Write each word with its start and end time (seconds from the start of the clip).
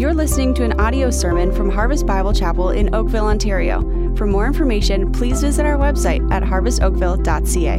You're 0.00 0.14
listening 0.14 0.54
to 0.54 0.64
an 0.64 0.80
audio 0.80 1.10
sermon 1.10 1.52
from 1.52 1.68
Harvest 1.68 2.06
Bible 2.06 2.32
Chapel 2.32 2.70
in 2.70 2.94
Oakville, 2.94 3.26
Ontario. 3.26 3.82
For 4.16 4.26
more 4.26 4.46
information, 4.46 5.12
please 5.12 5.42
visit 5.42 5.66
our 5.66 5.76
website 5.76 6.26
at 6.32 6.42
harvestoakville.ca. 6.42 7.76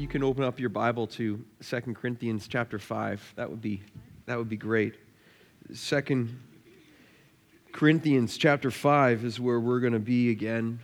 You 0.00 0.08
can 0.08 0.24
open 0.24 0.44
up 0.44 0.58
your 0.58 0.70
Bible 0.70 1.06
to 1.08 1.44
2 1.62 1.80
Corinthians 1.92 2.48
chapter 2.48 2.78
5. 2.78 3.34
That 3.36 3.50
would 3.50 3.60
be 3.60 3.82
that 4.24 4.38
would 4.38 4.48
be 4.48 4.56
great. 4.56 4.94
2 5.76 6.28
Corinthians 7.72 8.38
chapter 8.38 8.70
5 8.70 9.26
is 9.26 9.38
where 9.38 9.60
we're 9.60 9.80
going 9.80 9.92
to 9.92 9.98
be 9.98 10.30
again, 10.30 10.80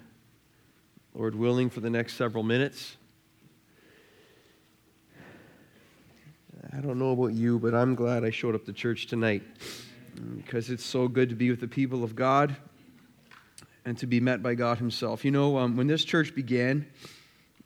Lord 1.14 1.34
willing, 1.34 1.70
for 1.70 1.80
the 1.80 1.88
next 1.88 2.16
several 2.18 2.44
minutes. 2.44 2.98
I 6.76 6.80
don't 6.80 6.98
know 6.98 7.12
about 7.12 7.34
you, 7.34 7.60
but 7.60 7.72
I'm 7.72 7.94
glad 7.94 8.24
I 8.24 8.30
showed 8.30 8.56
up 8.56 8.64
to 8.64 8.72
church 8.72 9.06
tonight 9.06 9.44
because 10.36 10.70
it's 10.70 10.84
so 10.84 11.06
good 11.06 11.28
to 11.28 11.36
be 11.36 11.48
with 11.48 11.60
the 11.60 11.68
people 11.68 12.02
of 12.02 12.16
God 12.16 12.56
and 13.84 13.96
to 13.98 14.08
be 14.08 14.18
met 14.18 14.42
by 14.42 14.56
God 14.56 14.78
Himself. 14.78 15.24
You 15.24 15.30
know, 15.30 15.56
um, 15.58 15.76
when 15.76 15.86
this 15.86 16.04
church 16.04 16.34
began, 16.34 16.84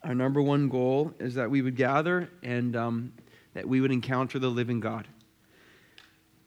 our 0.03 0.13
number 0.13 0.43
one 0.43 0.69
goal 0.69 1.11
is 1.17 1.33
that 1.35 1.49
we 1.49 1.63
would 1.63 1.75
gather 1.75 2.29
and 2.43 2.75
um, 2.75 3.13
that 3.55 3.67
we 3.67 3.81
would 3.81 3.91
encounter 3.91 4.37
the 4.37 4.49
living 4.49 4.79
God. 4.79 5.07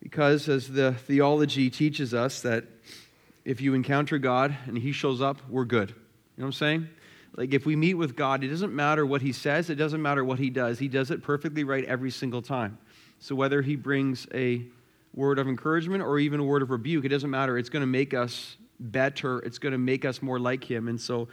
Because, 0.00 0.48
as 0.48 0.68
the 0.68 0.92
theology 0.92 1.68
teaches 1.68 2.14
us, 2.14 2.42
that 2.42 2.64
if 3.44 3.60
you 3.60 3.74
encounter 3.74 4.18
God 4.18 4.56
and 4.66 4.78
He 4.78 4.92
shows 4.92 5.20
up, 5.20 5.38
we're 5.48 5.64
good. 5.64 5.88
You 5.88 5.94
know 6.36 6.44
what 6.44 6.46
I'm 6.46 6.52
saying? 6.52 6.88
Like, 7.36 7.54
if 7.54 7.64
we 7.64 7.76
meet 7.76 7.94
with 7.94 8.14
God, 8.14 8.44
it 8.44 8.48
doesn't 8.48 8.74
matter 8.74 9.06
what 9.06 9.22
He 9.22 9.32
says, 9.32 9.70
it 9.70 9.76
doesn't 9.76 10.02
matter 10.02 10.24
what 10.24 10.38
He 10.38 10.50
does. 10.50 10.78
He 10.78 10.88
does 10.88 11.10
it 11.10 11.22
perfectly 11.22 11.64
right 11.64 11.84
every 11.84 12.10
single 12.10 12.42
time. 12.42 12.78
So, 13.18 13.34
whether 13.34 13.62
He 13.62 13.76
brings 13.76 14.26
a 14.34 14.64
word 15.14 15.38
of 15.38 15.48
encouragement 15.48 16.02
or 16.02 16.18
even 16.18 16.40
a 16.40 16.44
word 16.44 16.62
of 16.62 16.70
rebuke, 16.70 17.04
it 17.04 17.08
doesn't 17.08 17.30
matter. 17.30 17.56
It's 17.56 17.70
going 17.70 17.82
to 17.82 17.86
make 17.86 18.12
us 18.12 18.56
better, 18.78 19.38
it's 19.40 19.58
going 19.58 19.72
to 19.72 19.78
make 19.78 20.04
us 20.04 20.20
more 20.20 20.38
like 20.38 20.62
Him. 20.64 20.88
And 20.88 21.00
so, 21.00 21.28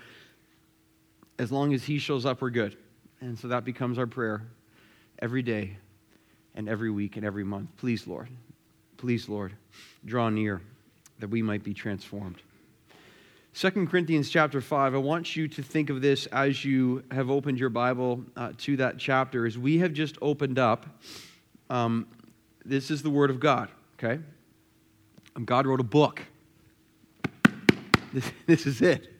as 1.37 1.51
long 1.51 1.73
as 1.73 1.83
He 1.83 1.99
shows 1.99 2.25
up, 2.25 2.41
we're 2.41 2.49
good. 2.49 2.77
And 3.19 3.37
so, 3.37 3.49
that 3.49 3.65
becomes 3.65 3.97
our 3.97 4.07
prayer 4.07 4.43
every 5.21 5.41
day 5.41 5.77
and 6.55 6.69
every 6.69 6.91
week 6.91 7.17
and 7.17 7.25
every 7.25 7.43
month. 7.43 7.69
Please, 7.75 8.07
Lord, 8.07 8.29
please, 8.95 9.27
Lord, 9.27 9.53
draw 10.05 10.29
near 10.29 10.61
that 11.19 11.29
we 11.29 11.41
might 11.41 11.63
be 11.63 11.73
transformed. 11.73 12.41
2 13.55 13.87
Corinthians 13.87 14.29
chapter 14.29 14.61
5, 14.61 14.93
I 14.93 14.97
want 14.97 15.35
you 15.35 15.47
to 15.47 15.63
think 15.63 15.89
of 15.89 16.01
this 16.01 16.27
as 16.27 16.63
you 16.63 17.03
have 17.11 17.29
opened 17.29 17.59
your 17.59 17.69
Bible 17.69 18.23
uh, 18.37 18.53
to 18.59 18.77
that 18.77 18.99
chapter. 18.99 19.45
As 19.45 19.57
we 19.57 19.79
have 19.79 19.91
just 19.91 20.17
opened 20.21 20.59
up, 20.59 20.85
um, 21.69 22.07
this 22.63 22.91
is 22.91 23.01
the 23.01 23.09
Word 23.09 23.31
of 23.31 23.39
God, 23.39 23.69
okay? 23.97 24.21
Um, 25.35 25.45
God 25.45 25.65
wrote 25.65 25.79
a 25.79 25.83
book. 25.83 26.21
This, 28.13 28.31
this 28.45 28.65
is 28.67 28.81
it. 28.81 29.11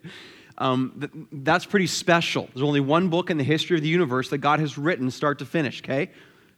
Um, 0.59 0.93
th- 0.99 1.27
that's 1.31 1.65
pretty 1.65 1.87
special. 1.87 2.47
There's 2.53 2.63
only 2.63 2.81
one 2.81 3.09
book 3.09 3.31
in 3.31 3.37
the 3.37 3.43
history 3.43 3.77
of 3.77 3.83
the 3.83 3.89
universe 3.89 4.29
that 4.29 4.37
God 4.37 4.59
has 4.59 4.77
written 4.77 5.09
start 5.09 5.39
to 5.39 5.45
finish, 5.45 5.81
okay? 5.81 6.11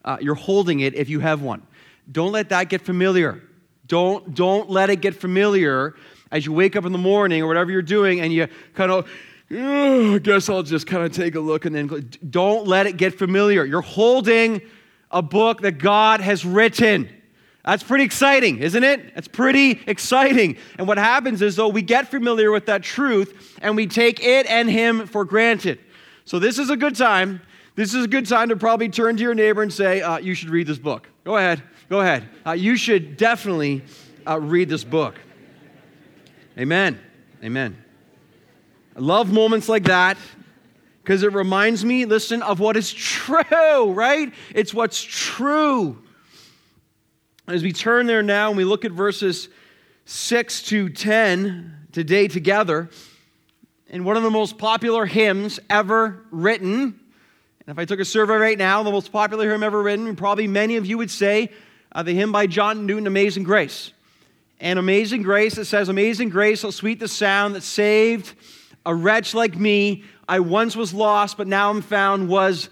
Uh, 0.03 0.17
you're 0.19 0.35
holding 0.35 0.81
it 0.81 0.93
if 0.93 1.09
you 1.09 1.21
have 1.21 1.41
one. 1.41 1.65
Don't 2.11 2.33
let 2.33 2.49
that 2.49 2.67
get 2.67 2.81
familiar. 2.81 3.41
Don't, 3.87 4.35
don't 4.35 4.69
let 4.69 4.89
it 4.89 4.97
get 4.97 5.15
familiar 5.15 5.95
as 6.31 6.45
you 6.45 6.53
wake 6.53 6.75
up 6.75 6.85
in 6.85 6.91
the 6.91 6.97
morning 6.97 7.41
or 7.41 7.47
whatever 7.47 7.71
you're 7.71 7.81
doing 7.81 8.21
and 8.21 8.31
you 8.31 8.47
kind 8.73 8.91
of, 8.91 9.09
I 9.51 10.19
guess 10.23 10.49
I'll 10.49 10.63
just 10.63 10.87
kind 10.87 11.03
of 11.03 11.11
take 11.11 11.35
a 11.35 11.39
look 11.39 11.65
and 11.65 11.75
then 11.75 12.09
don't 12.29 12.67
let 12.67 12.87
it 12.87 12.97
get 12.97 13.17
familiar. 13.17 13.65
You're 13.65 13.81
holding 13.81 14.61
a 15.11 15.21
book 15.21 15.61
that 15.61 15.73
God 15.73 16.21
has 16.21 16.45
written. 16.45 17.09
That's 17.65 17.83
pretty 17.83 18.05
exciting, 18.05 18.59
isn't 18.59 18.83
it? 18.83 19.13
That's 19.13 19.27
pretty 19.27 19.81
exciting. 19.85 20.57
And 20.77 20.87
what 20.87 20.97
happens 20.97 21.41
is, 21.41 21.55
though, 21.55 21.67
we 21.67 21.81
get 21.81 22.09
familiar 22.09 22.51
with 22.51 22.65
that 22.67 22.81
truth 22.81 23.59
and 23.61 23.75
we 23.75 23.85
take 23.85 24.23
it 24.23 24.47
and 24.47 24.69
Him 24.69 25.05
for 25.05 25.25
granted. 25.25 25.79
So, 26.25 26.39
this 26.39 26.57
is 26.57 26.69
a 26.69 26.77
good 26.77 26.95
time. 26.95 27.41
This 27.75 27.93
is 27.93 28.05
a 28.05 28.07
good 28.07 28.25
time 28.25 28.49
to 28.49 28.55
probably 28.55 28.89
turn 28.89 29.15
to 29.17 29.21
your 29.21 29.35
neighbor 29.35 29.61
and 29.61 29.71
say, 29.71 30.01
uh, 30.01 30.17
You 30.17 30.33
should 30.33 30.49
read 30.49 30.65
this 30.65 30.79
book. 30.79 31.07
Go 31.23 31.37
ahead. 31.37 31.61
Go 31.89 31.99
ahead. 31.99 32.27
Uh, 32.45 32.53
you 32.53 32.75
should 32.75 33.15
definitely 33.17 33.83
uh, 34.25 34.39
read 34.39 34.67
this 34.69 34.83
book. 34.83 35.15
Amen. 36.57 36.99
Amen. 37.43 37.81
I 38.95 38.99
love 38.99 39.31
moments 39.31 39.69
like 39.69 39.85
that 39.85 40.17
because 41.01 41.23
it 41.23 41.33
reminds 41.33 41.85
me, 41.85 42.05
listen, 42.05 42.41
of 42.41 42.59
what 42.59 42.75
is 42.75 42.91
true, 42.91 43.93
right? 43.93 44.33
It's 44.53 44.73
what's 44.73 45.01
true. 45.01 46.01
As 47.47 47.63
we 47.63 47.71
turn 47.71 48.05
there 48.05 48.21
now 48.21 48.49
and 48.49 48.57
we 48.57 48.65
look 48.65 48.83
at 48.83 48.91
verses 48.91 49.47
6 50.05 50.63
to 50.63 50.89
10 50.89 51.87
today 51.93 52.27
together, 52.27 52.89
in 53.87 54.03
one 54.03 54.17
of 54.17 54.23
the 54.23 54.29
most 54.29 54.57
popular 54.57 55.05
hymns 55.05 55.59
ever 55.69 56.25
written, 56.31 56.99
and 57.65 57.67
if 57.67 57.79
I 57.79 57.85
took 57.85 57.99
a 57.99 58.05
survey 58.05 58.35
right 58.35 58.57
now, 58.57 58.83
the 58.83 58.91
most 58.91 59.11
popular 59.11 59.49
hymn 59.49 59.63
ever 59.63 59.81
written, 59.81 60.15
probably 60.17 60.47
many 60.47 60.75
of 60.75 60.85
you 60.85 60.97
would 60.97 61.11
say 61.11 61.49
uh, 61.93 62.03
the 62.03 62.13
hymn 62.13 62.31
by 62.31 62.45
John 62.45 62.85
Newton, 62.85 63.07
Amazing 63.07 63.43
Grace 63.43 63.93
and 64.61 64.77
Amazing 64.77 65.23
Grace. 65.23 65.57
It 65.57 65.65
says, 65.65 65.89
Amazing 65.89 66.29
Grace, 66.29 66.61
how 66.61 66.69
sweet 66.69 66.99
the 66.99 67.07
sound 67.07 67.55
that 67.55 67.63
saved 67.63 68.33
a 68.85 68.95
wretch 68.95 69.33
like 69.33 69.57
me. 69.57 70.03
I 70.29 70.39
once 70.39 70.75
was 70.75 70.93
lost, 70.93 71.35
but 71.35 71.47
now 71.47 71.71
I'm 71.71 71.81
found, 71.81 72.29
was 72.29 72.69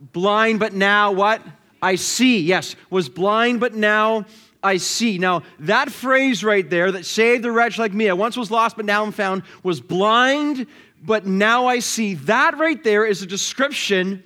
blind, 0.00 0.60
but 0.60 0.72
now 0.72 1.12
what? 1.12 1.42
I 1.82 1.96
see. 1.96 2.40
Yes, 2.40 2.76
was 2.88 3.08
blind, 3.08 3.58
but 3.58 3.74
now 3.74 4.24
I 4.62 4.76
see. 4.76 5.18
Now, 5.18 5.42
that 5.58 5.90
phrase 5.90 6.44
right 6.44 6.68
there 6.68 6.92
that 6.92 7.04
saved 7.04 7.44
a 7.44 7.50
wretch 7.50 7.76
like 7.76 7.92
me, 7.92 8.08
I 8.08 8.12
once 8.12 8.36
was 8.36 8.50
lost, 8.50 8.76
but 8.76 8.86
now 8.86 9.02
I'm 9.02 9.12
found, 9.12 9.42
was 9.64 9.80
blind, 9.80 10.68
but 11.04 11.26
now 11.26 11.66
I 11.66 11.80
see. 11.80 12.14
That 12.14 12.56
right 12.56 12.82
there 12.82 13.04
is 13.04 13.20
a 13.20 13.26
description 13.26 14.22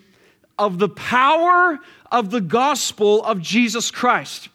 of 0.58 0.78
the 0.78 0.90
power 0.90 1.78
of 2.12 2.30
the 2.30 2.42
gospel 2.42 3.24
of 3.24 3.40
Jesus 3.40 3.90
Christ. 3.90 4.50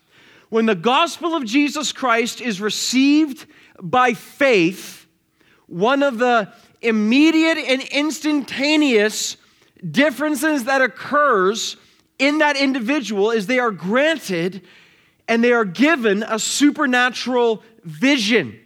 When 0.52 0.66
the 0.66 0.76
gospel 0.76 1.34
of 1.34 1.46
Jesus 1.46 1.94
Christ 1.94 2.42
is 2.42 2.60
received 2.60 3.46
by 3.82 4.14
faith, 4.14 5.08
one 5.68 6.04
of 6.04 6.18
the 6.18 6.52
immediate 6.82 7.58
and 7.58 7.82
instantaneous 7.82 9.38
differences 9.90 10.66
that 10.66 10.82
occurs 10.82 11.78
in 12.20 12.40
that 12.40 12.58
individual 12.58 13.32
is 13.32 13.48
they 13.48 13.60
are 13.60 13.72
granted 13.72 14.68
and 15.26 15.42
they 15.42 15.54
are 15.54 15.64
given 15.64 16.22
a 16.22 16.38
supernatural 16.38 17.64
vision. 17.86 18.60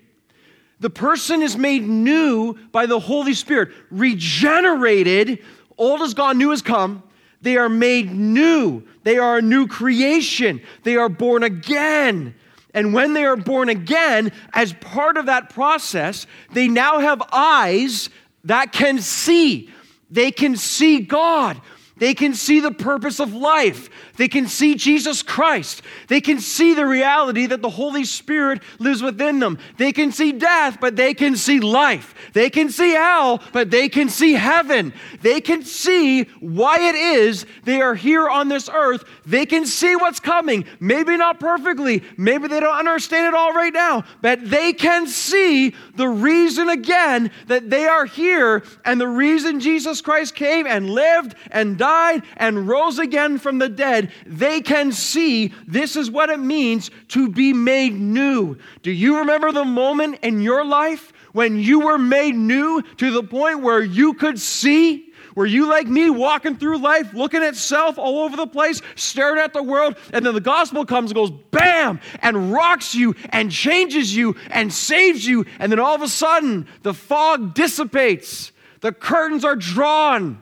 The 0.79 0.89
person 0.89 1.43
is 1.43 1.55
made 1.55 1.83
new 1.83 2.57
by 2.71 2.87
the 2.87 2.99
Holy 2.99 3.35
Spirit, 3.35 3.69
regenerated, 3.91 5.37
old 5.77 6.01
is 6.01 6.15
gone, 6.15 6.39
new 6.39 6.49
has 6.49 6.63
come. 6.63 7.03
They 7.41 7.57
are 7.57 7.69
made 7.69 8.11
new. 8.11 8.87
They 9.05 9.19
are 9.19 9.37
a 9.37 9.41
new 9.41 9.67
creation. 9.67 10.61
They 10.81 10.97
are 10.97 11.09
born 11.09 11.43
again. 11.43 12.33
And 12.73 12.91
when 12.91 13.13
they 13.13 13.23
are 13.23 13.37
born 13.37 13.69
again, 13.69 14.31
as 14.51 14.73
part 14.73 15.15
of 15.15 15.27
that 15.27 15.51
process, 15.51 16.25
they 16.53 16.67
now 16.67 16.97
have 16.97 17.21
eyes 17.31 18.09
that 18.45 18.73
can 18.73 18.99
see. 18.99 19.69
They 20.09 20.31
can 20.31 20.57
see 20.57 21.01
God. 21.01 21.61
They 21.97 22.13
can 22.13 22.33
see 22.33 22.59
the 22.59 22.71
purpose 22.71 23.21
of 23.21 23.33
life. 23.33 23.89
They 24.17 24.27
can 24.27 24.47
see 24.47 24.75
Jesus 24.75 25.23
Christ. 25.23 25.81
They 26.09 26.19
can 26.19 26.39
see 26.39 26.73
the 26.73 26.85
reality 26.85 27.45
that 27.45 27.61
the 27.61 27.69
Holy 27.69 28.03
Spirit 28.03 28.61
lives 28.79 29.01
within 29.01 29.39
them. 29.39 29.57
They 29.77 29.93
can 29.93 30.11
see 30.11 30.33
death, 30.33 30.79
but 30.81 30.97
they 30.97 31.13
can 31.13 31.37
see 31.37 31.61
life. 31.61 32.13
They 32.33 32.49
can 32.49 32.69
see 32.69 32.91
hell, 32.91 33.41
but 33.53 33.71
they 33.71 33.87
can 33.87 34.09
see 34.09 34.33
heaven. 34.33 34.93
They 35.21 35.39
can 35.39 35.63
see 35.63 36.23
why 36.41 36.89
it 36.89 36.95
is 36.95 37.45
they 37.63 37.81
are 37.81 37.95
here 37.95 38.27
on 38.27 38.49
this 38.49 38.67
earth. 38.67 39.05
They 39.25 39.45
can 39.45 39.65
see 39.65 39.95
what's 39.95 40.19
coming. 40.19 40.65
Maybe 40.81 41.15
not 41.15 41.39
perfectly. 41.39 42.03
Maybe 42.17 42.49
they 42.49 42.59
don't 42.59 42.77
understand 42.77 43.27
it 43.27 43.33
all 43.33 43.53
right 43.53 43.73
now, 43.73 44.03
but 44.21 44.49
they 44.49 44.73
can 44.73 45.07
see 45.07 45.73
the 45.95 46.09
reason 46.09 46.67
again 46.67 47.31
that 47.47 47.69
they 47.69 47.87
are 47.87 48.05
here 48.05 48.63
and 48.83 48.99
the 48.99 49.07
reason 49.07 49.61
Jesus 49.61 50.01
Christ 50.01 50.35
came 50.35 50.67
and 50.67 50.89
lived 50.89 51.35
and 51.51 51.77
died 51.77 51.84
and 51.85 52.67
rose 52.67 52.99
again 52.99 53.37
from 53.37 53.59
the 53.59 53.69
dead. 53.69 54.11
They 54.25 54.61
can 54.61 54.91
see 54.91 55.53
this 55.67 55.95
is 55.95 56.09
what 56.09 56.29
it 56.29 56.39
means 56.39 56.91
to 57.09 57.29
be 57.29 57.53
made 57.53 57.93
new. 57.93 58.57
Do 58.81 58.91
you 58.91 59.19
remember 59.19 59.51
the 59.51 59.65
moment 59.65 60.19
in 60.21 60.41
your 60.41 60.65
life 60.65 61.13
when 61.33 61.59
you 61.59 61.81
were 61.81 61.97
made 61.97 62.35
new 62.35 62.81
to 62.97 63.11
the 63.11 63.23
point 63.23 63.61
where 63.61 63.83
you 63.83 64.13
could 64.13 64.39
see? 64.39 65.13
Were 65.35 65.45
you 65.45 65.67
like 65.67 65.87
me 65.87 66.09
walking 66.09 66.55
through 66.55 66.77
life 66.77 67.13
looking 67.13 67.43
at 67.43 67.57
self 67.57 67.97
all 67.97 68.19
over 68.19 68.37
the 68.37 68.47
place, 68.47 68.81
staring 68.95 69.39
at 69.39 69.51
the 69.51 69.61
world, 69.61 69.97
and 70.13 70.25
then 70.25 70.33
the 70.33 70.39
gospel 70.39 70.85
comes 70.85 71.11
and 71.11 71.15
goes 71.15 71.31
bam 71.51 71.99
and 72.21 72.53
rocks 72.53 72.95
you 72.95 73.15
and 73.29 73.51
changes 73.51 74.15
you 74.15 74.37
and 74.49 74.73
saves 74.73 75.25
you, 75.25 75.45
and 75.59 75.71
then 75.71 75.79
all 75.79 75.93
of 75.93 76.01
a 76.01 76.07
sudden 76.07 76.67
the 76.83 76.93
fog 76.93 77.53
dissipates, 77.53 78.53
the 78.79 78.93
curtains 78.93 79.43
are 79.43 79.57
drawn, 79.57 80.41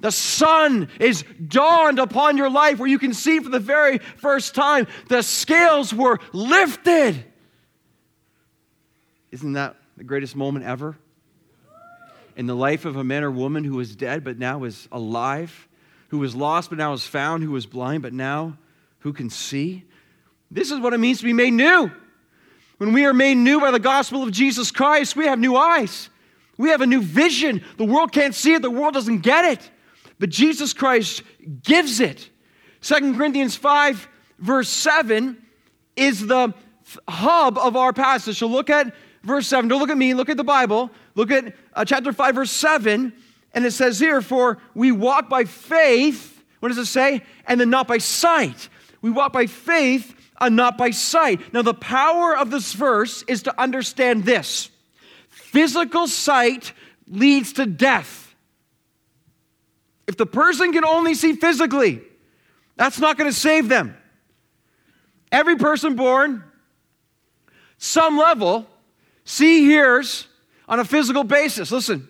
The 0.00 0.12
sun 0.12 0.88
is 1.00 1.24
dawned 1.46 1.98
upon 1.98 2.36
your 2.36 2.50
life 2.50 2.78
where 2.78 2.88
you 2.88 2.98
can 2.98 3.12
see 3.12 3.40
for 3.40 3.48
the 3.48 3.58
very 3.58 3.98
first 3.98 4.54
time 4.54 4.86
the 5.08 5.22
scales 5.22 5.92
were 5.92 6.18
lifted. 6.32 7.24
Isn't 9.32 9.54
that 9.54 9.76
the 9.96 10.04
greatest 10.04 10.36
moment 10.36 10.64
ever? 10.64 10.96
In 12.36 12.46
the 12.46 12.54
life 12.54 12.84
of 12.84 12.96
a 12.96 13.02
man 13.02 13.24
or 13.24 13.30
woman 13.30 13.64
who 13.64 13.74
was 13.74 13.96
dead 13.96 14.22
but 14.22 14.38
now 14.38 14.62
is 14.62 14.88
alive, 14.92 15.68
who 16.08 16.18
was 16.18 16.36
lost 16.36 16.70
but 16.70 16.78
now 16.78 16.92
is 16.92 17.04
found, 17.04 17.42
who 17.42 17.50
was 17.50 17.66
blind 17.66 18.02
but 18.02 18.12
now 18.12 18.56
who 19.00 19.12
can 19.12 19.30
see. 19.30 19.84
This 20.50 20.70
is 20.70 20.78
what 20.78 20.92
it 20.92 20.98
means 20.98 21.18
to 21.18 21.24
be 21.24 21.32
made 21.32 21.52
new. 21.52 21.90
When 22.78 22.92
we 22.92 23.04
are 23.04 23.12
made 23.12 23.34
new 23.34 23.60
by 23.60 23.72
the 23.72 23.80
gospel 23.80 24.22
of 24.22 24.30
Jesus 24.30 24.70
Christ, 24.70 25.16
we 25.16 25.26
have 25.26 25.40
new 25.40 25.56
eyes. 25.56 26.08
We 26.56 26.70
have 26.70 26.80
a 26.80 26.86
new 26.86 27.02
vision. 27.02 27.64
The 27.76 27.84
world 27.84 28.12
can't 28.12 28.34
see 28.34 28.54
it, 28.54 28.62
the 28.62 28.70
world 28.70 28.94
doesn't 28.94 29.20
get 29.20 29.44
it. 29.44 29.70
But 30.18 30.30
Jesus 30.30 30.72
Christ 30.72 31.22
gives 31.62 32.00
it. 32.00 32.28
2 32.82 33.14
Corinthians 33.14 33.56
5, 33.56 34.08
verse 34.38 34.68
7, 34.68 35.36
is 35.96 36.26
the 36.26 36.54
hub 37.08 37.58
of 37.58 37.76
our 37.76 37.92
passage. 37.92 38.38
So 38.38 38.46
look 38.46 38.70
at 38.70 38.94
verse 39.22 39.46
7. 39.46 39.68
Don't 39.68 39.80
look 39.80 39.90
at 39.90 39.98
me, 39.98 40.14
look 40.14 40.28
at 40.28 40.36
the 40.36 40.44
Bible. 40.44 40.90
Look 41.14 41.30
at 41.30 41.54
uh, 41.74 41.84
chapter 41.84 42.12
5, 42.12 42.34
verse 42.34 42.50
7. 42.50 43.12
And 43.52 43.66
it 43.66 43.72
says 43.72 43.98
here, 43.98 44.20
For 44.20 44.58
we 44.74 44.92
walk 44.92 45.28
by 45.28 45.44
faith. 45.44 46.42
What 46.60 46.68
does 46.68 46.78
it 46.78 46.86
say? 46.86 47.22
And 47.46 47.60
then 47.60 47.70
not 47.70 47.88
by 47.88 47.98
sight. 47.98 48.68
We 49.00 49.10
walk 49.10 49.32
by 49.32 49.46
faith 49.46 50.14
and 50.40 50.56
not 50.56 50.78
by 50.78 50.90
sight. 50.90 51.52
Now, 51.52 51.62
the 51.62 51.74
power 51.74 52.36
of 52.36 52.50
this 52.50 52.72
verse 52.72 53.24
is 53.26 53.42
to 53.44 53.60
understand 53.60 54.24
this 54.24 54.70
physical 55.28 56.06
sight 56.06 56.72
leads 57.08 57.54
to 57.54 57.66
death. 57.66 58.27
If 60.08 60.16
the 60.16 60.26
person 60.26 60.72
can 60.72 60.86
only 60.86 61.14
see 61.14 61.34
physically, 61.34 62.00
that's 62.76 62.98
not 62.98 63.18
going 63.18 63.30
to 63.30 63.36
save 63.36 63.68
them. 63.68 63.94
Every 65.30 65.56
person 65.56 65.96
born, 65.96 66.42
some 67.76 68.16
level, 68.16 68.66
see, 69.24 69.60
hears 69.60 70.26
on 70.66 70.80
a 70.80 70.84
physical 70.84 71.24
basis. 71.24 71.70
Listen. 71.70 72.08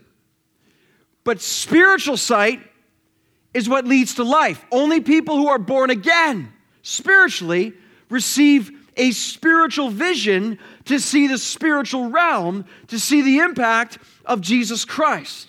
But 1.24 1.40
spiritual 1.40 2.16
sight 2.16 2.60
is 3.52 3.68
what 3.68 3.84
leads 3.84 4.14
to 4.14 4.22
life. 4.22 4.64
Only 4.70 5.00
people 5.00 5.36
who 5.36 5.48
are 5.48 5.58
born 5.58 5.90
again 5.90 6.52
spiritually 6.82 7.72
receive 8.08 8.70
a 8.96 9.10
spiritual 9.10 9.90
vision 9.90 10.60
to 10.84 11.00
see 11.00 11.26
the 11.26 11.38
spiritual 11.38 12.10
realm, 12.10 12.64
to 12.86 13.00
see 13.00 13.22
the 13.22 13.40
impact 13.40 13.98
of 14.24 14.40
Jesus 14.40 14.84
Christ. 14.84 15.48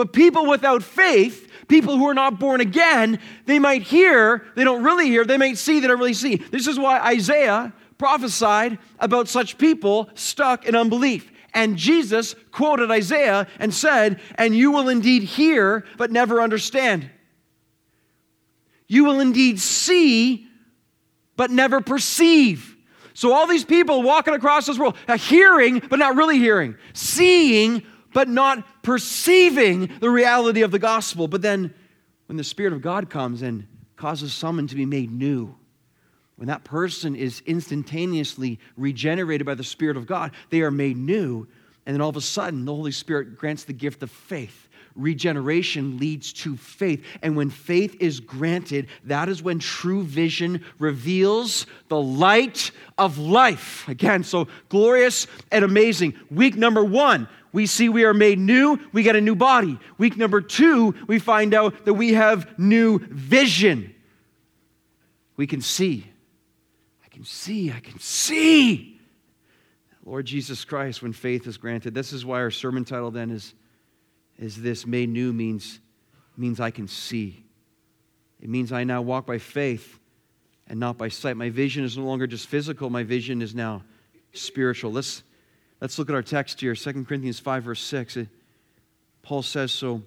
But 0.00 0.14
people 0.14 0.46
without 0.46 0.82
faith, 0.82 1.52
people 1.68 1.98
who 1.98 2.08
are 2.08 2.14
not 2.14 2.40
born 2.40 2.62
again, 2.62 3.20
they 3.44 3.58
might 3.58 3.82
hear, 3.82 4.46
they 4.56 4.64
don't 4.64 4.82
really 4.82 5.08
hear, 5.08 5.26
they 5.26 5.36
might 5.36 5.58
see, 5.58 5.78
they 5.78 5.88
don't 5.88 5.98
really 5.98 6.14
see. 6.14 6.36
This 6.36 6.66
is 6.66 6.78
why 6.78 7.00
Isaiah 7.00 7.74
prophesied 7.98 8.78
about 8.98 9.28
such 9.28 9.58
people 9.58 10.08
stuck 10.14 10.64
in 10.64 10.74
unbelief. 10.74 11.30
And 11.52 11.76
Jesus 11.76 12.34
quoted 12.50 12.90
Isaiah 12.90 13.46
and 13.58 13.74
said, 13.74 14.20
And 14.36 14.56
you 14.56 14.70
will 14.70 14.88
indeed 14.88 15.24
hear, 15.24 15.84
but 15.98 16.10
never 16.10 16.40
understand. 16.40 17.10
You 18.88 19.04
will 19.04 19.20
indeed 19.20 19.60
see, 19.60 20.48
but 21.36 21.50
never 21.50 21.82
perceive. 21.82 22.74
So, 23.12 23.34
all 23.34 23.46
these 23.46 23.66
people 23.66 24.02
walking 24.02 24.32
across 24.32 24.64
this 24.64 24.78
world, 24.78 24.96
hearing, 25.18 25.80
but 25.90 25.98
not 25.98 26.16
really 26.16 26.38
hearing, 26.38 26.76
seeing, 26.94 27.82
but 28.12 28.28
not 28.28 28.82
perceiving 28.82 29.90
the 30.00 30.10
reality 30.10 30.62
of 30.62 30.70
the 30.70 30.78
gospel. 30.78 31.28
But 31.28 31.42
then, 31.42 31.74
when 32.26 32.36
the 32.36 32.44
Spirit 32.44 32.72
of 32.72 32.82
God 32.82 33.10
comes 33.10 33.42
and 33.42 33.66
causes 33.96 34.32
someone 34.32 34.66
to 34.68 34.76
be 34.76 34.86
made 34.86 35.10
new, 35.10 35.54
when 36.36 36.48
that 36.48 36.64
person 36.64 37.14
is 37.14 37.42
instantaneously 37.44 38.58
regenerated 38.76 39.46
by 39.46 39.54
the 39.54 39.64
Spirit 39.64 39.96
of 39.96 40.06
God, 40.06 40.32
they 40.48 40.62
are 40.62 40.70
made 40.70 40.96
new. 40.96 41.46
And 41.84 41.94
then 41.94 42.00
all 42.00 42.08
of 42.08 42.16
a 42.16 42.22
sudden, 42.22 42.64
the 42.64 42.74
Holy 42.74 42.92
Spirit 42.92 43.36
grants 43.36 43.64
the 43.64 43.72
gift 43.72 44.02
of 44.02 44.10
faith. 44.10 44.68
Regeneration 44.96 45.98
leads 45.98 46.32
to 46.32 46.56
faith. 46.56 47.04
And 47.22 47.36
when 47.36 47.50
faith 47.50 47.96
is 48.00 48.20
granted, 48.20 48.88
that 49.04 49.28
is 49.28 49.42
when 49.42 49.58
true 49.58 50.02
vision 50.02 50.64
reveals 50.78 51.66
the 51.88 52.00
light 52.00 52.70
of 52.98 53.18
life. 53.18 53.86
Again, 53.88 54.24
so 54.24 54.48
glorious 54.68 55.26
and 55.52 55.64
amazing. 55.64 56.14
Week 56.30 56.56
number 56.56 56.82
one, 56.82 57.28
we 57.52 57.66
see 57.66 57.88
we 57.88 58.04
are 58.04 58.14
made 58.14 58.38
new, 58.38 58.78
we 58.92 59.02
get 59.02 59.16
a 59.16 59.20
new 59.20 59.34
body. 59.34 59.78
Week 59.98 60.16
number 60.16 60.40
two, 60.40 60.94
we 61.06 61.18
find 61.18 61.54
out 61.54 61.84
that 61.84 61.94
we 61.94 62.14
have 62.14 62.58
new 62.58 62.98
vision. 62.98 63.94
We 65.36 65.46
can 65.46 65.60
see 65.60 66.10
I 67.10 67.14
can 67.14 67.24
see, 67.24 67.72
I 67.72 67.80
can 67.80 67.98
see. 67.98 69.00
Lord 70.04 70.26
Jesus 70.26 70.64
Christ, 70.64 71.02
when 71.02 71.12
faith 71.12 71.46
is 71.46 71.56
granted. 71.56 71.92
This 71.92 72.12
is 72.12 72.24
why 72.24 72.38
our 72.38 72.50
sermon 72.50 72.84
title 72.84 73.10
then 73.10 73.30
is, 73.30 73.54
is 74.38 74.62
this 74.62 74.86
made 74.86 75.08
new 75.08 75.32
means, 75.32 75.80
means 76.36 76.60
I 76.60 76.70
can 76.70 76.88
see. 76.88 77.44
It 78.40 78.48
means 78.48 78.72
I 78.72 78.84
now 78.84 79.02
walk 79.02 79.26
by 79.26 79.38
faith 79.38 79.98
and 80.68 80.80
not 80.80 80.96
by 80.96 81.08
sight. 81.08 81.36
My 81.36 81.50
vision 81.50 81.84
is 81.84 81.98
no 81.98 82.04
longer 82.04 82.26
just 82.26 82.46
physical, 82.46 82.88
my 82.90 83.02
vision 83.02 83.42
is 83.42 83.54
now 83.54 83.82
spiritual. 84.32 84.92
Let's, 84.92 85.22
let's 85.80 85.98
look 85.98 86.08
at 86.08 86.14
our 86.14 86.22
text 86.22 86.60
here 86.60 86.74
2 86.74 87.04
Corinthians 87.04 87.40
5, 87.40 87.64
verse 87.64 87.80
6. 87.80 88.16
It, 88.16 88.28
Paul 89.22 89.42
says, 89.42 89.72
So 89.72 90.02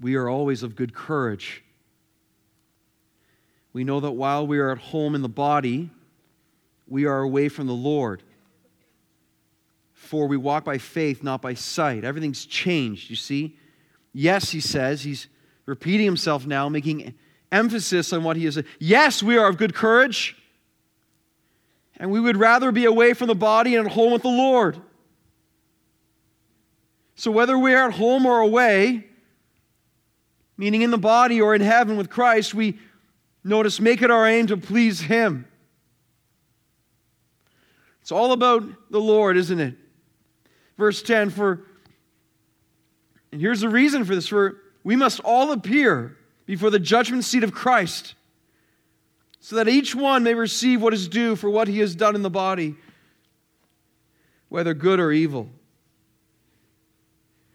we 0.00 0.14
are 0.16 0.28
always 0.28 0.62
of 0.62 0.76
good 0.76 0.94
courage. 0.94 1.62
We 3.72 3.84
know 3.84 4.00
that 4.00 4.12
while 4.12 4.46
we 4.46 4.58
are 4.58 4.70
at 4.70 4.78
home 4.78 5.14
in 5.14 5.22
the 5.22 5.28
body, 5.28 5.90
we 6.86 7.06
are 7.06 7.20
away 7.20 7.48
from 7.48 7.66
the 7.66 7.72
Lord. 7.74 8.22
For 9.92 10.26
we 10.28 10.36
walk 10.36 10.64
by 10.64 10.78
faith, 10.78 11.22
not 11.22 11.42
by 11.42 11.54
sight. 11.54 12.04
Everything's 12.04 12.46
changed, 12.46 13.10
you 13.10 13.16
see? 13.16 13.56
Yes, 14.12 14.50
he 14.50 14.60
says, 14.60 15.02
he's 15.02 15.26
repeating 15.66 16.06
himself 16.06 16.46
now, 16.46 16.68
making 16.68 17.14
emphasis 17.50 18.12
on 18.12 18.22
what 18.22 18.36
he 18.36 18.46
is. 18.46 18.62
Yes, 18.78 19.22
we 19.22 19.36
are 19.36 19.48
of 19.48 19.56
good 19.56 19.74
courage, 19.74 20.36
and 21.96 22.10
we 22.10 22.20
would 22.20 22.36
rather 22.36 22.72
be 22.72 22.84
away 22.84 23.14
from 23.14 23.28
the 23.28 23.34
body 23.34 23.76
and 23.76 23.86
at 23.86 23.92
home 23.92 24.12
with 24.12 24.22
the 24.22 24.28
Lord. 24.28 24.78
So, 27.16 27.30
whether 27.30 27.58
we 27.58 27.74
are 27.74 27.88
at 27.88 27.94
home 27.94 28.26
or 28.26 28.40
away, 28.40 29.06
meaning 30.56 30.82
in 30.82 30.90
the 30.90 30.98
body 30.98 31.40
or 31.40 31.54
in 31.54 31.60
heaven 31.60 31.96
with 31.96 32.10
Christ, 32.10 32.54
we 32.54 32.78
notice 33.44 33.80
make 33.80 34.02
it 34.02 34.10
our 34.10 34.26
aim 34.26 34.48
to 34.48 34.56
please 34.56 35.00
Him. 35.00 35.46
It's 38.02 38.12
all 38.12 38.32
about 38.32 38.64
the 38.90 39.00
Lord, 39.00 39.36
isn't 39.36 39.60
it? 39.60 39.76
Verse 40.76 41.02
10 41.02 41.30
for 41.30 41.64
and 43.30 43.40
here's 43.40 43.62
the 43.62 43.68
reason 43.68 44.04
for 44.04 44.14
this 44.14 44.28
for 44.28 44.60
we 44.84 44.94
must 44.94 45.18
all 45.20 45.50
appear 45.50 46.16
before 46.46 46.70
the 46.70 46.78
judgment 46.78 47.24
seat 47.24 47.42
of 47.42 47.52
Christ 47.52 48.14
so 49.44 49.56
that 49.56 49.68
each 49.68 49.94
one 49.94 50.22
may 50.22 50.32
receive 50.32 50.80
what 50.80 50.94
is 50.94 51.06
due 51.06 51.36
for 51.36 51.50
what 51.50 51.68
he 51.68 51.80
has 51.80 51.94
done 51.94 52.14
in 52.14 52.22
the 52.22 52.30
body 52.30 52.76
whether 54.48 54.72
good 54.72 54.98
or 54.98 55.12
evil. 55.12 55.50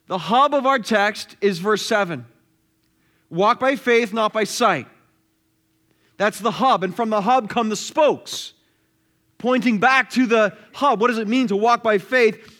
The 0.06 0.20
hub 0.20 0.54
of 0.54 0.68
our 0.68 0.78
text 0.78 1.36
is 1.42 1.58
verse 1.58 1.84
7. 1.84 2.28
Walk 3.32 3.60
by 3.60 3.76
faith, 3.76 4.14
not 4.14 4.34
by 4.34 4.44
sight. 4.44 4.86
That's 6.18 6.38
the 6.40 6.52
hub. 6.52 6.84
And 6.84 6.96
from 6.96 7.10
the 7.10 7.22
hub 7.22 7.50
come 7.50 7.70
the 7.70 7.76
spokes 7.76 8.54
pointing 9.40 9.80
back 9.80 10.12
to 10.12 10.28
the 10.28 10.56
hub. 10.74 11.02
What 11.02 11.08
does 11.08 11.18
it 11.18 11.28
mean 11.28 11.48
to 11.48 11.56
walk 11.56 11.82
by 11.82 11.98
faith 11.98 12.59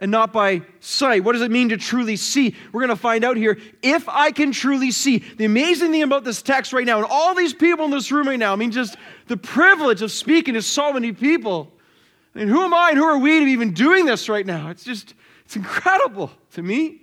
and 0.00 0.10
not 0.10 0.32
by 0.32 0.62
sight? 0.80 1.24
What 1.24 1.32
does 1.32 1.42
it 1.42 1.50
mean 1.50 1.70
to 1.70 1.76
truly 1.76 2.16
see? 2.16 2.54
We're 2.72 2.80
going 2.80 2.88
to 2.90 2.96
find 2.96 3.24
out 3.24 3.36
here. 3.36 3.58
If 3.82 4.08
I 4.08 4.30
can 4.30 4.52
truly 4.52 4.90
see, 4.90 5.18
the 5.18 5.44
amazing 5.44 5.90
thing 5.90 6.02
about 6.02 6.24
this 6.24 6.40
text 6.42 6.72
right 6.72 6.86
now, 6.86 6.98
and 6.98 7.06
all 7.08 7.34
these 7.34 7.52
people 7.52 7.84
in 7.84 7.90
this 7.90 8.12
room 8.12 8.28
right 8.28 8.38
now, 8.38 8.52
I 8.52 8.56
mean, 8.56 8.70
just 8.70 8.96
the 9.26 9.36
privilege 9.36 10.02
of 10.02 10.12
speaking 10.12 10.54
to 10.54 10.62
so 10.62 10.92
many 10.92 11.12
people. 11.12 11.72
I 12.34 12.40
mean, 12.40 12.48
who 12.48 12.62
am 12.62 12.72
I 12.72 12.90
and 12.90 12.98
who 12.98 13.04
are 13.04 13.18
we 13.18 13.40
to 13.40 13.44
be 13.44 13.52
even 13.52 13.72
doing 13.72 14.06
this 14.06 14.28
right 14.28 14.46
now? 14.46 14.70
It's 14.70 14.84
just, 14.84 15.14
it's 15.44 15.56
incredible 15.56 16.30
to 16.52 16.62
me. 16.62 17.02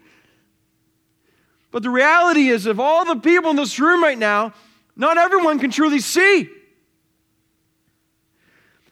But 1.71 1.83
the 1.83 1.89
reality 1.89 2.47
is, 2.47 2.67
of 2.67 2.79
all 2.79 3.03
the 3.03 3.17
people 3.17 3.49
in 3.49 3.57
this 3.57 3.77
room 3.79 4.01
right 4.01 4.17
now, 4.17 4.53
not 4.95 5.17
everyone 5.17 5.59
can 5.59 5.71
truly 5.71 5.99
see. 5.99 6.49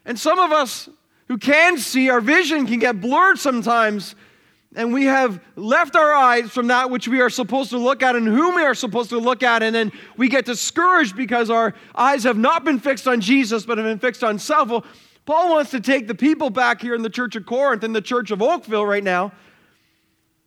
And 0.03 0.19
some 0.19 0.37
of 0.37 0.51
us 0.51 0.89
who 1.33 1.39
can 1.39 1.79
see, 1.79 2.11
our 2.11 2.21
vision 2.21 2.67
can 2.67 2.77
get 2.77 3.01
blurred 3.01 3.39
sometimes, 3.39 4.13
and 4.75 4.93
we 4.93 5.05
have 5.05 5.41
left 5.55 5.95
our 5.95 6.13
eyes 6.13 6.51
from 6.51 6.67
that 6.67 6.91
which 6.91 7.07
we 7.07 7.21
are 7.21 7.29
supposed 7.31 7.71
to 7.71 7.79
look 7.79 8.03
at 8.03 8.15
and 8.15 8.27
whom 8.27 8.53
we 8.53 8.61
are 8.61 8.75
supposed 8.75 9.09
to 9.09 9.17
look 9.17 9.41
at, 9.41 9.63
and 9.63 9.73
then 9.73 9.91
we 10.15 10.29
get 10.29 10.45
discouraged 10.45 11.15
because 11.15 11.49
our 11.49 11.73
eyes 11.95 12.23
have 12.23 12.37
not 12.37 12.63
been 12.63 12.77
fixed 12.77 13.07
on 13.07 13.19
Jesus 13.19 13.65
but 13.65 13.79
have 13.79 13.87
been 13.87 13.97
fixed 13.97 14.23
on 14.23 14.37
self. 14.37 14.69
Well, 14.69 14.85
Paul 15.25 15.49
wants 15.49 15.71
to 15.71 15.79
take 15.79 16.05
the 16.07 16.13
people 16.13 16.51
back 16.51 16.79
here 16.79 16.93
in 16.93 17.01
the 17.01 17.09
church 17.09 17.35
of 17.35 17.47
Corinth 17.47 17.83
and 17.83 17.95
the 17.95 18.01
church 18.01 18.29
of 18.29 18.39
Oakville 18.39 18.85
right 18.85 19.03
now 19.03 19.31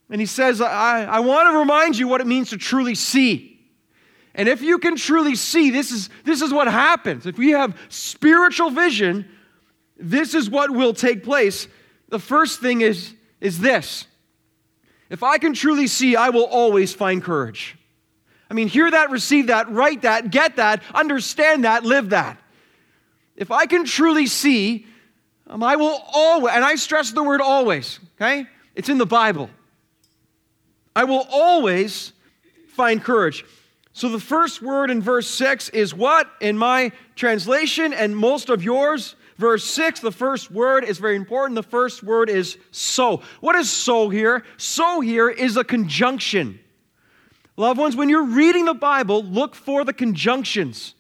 And 0.09 0.21
he 0.21 0.27
says, 0.27 0.61
I, 0.61 1.05
I 1.05 1.19
want 1.19 1.53
to 1.53 1.59
remind 1.59 1.99
you 1.99 2.07
what 2.07 2.21
it 2.21 2.29
means 2.29 2.51
to 2.51 2.59
truly 2.59 2.95
see. 2.95 3.59
And 4.37 4.49
if 4.49 4.63
you 4.63 4.79
can 4.79 4.95
truly 4.95 5.35
see, 5.35 5.71
this 5.71 5.91
is, 5.91 6.11
this 6.25 6.43
is 6.43 6.53
what 6.53 6.69
happens. 6.69 7.27
If 7.27 7.39
we 7.39 7.51
have 7.51 7.77
spiritual 7.89 8.71
vision, 8.71 9.29
this 9.99 10.35
is 10.35 10.51
what 10.51 10.71
will 10.71 10.93
take 10.93 11.25
place. 11.25 11.69
The 12.09 12.19
first 12.19 12.61
thing 12.61 12.81
is, 12.81 13.15
is 13.41 13.59
this 13.59 14.07
if 15.09 15.23
I 15.23 15.39
can 15.39 15.55
truly 15.55 15.87
see, 15.87 16.17
I 16.17 16.31
will 16.31 16.47
always 16.47 16.93
find 16.93 17.23
courage. 17.23 17.77
I 18.51 18.55
mean, 18.55 18.69
hear 18.69 18.91
that, 18.91 19.11
receive 19.11 19.49
that, 19.49 19.71
write 19.71 20.03
that, 20.03 20.31
get 20.31 20.57
that, 20.57 20.83
understand 20.95 21.65
that, 21.65 21.85
live 21.85 22.11
that. 22.11 22.39
If 23.37 23.51
I 23.51 23.67
can 23.67 23.85
truly 23.85 24.27
see, 24.27 24.87
um, 25.49 25.63
I 25.63 25.77
will 25.77 26.01
always, 26.13 26.55
and 26.55 26.65
I 26.65 26.77
stress 26.77 27.13
the 27.13 27.23
word 27.23 27.41
always, 27.41 27.99
okay? 28.17 28.47
It's 28.75 28.89
in 28.89 28.99
the 28.99 29.07
Bible. 29.07 29.51
I 30.95 31.05
will 31.05 31.27
always 31.31 32.13
find 32.69 33.03
courage. 33.03 33.45
So 33.93 34.09
the 34.09 34.21
first 34.21 34.63
word 34.63 34.91
in 34.91 35.03
verse 35.03 35.29
6 35.29 35.71
is 35.71 35.95
what 35.95 36.31
in 36.41 36.57
my 36.59 36.93
translation 37.15 37.93
and 37.93 38.17
most 38.17 38.49
of 38.49 38.63
yours? 38.63 39.15
Verse 39.39 39.65
6, 39.65 40.01
the 40.01 40.11
first 40.11 40.51
word 40.51 40.83
is 40.83 40.99
very 40.99 41.15
important. 41.15 41.55
The 41.55 41.63
first 41.63 42.03
word 42.03 42.29
is 42.29 42.57
so. 42.71 43.23
What 43.41 43.55
is 43.55 43.71
so 43.71 44.09
here? 44.09 44.45
So 44.57 45.01
here 45.01 45.29
is 45.29 45.57
a 45.57 45.65
conjunction. 45.65 46.59
Loved 47.57 47.79
ones, 47.79 47.97
when 47.97 48.09
you're 48.09 48.25
reading 48.25 48.65
the 48.65 48.75
Bible, 48.75 49.23
look 49.23 49.55
for 49.55 49.85
the 49.85 49.93
conjunctions. 49.93 50.96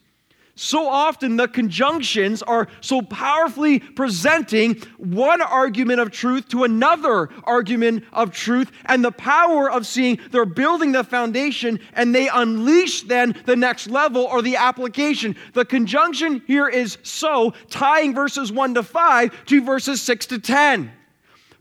So 0.59 0.89
often, 0.89 1.37
the 1.37 1.49
conjunctions 1.49 2.43
are 2.43 2.67
so 2.81 3.03
powerfully 3.03 3.79
presenting 3.79 4.81
one 4.97 5.43
argument 5.43 6.01
of 6.01 6.11
truth 6.11 6.49
to 6.49 6.65
another 6.65 7.29
argument 7.45 8.05
of 8.15 8.33
truth, 8.33 8.73
and 8.87 9.05
the 9.05 9.13
power 9.13 9.71
of 9.71 9.87
seeing 9.87 10.19
they're 10.31 10.47
building 10.47 10.93
the 10.93 11.05
foundation 11.05 11.79
and 11.93 12.15
they 12.15 12.29
unleash 12.29 13.03
then 13.03 13.37
the 13.45 13.55
next 13.55 13.89
level 13.89 14.23
or 14.23 14.41
the 14.41 14.57
application. 14.57 15.37
The 15.53 15.67
conjunction 15.67 16.43
here 16.47 16.69
is 16.69 16.97
so, 17.03 17.53
tying 17.69 18.15
verses 18.15 18.51
1 18.51 18.75
to 18.75 18.83
5 18.83 19.47
to 19.47 19.63
verses 19.63 20.01
6 20.01 20.27
to 20.27 20.39
10. 20.39 20.91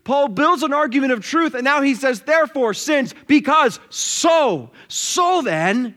Paul 0.04 0.28
builds 0.28 0.62
an 0.62 0.72
argument 0.72 1.12
of 1.12 1.22
truth, 1.22 1.52
and 1.52 1.64
now 1.64 1.82
he 1.82 1.94
says, 1.94 2.22
therefore, 2.22 2.72
since, 2.72 3.12
because, 3.26 3.78
so. 3.90 4.70
So 4.88 5.42
then, 5.42 5.96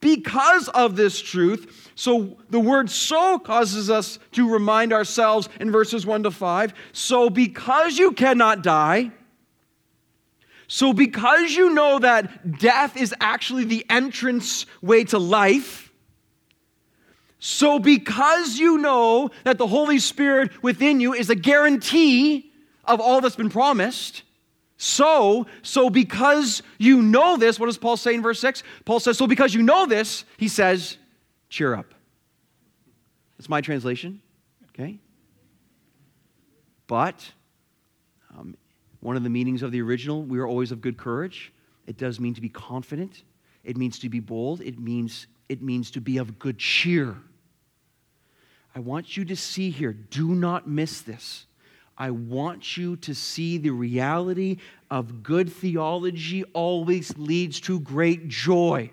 because 0.00 0.68
of 0.68 0.94
this 0.94 1.20
truth, 1.20 1.85
so 1.98 2.36
the 2.50 2.60
word 2.60 2.90
so 2.90 3.38
causes 3.38 3.88
us 3.88 4.18
to 4.32 4.48
remind 4.48 4.92
ourselves 4.92 5.48
in 5.58 5.72
verses 5.72 6.04
1 6.04 6.24
to 6.24 6.30
5. 6.30 6.74
So 6.92 7.30
because 7.30 7.98
you 7.98 8.12
cannot 8.12 8.62
die, 8.62 9.12
so 10.68 10.92
because 10.92 11.54
you 11.54 11.72
know 11.72 11.98
that 11.98 12.58
death 12.58 12.98
is 12.98 13.14
actually 13.18 13.64
the 13.64 13.86
entrance 13.88 14.66
way 14.82 15.04
to 15.04 15.18
life, 15.18 15.90
so 17.38 17.78
because 17.78 18.58
you 18.58 18.76
know 18.76 19.30
that 19.44 19.56
the 19.56 19.66
Holy 19.66 19.98
Spirit 19.98 20.62
within 20.62 21.00
you 21.00 21.14
is 21.14 21.30
a 21.30 21.34
guarantee 21.34 22.52
of 22.84 23.00
all 23.00 23.22
that's 23.22 23.36
been 23.36 23.48
promised, 23.50 24.22
so, 24.76 25.46
so 25.62 25.88
because 25.88 26.62
you 26.76 27.00
know 27.00 27.38
this, 27.38 27.58
what 27.58 27.66
does 27.66 27.78
Paul 27.78 27.96
say 27.96 28.14
in 28.14 28.22
verse 28.22 28.40
6? 28.40 28.62
Paul 28.84 29.00
says, 29.00 29.16
So 29.16 29.26
because 29.26 29.54
you 29.54 29.62
know 29.62 29.86
this, 29.86 30.26
he 30.36 30.48
says, 30.48 30.98
cheer 31.56 31.74
up. 31.74 31.94
That's 33.38 33.48
my 33.48 33.62
translation, 33.62 34.20
okay? 34.68 34.98
But 36.86 37.32
um, 38.36 38.54
one 39.00 39.16
of 39.16 39.22
the 39.22 39.30
meanings 39.30 39.62
of 39.62 39.72
the 39.72 39.80
original, 39.80 40.22
we 40.22 40.38
are 40.38 40.46
always 40.46 40.70
of 40.70 40.82
good 40.82 40.98
courage. 40.98 41.54
It 41.86 41.96
does 41.96 42.20
mean 42.20 42.34
to 42.34 42.42
be 42.42 42.50
confident. 42.50 43.22
It 43.64 43.78
means 43.78 43.98
to 44.00 44.10
be 44.10 44.20
bold. 44.20 44.60
It 44.60 44.78
means, 44.78 45.28
it 45.48 45.62
means 45.62 45.90
to 45.92 46.00
be 46.02 46.18
of 46.18 46.38
good 46.38 46.58
cheer. 46.58 47.16
I 48.74 48.80
want 48.80 49.16
you 49.16 49.24
to 49.24 49.36
see 49.36 49.70
here, 49.70 49.94
do 49.94 50.34
not 50.34 50.68
miss 50.68 51.00
this. 51.00 51.46
I 51.96 52.10
want 52.10 52.76
you 52.76 52.96
to 52.96 53.14
see 53.14 53.56
the 53.56 53.70
reality 53.70 54.58
of 54.90 55.22
good 55.22 55.50
theology 55.50 56.44
always 56.52 57.16
leads 57.16 57.60
to 57.60 57.80
great 57.80 58.28
joy. 58.28 58.90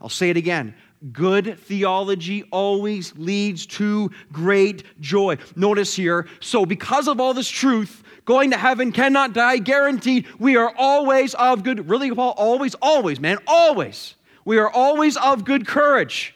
I'll 0.00 0.08
say 0.08 0.30
it 0.30 0.36
again. 0.36 0.74
Good 1.12 1.58
theology 1.60 2.44
always 2.52 3.16
leads 3.16 3.64
to 3.66 4.10
great 4.32 4.84
joy. 5.00 5.38
Notice 5.56 5.94
here, 5.94 6.28
so 6.40 6.66
because 6.66 7.08
of 7.08 7.18
all 7.18 7.32
this 7.32 7.48
truth, 7.48 8.02
going 8.26 8.50
to 8.50 8.58
heaven 8.58 8.92
cannot 8.92 9.32
die, 9.32 9.56
guaranteed, 9.56 10.26
we 10.38 10.56
are 10.56 10.74
always 10.76 11.32
of 11.34 11.62
good, 11.62 11.88
really, 11.88 12.14
Paul, 12.14 12.34
always, 12.36 12.74
always, 12.82 13.18
man, 13.18 13.38
always. 13.46 14.14
We 14.44 14.58
are 14.58 14.70
always 14.70 15.16
of 15.16 15.46
good 15.46 15.66
courage. 15.66 16.34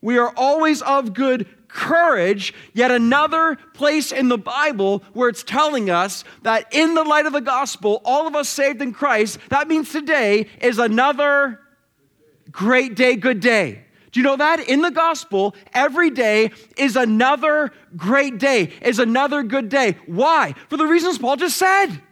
We 0.00 0.16
are 0.16 0.32
always 0.36 0.80
of 0.82 1.12
good 1.12 1.48
courage, 1.66 2.54
yet 2.72 2.92
another 2.92 3.56
place 3.74 4.12
in 4.12 4.28
the 4.28 4.38
Bible 4.38 5.02
where 5.12 5.28
it's 5.28 5.42
telling 5.42 5.90
us 5.90 6.22
that 6.42 6.72
in 6.72 6.94
the 6.94 7.02
light 7.02 7.26
of 7.26 7.32
the 7.32 7.40
gospel, 7.40 8.00
all 8.04 8.28
of 8.28 8.36
us 8.36 8.48
saved 8.48 8.80
in 8.80 8.92
Christ, 8.92 9.40
that 9.48 9.66
means 9.66 9.90
today 9.90 10.46
is 10.60 10.78
another 10.78 11.60
great 12.52 12.94
day, 12.94 13.16
good 13.16 13.40
day. 13.40 13.84
You 14.18 14.24
know 14.24 14.36
that? 14.36 14.68
In 14.68 14.82
the 14.82 14.90
gospel, 14.90 15.54
every 15.72 16.10
day 16.10 16.50
is 16.76 16.96
another 16.96 17.72
great 17.96 18.38
day, 18.38 18.72
is 18.82 18.98
another 18.98 19.44
good 19.44 19.68
day. 19.68 19.96
Why? 20.06 20.56
For 20.68 20.76
the 20.76 20.86
reasons 20.86 21.18
Paul 21.18 21.36
just 21.36 21.56
said. 21.56 22.02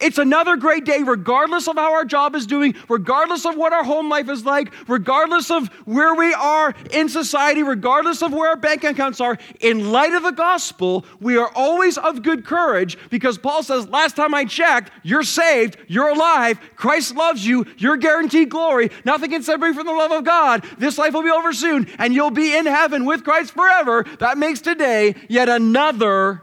It's 0.00 0.18
another 0.18 0.56
great 0.56 0.84
day, 0.84 1.02
regardless 1.02 1.68
of 1.68 1.76
how 1.76 1.92
our 1.92 2.06
job 2.06 2.34
is 2.34 2.46
doing, 2.46 2.74
regardless 2.88 3.44
of 3.44 3.56
what 3.56 3.72
our 3.72 3.84
home 3.84 4.08
life 4.08 4.30
is 4.30 4.44
like, 4.46 4.72
regardless 4.88 5.50
of 5.50 5.68
where 5.84 6.14
we 6.14 6.32
are 6.32 6.74
in 6.90 7.08
society, 7.08 7.62
regardless 7.62 8.22
of 8.22 8.32
where 8.32 8.48
our 8.50 8.56
bank 8.56 8.82
accounts 8.84 9.20
are. 9.20 9.36
In 9.60 9.92
light 9.92 10.14
of 10.14 10.22
the 10.22 10.30
gospel, 10.30 11.04
we 11.20 11.36
are 11.36 11.50
always 11.54 11.98
of 11.98 12.22
good 12.22 12.46
courage 12.46 12.96
because 13.10 13.36
Paul 13.36 13.62
says, 13.62 13.88
Last 13.88 14.16
time 14.16 14.34
I 14.34 14.46
checked, 14.46 14.90
you're 15.02 15.22
saved, 15.22 15.76
you're 15.86 16.08
alive, 16.08 16.58
Christ 16.76 17.14
loves 17.14 17.46
you, 17.46 17.66
you're 17.76 17.98
guaranteed 17.98 18.48
glory. 18.48 18.90
Nothing 19.04 19.30
can 19.30 19.42
separate 19.42 19.70
you 19.70 19.74
from 19.74 19.86
the 19.86 19.92
love 19.92 20.12
of 20.12 20.24
God. 20.24 20.64
This 20.78 20.96
life 20.96 21.12
will 21.12 21.22
be 21.22 21.30
over 21.30 21.52
soon, 21.52 21.88
and 21.98 22.14
you'll 22.14 22.30
be 22.30 22.56
in 22.56 22.64
heaven 22.64 23.04
with 23.04 23.22
Christ 23.22 23.52
forever. 23.52 24.04
That 24.18 24.38
makes 24.38 24.60
today 24.60 25.14
yet 25.28 25.48
another 25.48 26.42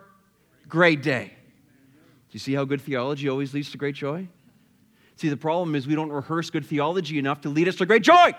great 0.68 1.02
day 1.02 1.37
you 2.32 2.40
see 2.40 2.54
how 2.54 2.66
good 2.66 2.82
theology 2.82 3.30
always 3.30 3.54
leads 3.54 3.72
to 3.72 3.78
great 3.78 3.96
joy? 3.96 4.28
See, 5.16 5.30
the 5.30 5.38
problem 5.38 5.76
is 5.76 5.88
we 5.88 5.96
don't 5.96 6.12
rehearse 6.12 6.50
good 6.50 6.66
theology 6.66 7.18
enough 7.18 7.42
to 7.42 7.50
lead 7.50 7.68
us 7.68 7.78
to 7.78 7.86
great 7.86 8.04
joy. 8.04 8.34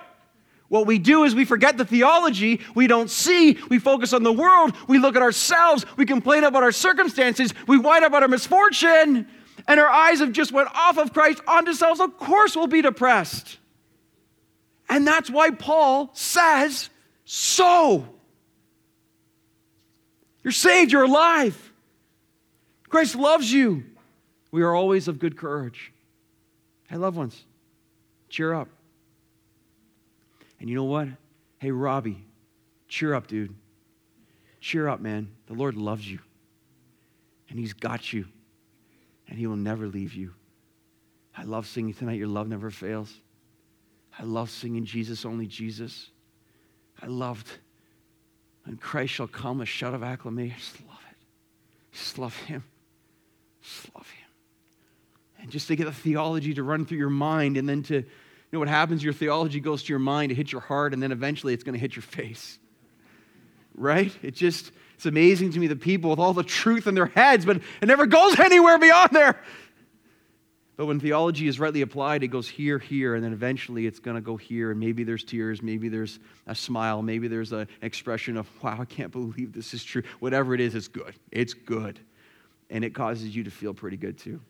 What 0.68 0.86
we 0.86 0.98
do 0.98 1.24
is 1.24 1.34
we 1.34 1.46
forget 1.46 1.78
the 1.78 1.84
theology, 1.84 2.60
we 2.74 2.86
don't 2.86 3.10
see, 3.10 3.58
we 3.70 3.78
focus 3.78 4.12
on 4.12 4.22
the 4.22 4.32
world, 4.32 4.74
we 4.86 4.98
look 4.98 5.16
at 5.16 5.22
ourselves, 5.22 5.86
we 5.96 6.04
complain 6.04 6.44
about 6.44 6.62
our 6.62 6.72
circumstances, 6.72 7.54
we 7.66 7.78
whine 7.78 8.04
about 8.04 8.22
our 8.22 8.28
misfortune, 8.28 9.26
and 9.66 9.80
our 9.80 9.88
eyes 9.88 10.20
have 10.20 10.32
just 10.32 10.52
went 10.52 10.68
off 10.74 10.98
of 10.98 11.12
Christ 11.12 11.40
onto 11.48 11.72
selves. 11.72 12.00
Of 12.00 12.18
course 12.18 12.54
we'll 12.54 12.66
be 12.66 12.82
depressed. 12.82 13.58
And 14.90 15.06
that's 15.06 15.30
why 15.30 15.50
Paul 15.50 16.10
says, 16.12 16.90
so. 17.24 18.06
You're 20.44 20.52
saved, 20.52 20.92
you're 20.92 21.04
alive. 21.04 21.67
Christ 22.88 23.14
loves 23.16 23.52
you. 23.52 23.84
We 24.50 24.62
are 24.62 24.74
always 24.74 25.08
of 25.08 25.18
good 25.18 25.36
courage. 25.36 25.92
Hey, 26.88 26.96
loved 26.96 27.16
ones, 27.16 27.44
cheer 28.28 28.54
up. 28.54 28.68
And 30.60 30.68
you 30.68 30.74
know 30.74 30.84
what? 30.84 31.08
Hey, 31.58 31.70
Robbie, 31.70 32.24
cheer 32.88 33.14
up, 33.14 33.26
dude. 33.26 33.54
Cheer 34.60 34.88
up, 34.88 35.00
man. 35.00 35.30
The 35.46 35.54
Lord 35.54 35.76
loves 35.76 36.10
you, 36.10 36.18
and 37.48 37.58
He's 37.58 37.72
got 37.72 38.12
you, 38.12 38.26
and 39.28 39.38
He 39.38 39.46
will 39.46 39.56
never 39.56 39.86
leave 39.86 40.14
you. 40.14 40.34
I 41.36 41.44
love 41.44 41.66
singing 41.66 41.94
tonight, 41.94 42.18
Your 42.18 42.28
Love 42.28 42.48
Never 42.48 42.70
Fails. 42.70 43.12
I 44.18 44.24
love 44.24 44.50
singing 44.50 44.84
Jesus, 44.84 45.24
only 45.24 45.46
Jesus. 45.46 46.10
I 47.00 47.06
loved 47.06 47.46
when 48.64 48.76
Christ 48.76 49.14
shall 49.14 49.28
come, 49.28 49.60
a 49.60 49.66
shout 49.66 49.94
of 49.94 50.02
acclamation. 50.02 50.56
I 50.56 50.58
just 50.58 50.80
love 50.88 51.00
it. 51.10 51.16
Just 51.92 52.18
love 52.18 52.36
Him. 52.36 52.64
Just 53.68 53.94
love 53.94 54.08
him. 54.10 54.28
And 55.40 55.50
just 55.50 55.68
to 55.68 55.76
get 55.76 55.84
the 55.84 55.92
theology 55.92 56.54
to 56.54 56.62
run 56.62 56.86
through 56.86 56.98
your 56.98 57.10
mind, 57.10 57.56
and 57.56 57.68
then 57.68 57.82
to, 57.84 57.94
you 57.94 58.04
know 58.52 58.58
what 58.58 58.68
happens? 58.68 59.04
Your 59.04 59.12
theology 59.12 59.60
goes 59.60 59.82
to 59.84 59.92
your 59.92 59.98
mind, 59.98 60.32
it 60.32 60.36
hits 60.36 60.52
your 60.52 60.60
heart, 60.60 60.94
and 60.94 61.02
then 61.02 61.12
eventually 61.12 61.54
it's 61.54 61.64
going 61.64 61.74
to 61.74 61.78
hit 61.78 61.94
your 61.94 62.02
face. 62.02 62.58
Right? 63.74 64.12
It 64.22 64.34
just, 64.34 64.72
it's 64.94 65.06
amazing 65.06 65.52
to 65.52 65.60
me 65.60 65.66
the 65.66 65.76
people 65.76 66.10
with 66.10 66.18
all 66.18 66.32
the 66.32 66.42
truth 66.42 66.86
in 66.86 66.94
their 66.94 67.06
heads, 67.06 67.44
but 67.44 67.58
it 67.80 67.86
never 67.86 68.06
goes 68.06 68.38
anywhere 68.40 68.78
beyond 68.78 69.10
there. 69.12 69.40
But 70.76 70.86
when 70.86 71.00
theology 71.00 71.48
is 71.48 71.58
rightly 71.58 71.82
applied, 71.82 72.22
it 72.22 72.28
goes 72.28 72.48
here, 72.48 72.78
here, 72.78 73.16
and 73.16 73.24
then 73.24 73.32
eventually 73.32 73.86
it's 73.86 73.98
going 73.98 74.14
to 74.14 74.20
go 74.20 74.36
here. 74.36 74.70
And 74.70 74.78
maybe 74.78 75.02
there's 75.02 75.24
tears, 75.24 75.60
maybe 75.60 75.88
there's 75.88 76.20
a 76.46 76.54
smile, 76.54 77.02
maybe 77.02 77.26
there's 77.26 77.52
an 77.52 77.66
expression 77.82 78.36
of, 78.36 78.48
wow, 78.62 78.78
I 78.80 78.84
can't 78.84 79.10
believe 79.10 79.52
this 79.52 79.74
is 79.74 79.82
true. 79.82 80.04
Whatever 80.20 80.54
it 80.54 80.60
is, 80.60 80.76
it's 80.76 80.88
good. 80.88 81.14
It's 81.32 81.52
good 81.52 81.98
and 82.70 82.84
it 82.84 82.94
causes 82.94 83.34
you 83.34 83.44
to 83.44 83.50
feel 83.50 83.74
pretty 83.74 83.96
good 83.96 84.18
too. 84.18 84.40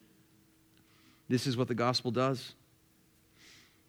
This 1.29 1.47
is 1.47 1.57
what 1.57 1.69
the 1.69 1.75
gospel 1.75 2.11
does. 2.11 2.55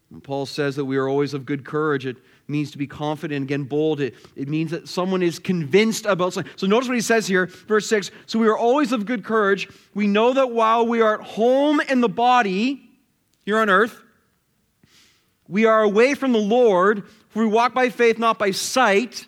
When 0.09 0.21
Paul 0.21 0.45
says 0.47 0.75
that 0.75 0.85
we 0.85 0.97
are 0.97 1.07
always 1.07 1.35
of 1.35 1.45
good 1.45 1.63
courage, 1.63 2.05
it 2.05 2.17
means 2.47 2.71
to 2.71 2.79
be 2.79 2.87
confident, 2.87 3.43
again, 3.43 3.63
bold. 3.63 4.01
It, 4.01 4.15
it 4.35 4.47
means 4.47 4.71
that 4.71 4.89
someone 4.89 5.21
is 5.21 5.37
convinced 5.37 6.05
about 6.07 6.33
something. 6.33 6.51
So 6.55 6.65
notice 6.65 6.89
what 6.89 6.95
he 6.95 7.01
says 7.01 7.27
here, 7.27 7.45
verse 7.45 7.87
6. 7.87 8.09
So 8.25 8.39
we 8.39 8.47
are 8.47 8.57
always 8.57 8.91
of 8.91 9.05
good 9.05 9.23
courage. 9.23 9.69
We 9.93 10.07
know 10.07 10.33
that 10.33 10.51
while 10.51 10.87
we 10.87 11.01
are 11.01 11.21
at 11.21 11.27
home 11.27 11.79
in 11.79 12.01
the 12.01 12.09
body, 12.09 12.89
here 13.45 13.59
on 13.59 13.69
earth, 13.69 14.01
we 15.47 15.65
are 15.65 15.83
away 15.83 16.15
from 16.15 16.31
the 16.31 16.39
Lord, 16.39 17.07
for 17.29 17.43
we 17.43 17.47
walk 17.47 17.75
by 17.75 17.89
faith, 17.89 18.17
not 18.17 18.39
by 18.39 18.51
sight. 18.51 19.27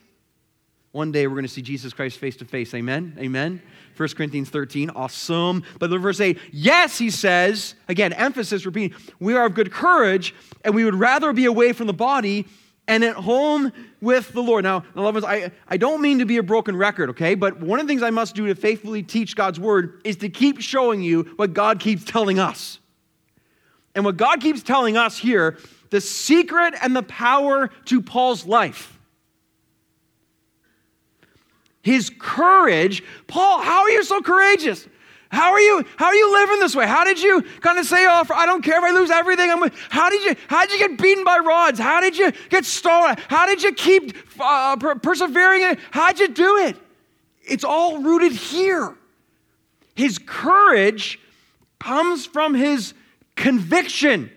One 0.91 1.12
day 1.12 1.27
we're 1.27 1.36
going 1.36 1.43
to 1.43 1.50
see 1.50 1.62
Jesus 1.62 1.93
Christ 1.93 2.17
face 2.17 2.38
to 2.38 2.46
face. 2.46 2.74
Amen? 2.74 3.17
Amen? 3.20 3.62
1 3.95 4.10
Corinthians 4.10 4.50
13, 4.50 4.89
awesome. 4.91 5.63
But 5.79 5.89
the 5.89 5.98
verse 5.98 6.19
8, 6.19 6.38
yes, 6.51 6.98
he 6.98 7.10
says, 7.10 7.75
again, 7.88 8.13
emphasis, 8.13 8.65
repeating, 8.65 8.98
we 9.19 9.36
are 9.36 9.45
of 9.45 9.53
good 9.53 9.71
courage, 9.71 10.33
and 10.63 10.75
we 10.75 10.86
would 10.86 10.95
rather 10.95 11.33
be 11.33 11.45
away 11.45 11.74
from 11.74 11.88
the 11.88 11.93
body 11.93 12.48
and 12.88 13.03
at 13.03 13.15
home 13.15 13.71
with 14.01 14.33
the 14.33 14.41
Lord. 14.41 14.63
Now, 14.63 14.83
loved 14.95 15.15
ones, 15.15 15.25
I, 15.25 15.51
I 15.67 15.77
don't 15.77 16.01
mean 16.01 16.19
to 16.19 16.25
be 16.25 16.38
a 16.38 16.43
broken 16.43 16.75
record, 16.75 17.12
okay? 17.12 17.36
But 17.36 17.60
one 17.60 17.79
of 17.79 17.88
the 17.88 17.91
things 17.91 18.03
I 18.03 18.10
must 18.10 18.36
do 18.36 18.48
to 18.48 18.55
faithfully 18.55 19.03
teach 19.03 19.36
God's 19.36 19.60
word 19.60 20.01
is 20.03 20.17
to 20.17 20.29
keep 20.29 20.60
showing 20.62 21.01
you 21.01 21.24
what 21.36 21.53
God 21.53 21.79
keeps 21.79 22.03
telling 22.03 22.39
us. 22.39 22.79
And 23.93 24.05
what 24.05 24.17
God 24.17 24.41
keeps 24.41 24.63
telling 24.63 24.98
us 24.98 25.17
here, 25.17 25.57
the 25.89 26.01
secret 26.01 26.74
and 26.81 26.95
the 26.95 27.03
power 27.03 27.69
to 27.86 28.01
Paul's 28.01 28.45
life 28.45 28.98
his 31.81 32.11
courage. 32.19 33.03
Paul, 33.27 33.61
how 33.61 33.83
are 33.83 33.89
you 33.89 34.03
so 34.03 34.21
courageous? 34.21 34.88
How 35.31 35.53
are 35.53 35.61
you? 35.61 35.85
How 35.95 36.07
are 36.07 36.15
you 36.15 36.31
living 36.33 36.59
this 36.59 36.75
way? 36.75 36.85
How 36.85 37.05
did 37.05 37.21
you 37.21 37.41
kind 37.61 37.79
of 37.79 37.85
say, 37.85 38.05
"Oh, 38.05 38.25
I 38.35 38.45
don't 38.45 38.61
care 38.61 38.77
if 38.77 38.83
I 38.83 38.91
lose 38.91 39.09
everything"? 39.09 39.50
I'm 39.50 39.71
how 39.89 40.09
did 40.09 40.23
you? 40.23 40.35
How 40.47 40.65
did 40.65 40.77
you 40.77 40.88
get 40.89 41.01
beaten 41.01 41.23
by 41.23 41.38
rods? 41.38 41.79
How 41.79 42.01
did 42.01 42.17
you 42.17 42.33
get 42.50 42.65
stolen? 42.65 43.15
How 43.29 43.45
did 43.45 43.63
you 43.63 43.71
keep 43.71 44.13
uh, 44.39 44.75
persevering? 44.75 45.77
How 45.91 46.11
did 46.11 46.19
you 46.19 46.27
do 46.27 46.57
it? 46.57 46.75
It's 47.43 47.63
all 47.63 48.01
rooted 48.01 48.33
here. 48.33 48.93
His 49.95 50.17
courage 50.19 51.17
comes 51.79 52.25
from 52.25 52.53
his 52.53 52.93
conviction. 53.38 54.29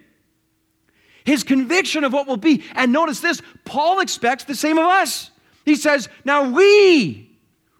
His 1.24 1.42
conviction 1.42 2.04
of 2.04 2.12
what 2.12 2.28
will 2.28 2.36
be. 2.36 2.62
And 2.76 2.92
notice 2.92 3.18
this: 3.18 3.42
Paul 3.64 3.98
expects 3.98 4.44
the 4.44 4.54
same 4.54 4.78
of 4.78 4.84
us. 4.84 5.32
He 5.64 5.74
says, 5.74 6.08
"Now 6.24 6.50
we." 6.50 7.33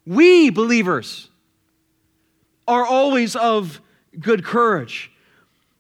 We 0.07 0.51
believers 0.51 1.29
are 2.67 2.85
always 2.85 3.37
of 3.37 3.81
good 4.19 4.45
courage. 4.45 5.11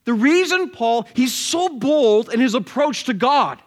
The 0.04 0.14
reason 0.14 0.70
Paul, 0.70 1.06
he's 1.14 1.32
so 1.32 1.68
bold 1.68 2.32
in 2.32 2.40
his 2.40 2.54
approach 2.54 3.04
to 3.04 3.14
God, 3.14 3.60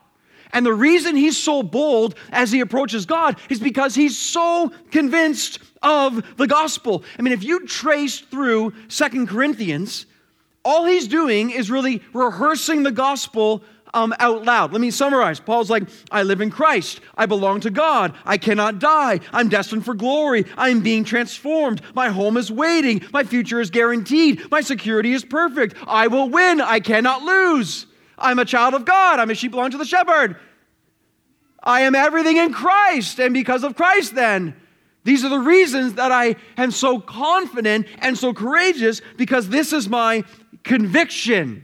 and 0.54 0.66
the 0.66 0.74
reason 0.74 1.16
he's 1.16 1.38
so 1.38 1.64
bold 1.64 2.16
as 2.32 2.52
he 2.52 2.62
approaches 2.62 3.06
God 3.06 3.40
is 3.50 3.60
because 3.60 3.96
he's 3.96 4.18
so 4.18 4.72
convinced 4.92 5.60
of 5.82 6.38
the 6.38 6.48
gospel. 6.48 7.04
I 7.18 7.22
mean, 7.22 7.34
if 7.34 7.44
you 7.44 7.66
trace 7.66 8.20
through 8.20 8.74
Second 8.88 9.28
Corinthians, 9.28 10.06
all 10.64 10.86
he's 10.86 11.08
doing 11.08 11.50
is 11.50 11.72
really 11.72 12.02
rehearsing 12.14 12.84
the 12.84 12.92
gospel 12.92 13.64
um, 13.94 14.14
out 14.20 14.44
loud. 14.44 14.72
Let 14.72 14.82
me 14.82 14.92
summarize. 14.92 15.40
Paul's 15.40 15.70
like, 15.70 15.84
I 16.12 16.24
live 16.24 16.42
in 16.42 16.50
Christ. 16.50 17.02
I 17.16 17.26
belong 17.26 17.62
to 17.62 17.70
God. 17.70 18.14
I 18.26 18.38
cannot 18.38 18.80
die. 18.80 19.20
I'm 19.32 19.50
destined 19.50 19.86
for 19.86 19.94
glory. 19.94 20.46
I'm 20.58 20.82
being 20.82 21.04
transformed. 21.04 21.82
My 21.94 22.10
home 22.10 22.38
is 22.38 22.52
waiting. 22.52 23.04
My 23.12 23.24
future 23.24 23.60
is 23.60 23.70
guaranteed. 23.70 24.50
My 24.52 24.62
security 24.62 25.14
is 25.14 25.24
perfect. 25.24 25.76
I 25.88 26.08
will 26.08 26.30
win. 26.30 26.62
I 26.62 26.80
cannot 26.80 27.24
lose. 27.24 27.88
I'm 28.18 28.40
a 28.40 28.46
child 28.46 28.74
of 28.74 28.86
God. 28.86 29.20
I'm 29.20 29.30
a 29.30 29.36
sheep 29.36 29.52
belong 29.52 29.72
to 29.72 29.78
the 29.78 29.86
shepherd. 29.86 30.38
I 31.64 31.82
am 31.82 31.96
everything 31.96 32.38
in 32.38 32.54
Christ. 32.54 33.20
And 33.20 33.34
because 33.34 33.64
of 33.64 33.76
Christ, 33.76 34.16
then, 34.16 34.56
these 35.04 35.24
are 35.24 35.30
the 35.30 35.40
reasons 35.40 35.94
that 35.94 36.12
I 36.12 36.36
am 36.58 36.72
so 36.72 37.00
confident 37.00 37.88
and 38.00 38.18
so 38.18 38.34
courageous 38.34 39.02
because 39.16 39.50
this 39.50 39.72
is 39.74 39.88
my 39.88 40.24
conviction. 40.64 41.64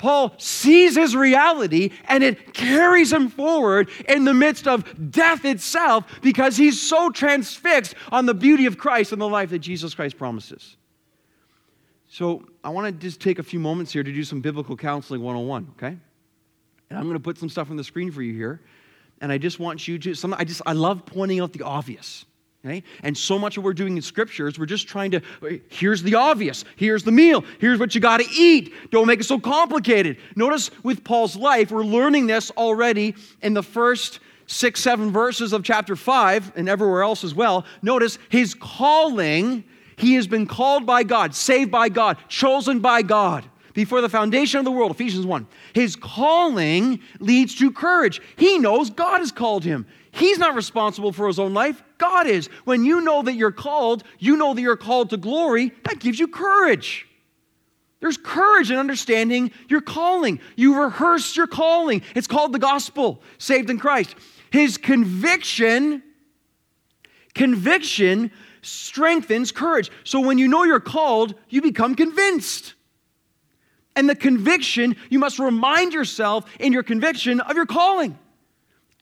Paul 0.00 0.32
sees 0.38 0.96
his 0.96 1.14
reality 1.14 1.90
and 2.08 2.24
it 2.24 2.54
carries 2.54 3.12
him 3.12 3.28
forward 3.28 3.90
in 4.08 4.24
the 4.24 4.32
midst 4.32 4.66
of 4.66 5.10
death 5.10 5.44
itself 5.44 6.04
because 6.22 6.56
he's 6.56 6.80
so 6.80 7.10
transfixed 7.10 7.94
on 8.10 8.24
the 8.24 8.32
beauty 8.32 8.64
of 8.64 8.78
Christ 8.78 9.12
and 9.12 9.20
the 9.20 9.28
life 9.28 9.50
that 9.50 9.58
Jesus 9.58 9.94
Christ 9.94 10.16
promises. 10.16 10.78
So, 12.08 12.46
I 12.64 12.70
want 12.70 12.86
to 12.86 12.92
just 12.92 13.20
take 13.20 13.38
a 13.38 13.42
few 13.42 13.60
moments 13.60 13.92
here 13.92 14.02
to 14.02 14.12
do 14.12 14.24
some 14.24 14.40
biblical 14.40 14.74
counseling 14.74 15.22
101, 15.22 15.74
okay? 15.76 15.98
And 16.88 16.98
I'm 16.98 17.04
going 17.04 17.14
to 17.14 17.20
put 17.20 17.36
some 17.36 17.50
stuff 17.50 17.70
on 17.70 17.76
the 17.76 17.84
screen 17.84 18.10
for 18.10 18.22
you 18.22 18.32
here. 18.32 18.62
And 19.20 19.30
I 19.30 19.36
just 19.36 19.60
want 19.60 19.86
you 19.86 19.98
to, 19.98 20.14
some, 20.14 20.32
I 20.32 20.44
just, 20.44 20.62
I 20.64 20.72
love 20.72 21.04
pointing 21.04 21.40
out 21.40 21.52
the 21.52 21.62
obvious. 21.62 22.24
Okay? 22.64 22.82
And 23.02 23.16
so 23.16 23.38
much 23.38 23.56
of 23.56 23.62
what 23.62 23.70
we're 23.70 23.74
doing 23.74 23.96
in 23.96 24.02
scriptures, 24.02 24.58
we're 24.58 24.66
just 24.66 24.86
trying 24.86 25.12
to, 25.12 25.22
here's 25.68 26.02
the 26.02 26.14
obvious, 26.14 26.64
here's 26.76 27.02
the 27.02 27.12
meal, 27.12 27.42
here's 27.58 27.78
what 27.78 27.94
you 27.94 28.00
got 28.00 28.20
to 28.20 28.26
eat. 28.30 28.72
Don't 28.90 29.06
make 29.06 29.20
it 29.20 29.24
so 29.24 29.38
complicated. 29.38 30.18
Notice 30.36 30.70
with 30.82 31.02
Paul's 31.02 31.36
life, 31.36 31.70
we're 31.70 31.84
learning 31.84 32.26
this 32.26 32.50
already 32.52 33.14
in 33.40 33.54
the 33.54 33.62
first 33.62 34.20
six, 34.46 34.80
seven 34.80 35.10
verses 35.10 35.52
of 35.52 35.62
chapter 35.62 35.96
five 35.96 36.52
and 36.54 36.68
everywhere 36.68 37.02
else 37.02 37.24
as 37.24 37.34
well. 37.34 37.64
Notice 37.82 38.18
his 38.28 38.54
calling, 38.54 39.64
he 39.96 40.14
has 40.14 40.26
been 40.26 40.46
called 40.46 40.84
by 40.84 41.02
God, 41.02 41.34
saved 41.34 41.70
by 41.70 41.88
God, 41.88 42.18
chosen 42.28 42.80
by 42.80 43.00
God 43.00 43.46
before 43.72 44.00
the 44.00 44.08
foundation 44.08 44.58
of 44.58 44.64
the 44.64 44.70
world, 44.70 44.90
Ephesians 44.90 45.24
1. 45.24 45.46
His 45.72 45.96
calling 45.96 47.00
leads 47.20 47.54
to 47.56 47.70
courage. 47.70 48.20
He 48.36 48.58
knows 48.58 48.90
God 48.90 49.18
has 49.18 49.32
called 49.32 49.64
him. 49.64 49.86
He's 50.12 50.38
not 50.38 50.54
responsible 50.54 51.12
for 51.12 51.26
his 51.26 51.38
own 51.38 51.54
life. 51.54 51.82
God 51.98 52.26
is. 52.26 52.48
When 52.64 52.84
you 52.84 53.00
know 53.00 53.22
that 53.22 53.34
you're 53.34 53.52
called, 53.52 54.02
you 54.18 54.36
know 54.36 54.54
that 54.54 54.60
you're 54.60 54.76
called 54.76 55.10
to 55.10 55.16
glory, 55.16 55.72
that 55.84 56.00
gives 56.00 56.18
you 56.18 56.26
courage. 56.28 57.06
There's 58.00 58.16
courage 58.16 58.70
in 58.70 58.78
understanding 58.78 59.52
your 59.68 59.82
calling. 59.82 60.40
You 60.56 60.82
rehearse 60.82 61.36
your 61.36 61.46
calling. 61.46 62.02
It's 62.14 62.26
called 62.26 62.52
the 62.52 62.58
gospel, 62.58 63.22
saved 63.38 63.70
in 63.70 63.78
Christ. 63.78 64.16
His 64.50 64.78
conviction, 64.78 66.02
conviction 67.34 68.32
strengthens 68.62 69.52
courage. 69.52 69.90
So 70.04 70.20
when 70.20 70.38
you 70.38 70.48
know 70.48 70.64
you're 70.64 70.80
called, 70.80 71.34
you 71.48 71.62
become 71.62 71.94
convinced. 71.94 72.74
And 73.94 74.08
the 74.08 74.16
conviction, 74.16 74.96
you 75.10 75.18
must 75.18 75.38
remind 75.38 75.92
yourself 75.92 76.46
in 76.58 76.72
your 76.72 76.82
conviction 76.82 77.40
of 77.40 77.56
your 77.56 77.66
calling. 77.66 78.18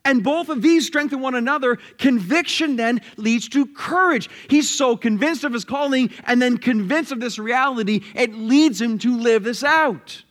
And 0.09 0.25
both 0.25 0.49
of 0.49 0.63
these 0.63 0.87
strengthen 0.87 1.21
one 1.21 1.35
another. 1.35 1.77
Conviction 1.99 2.77
then 2.77 3.03
leads 3.19 3.47
to 3.51 3.67
courage. 3.67 4.31
He's 4.49 4.71
so 4.71 4.97
convinced 4.97 5.45
of 5.45 5.53
his 5.53 5.67
calling 5.67 6.11
and 6.27 6.41
then 6.41 6.57
convinced 6.57 7.13
of 7.13 7.21
this 7.21 7.39
reality, 7.39 8.01
it 8.15 8.33
leads 8.33 8.81
him 8.81 8.99
to 9.01 9.19
live 9.19 9.45
this 9.45 9.63
out. 9.63 10.25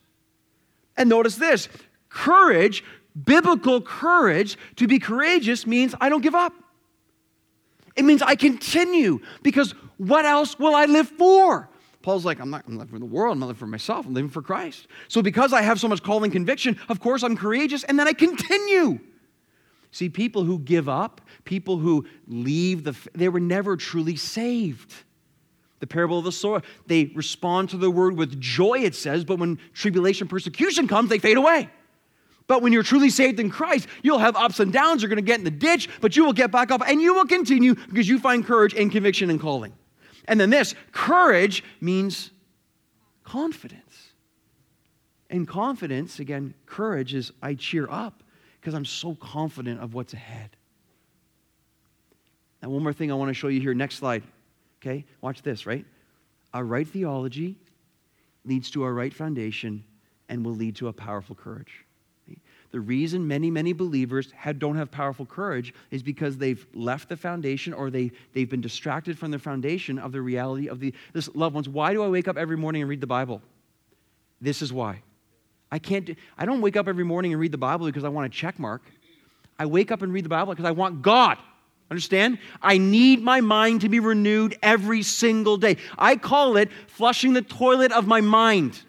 And 0.98 1.10
notice 1.10 1.36
this 1.36 1.70
courage, 2.10 2.84
biblical 3.24 3.80
courage, 3.80 4.58
to 4.78 4.88
be 4.88 4.98
courageous 4.98 5.68
means 5.68 5.94
I 6.02 6.10
don't 6.10 6.24
give 6.24 6.34
up. 6.34 6.54
It 7.96 8.04
means 8.04 8.24
I 8.24 8.34
continue 8.34 9.20
because 9.44 9.76
what 9.98 10.26
else 10.26 10.58
will 10.58 10.74
I 10.74 10.86
live 10.86 11.08
for? 11.08 11.70
Paul's 12.02 12.26
like, 12.26 12.40
I'm 12.40 12.50
not 12.50 12.63
I'm 12.68 12.80
living 12.80 12.94
for 12.94 13.00
the 13.00 13.06
world, 13.06 13.34
I'm 13.34 13.40
not 13.42 13.46
living 13.46 13.60
for 13.60 13.68
myself, 13.68 14.08
I'm 14.08 14.16
living 14.16 14.32
for 14.32 14.42
Christ. 14.42 14.88
So 15.08 15.22
because 15.22 15.54
I 15.54 15.62
have 15.62 15.80
so 15.80 15.88
much 15.88 16.02
calling 16.02 16.32
conviction, 16.32 16.80
of 16.90 17.00
course 17.00 17.22
I'm 17.22 17.38
courageous, 17.38 17.84
and 17.84 18.00
then 18.00 18.08
I 18.08 18.13
continue. 18.13 19.00
See, 19.98 20.10
people 20.10 20.44
who 20.44 20.60
give 20.60 20.88
up, 20.88 21.22
people 21.44 21.80
who 21.80 22.06
leave 22.28 22.84
the, 22.84 22.96
they 23.16 23.30
were 23.30 23.40
never 23.40 23.76
truly 23.76 24.16
saved. 24.16 24.94
The 25.80 25.88
parable 25.88 26.20
of 26.20 26.24
the 26.24 26.32
sower, 26.32 26.62
they 26.86 27.06
respond 27.16 27.72
to 27.72 27.78
the 27.78 27.90
word 27.90 28.16
with 28.16 28.40
joy, 28.40 28.82
it 28.82 28.94
says, 28.94 29.26
but 29.26 29.40
when 29.40 29.58
tribulation, 29.74 30.28
persecution 30.28 30.88
comes, 30.88 31.10
they 31.10 31.18
fade 31.18 31.36
away. 31.36 31.72
But 32.46 32.62
when 32.62 32.74
you're 32.74 32.84
truly 32.84 33.10
saved 33.10 33.40
in 33.40 33.50
Christ, 33.50 33.88
you'll 34.04 34.20
have 34.20 34.36
ups 34.36 34.60
and 34.60 34.72
downs. 34.72 35.02
You're 35.02 35.10
going 35.10 35.16
to 35.16 35.24
get 35.24 35.40
in 35.40 35.44
the 35.44 35.50
ditch, 35.50 35.90
but 36.00 36.16
you 36.16 36.24
will 36.24 36.32
get 36.32 36.52
back 36.52 36.70
up 36.70 36.88
and 36.88 37.02
you 37.02 37.16
will 37.16 37.26
continue 37.26 37.74
because 37.74 38.08
you 38.08 38.20
find 38.20 38.46
courage 38.46 38.76
and 38.76 38.92
conviction 38.92 39.32
and 39.32 39.42
calling. 39.42 39.74
And 40.26 40.40
then 40.40 40.52
this 40.52 40.76
courage 40.92 41.64
means 41.82 42.30
confidence. 43.24 44.12
And 45.32 45.48
confidence, 45.48 46.20
again, 46.20 46.54
courage 46.68 47.16
is 47.16 47.32
I 47.42 47.56
cheer 47.56 47.90
up 47.90 48.22
because 48.68 48.76
I'm 48.76 48.84
so 48.84 49.16
confident 49.16 49.80
of 49.80 49.94
what's 49.94 50.14
ahead. 50.14 50.50
Now, 52.62 52.68
one 52.68 52.84
more 52.84 52.92
thing 52.92 53.14
I 53.14 53.16
want 53.16 53.30
to 53.30 53.34
show 53.34 53.48
you 53.48 53.62
here. 53.62 53.74
Next 53.74 53.96
slide. 53.96 54.24
Okay? 54.82 55.06
Watch 55.22 55.42
this, 55.42 55.66
right? 55.66 55.86
A 56.54 56.62
right 56.62 56.86
theology 56.86 57.56
leads 58.44 58.70
to 58.72 58.84
a 58.84 58.92
right 58.92 59.14
foundation 59.14 59.86
and 60.28 60.44
will 60.44 60.54
lead 60.54 60.76
to 60.76 60.90
a 60.90 60.92
powerful 60.92 61.34
courage. 61.34 61.86
The 62.72 62.82
reason 62.82 63.26
many, 63.26 63.50
many 63.50 63.72
believers 63.72 64.34
have, 64.36 64.60
don't 64.60 64.76
have 64.76 64.92
powerful 64.92 65.26
courage 65.26 65.74
is 65.90 66.04
because 66.04 66.36
they've 66.36 66.68
left 66.74 67.08
the 67.08 67.16
foundation 67.16 67.72
or 67.74 67.90
they, 67.90 68.12
they've 68.34 68.50
been 68.50 68.60
distracted 68.60 69.18
from 69.18 69.32
the 69.32 69.40
foundation 69.40 69.98
of 69.98 70.12
the 70.12 70.20
reality 70.20 70.68
of 70.68 70.82
the 70.82 70.94
this 71.14 71.34
loved 71.36 71.56
ones. 71.56 71.70
Why 71.70 71.94
do 71.94 72.04
I 72.04 72.10
wake 72.10 72.28
up 72.28 72.36
every 72.36 72.58
morning 72.58 72.82
and 72.82 72.90
read 72.90 73.00
the 73.00 73.08
Bible? 73.08 73.42
This 74.42 74.62
is 74.62 74.74
why. 74.74 75.04
I 75.72 75.80
can't 75.80 76.06
do, 76.06 76.16
I 76.38 76.46
don't 76.46 76.62
wake 76.62 76.78
up 76.78 76.88
every 76.88 77.04
morning 77.04 77.34
and 77.34 77.42
read 77.42 77.52
the 77.52 77.58
Bible 77.58 77.86
because 77.86 78.04
I 78.04 78.10
want 78.10 78.26
a 78.26 78.30
check 78.30 78.58
mark. 78.60 78.82
I 79.60 79.66
wake 79.66 79.92
up 79.92 80.02
and 80.02 80.14
read 80.14 80.26
the 80.26 80.30
Bible 80.30 80.54
because 80.54 80.66
I 80.66 80.72
want 80.72 81.02
God. 81.02 81.38
Understand? 81.90 82.40
I 82.62 82.78
need 82.78 83.22
my 83.22 83.42
mind 83.42 83.82
to 83.82 83.90
be 83.90 84.00
renewed 84.00 84.58
every 84.62 85.04
single 85.04 85.58
day. 85.58 85.78
I 85.98 86.18
call 86.18 86.58
it 86.58 86.70
flushing 86.88 87.34
the 87.34 87.42
toilet 87.42 87.92
of 87.92 88.08
my 88.08 88.22
mind. 88.22 88.82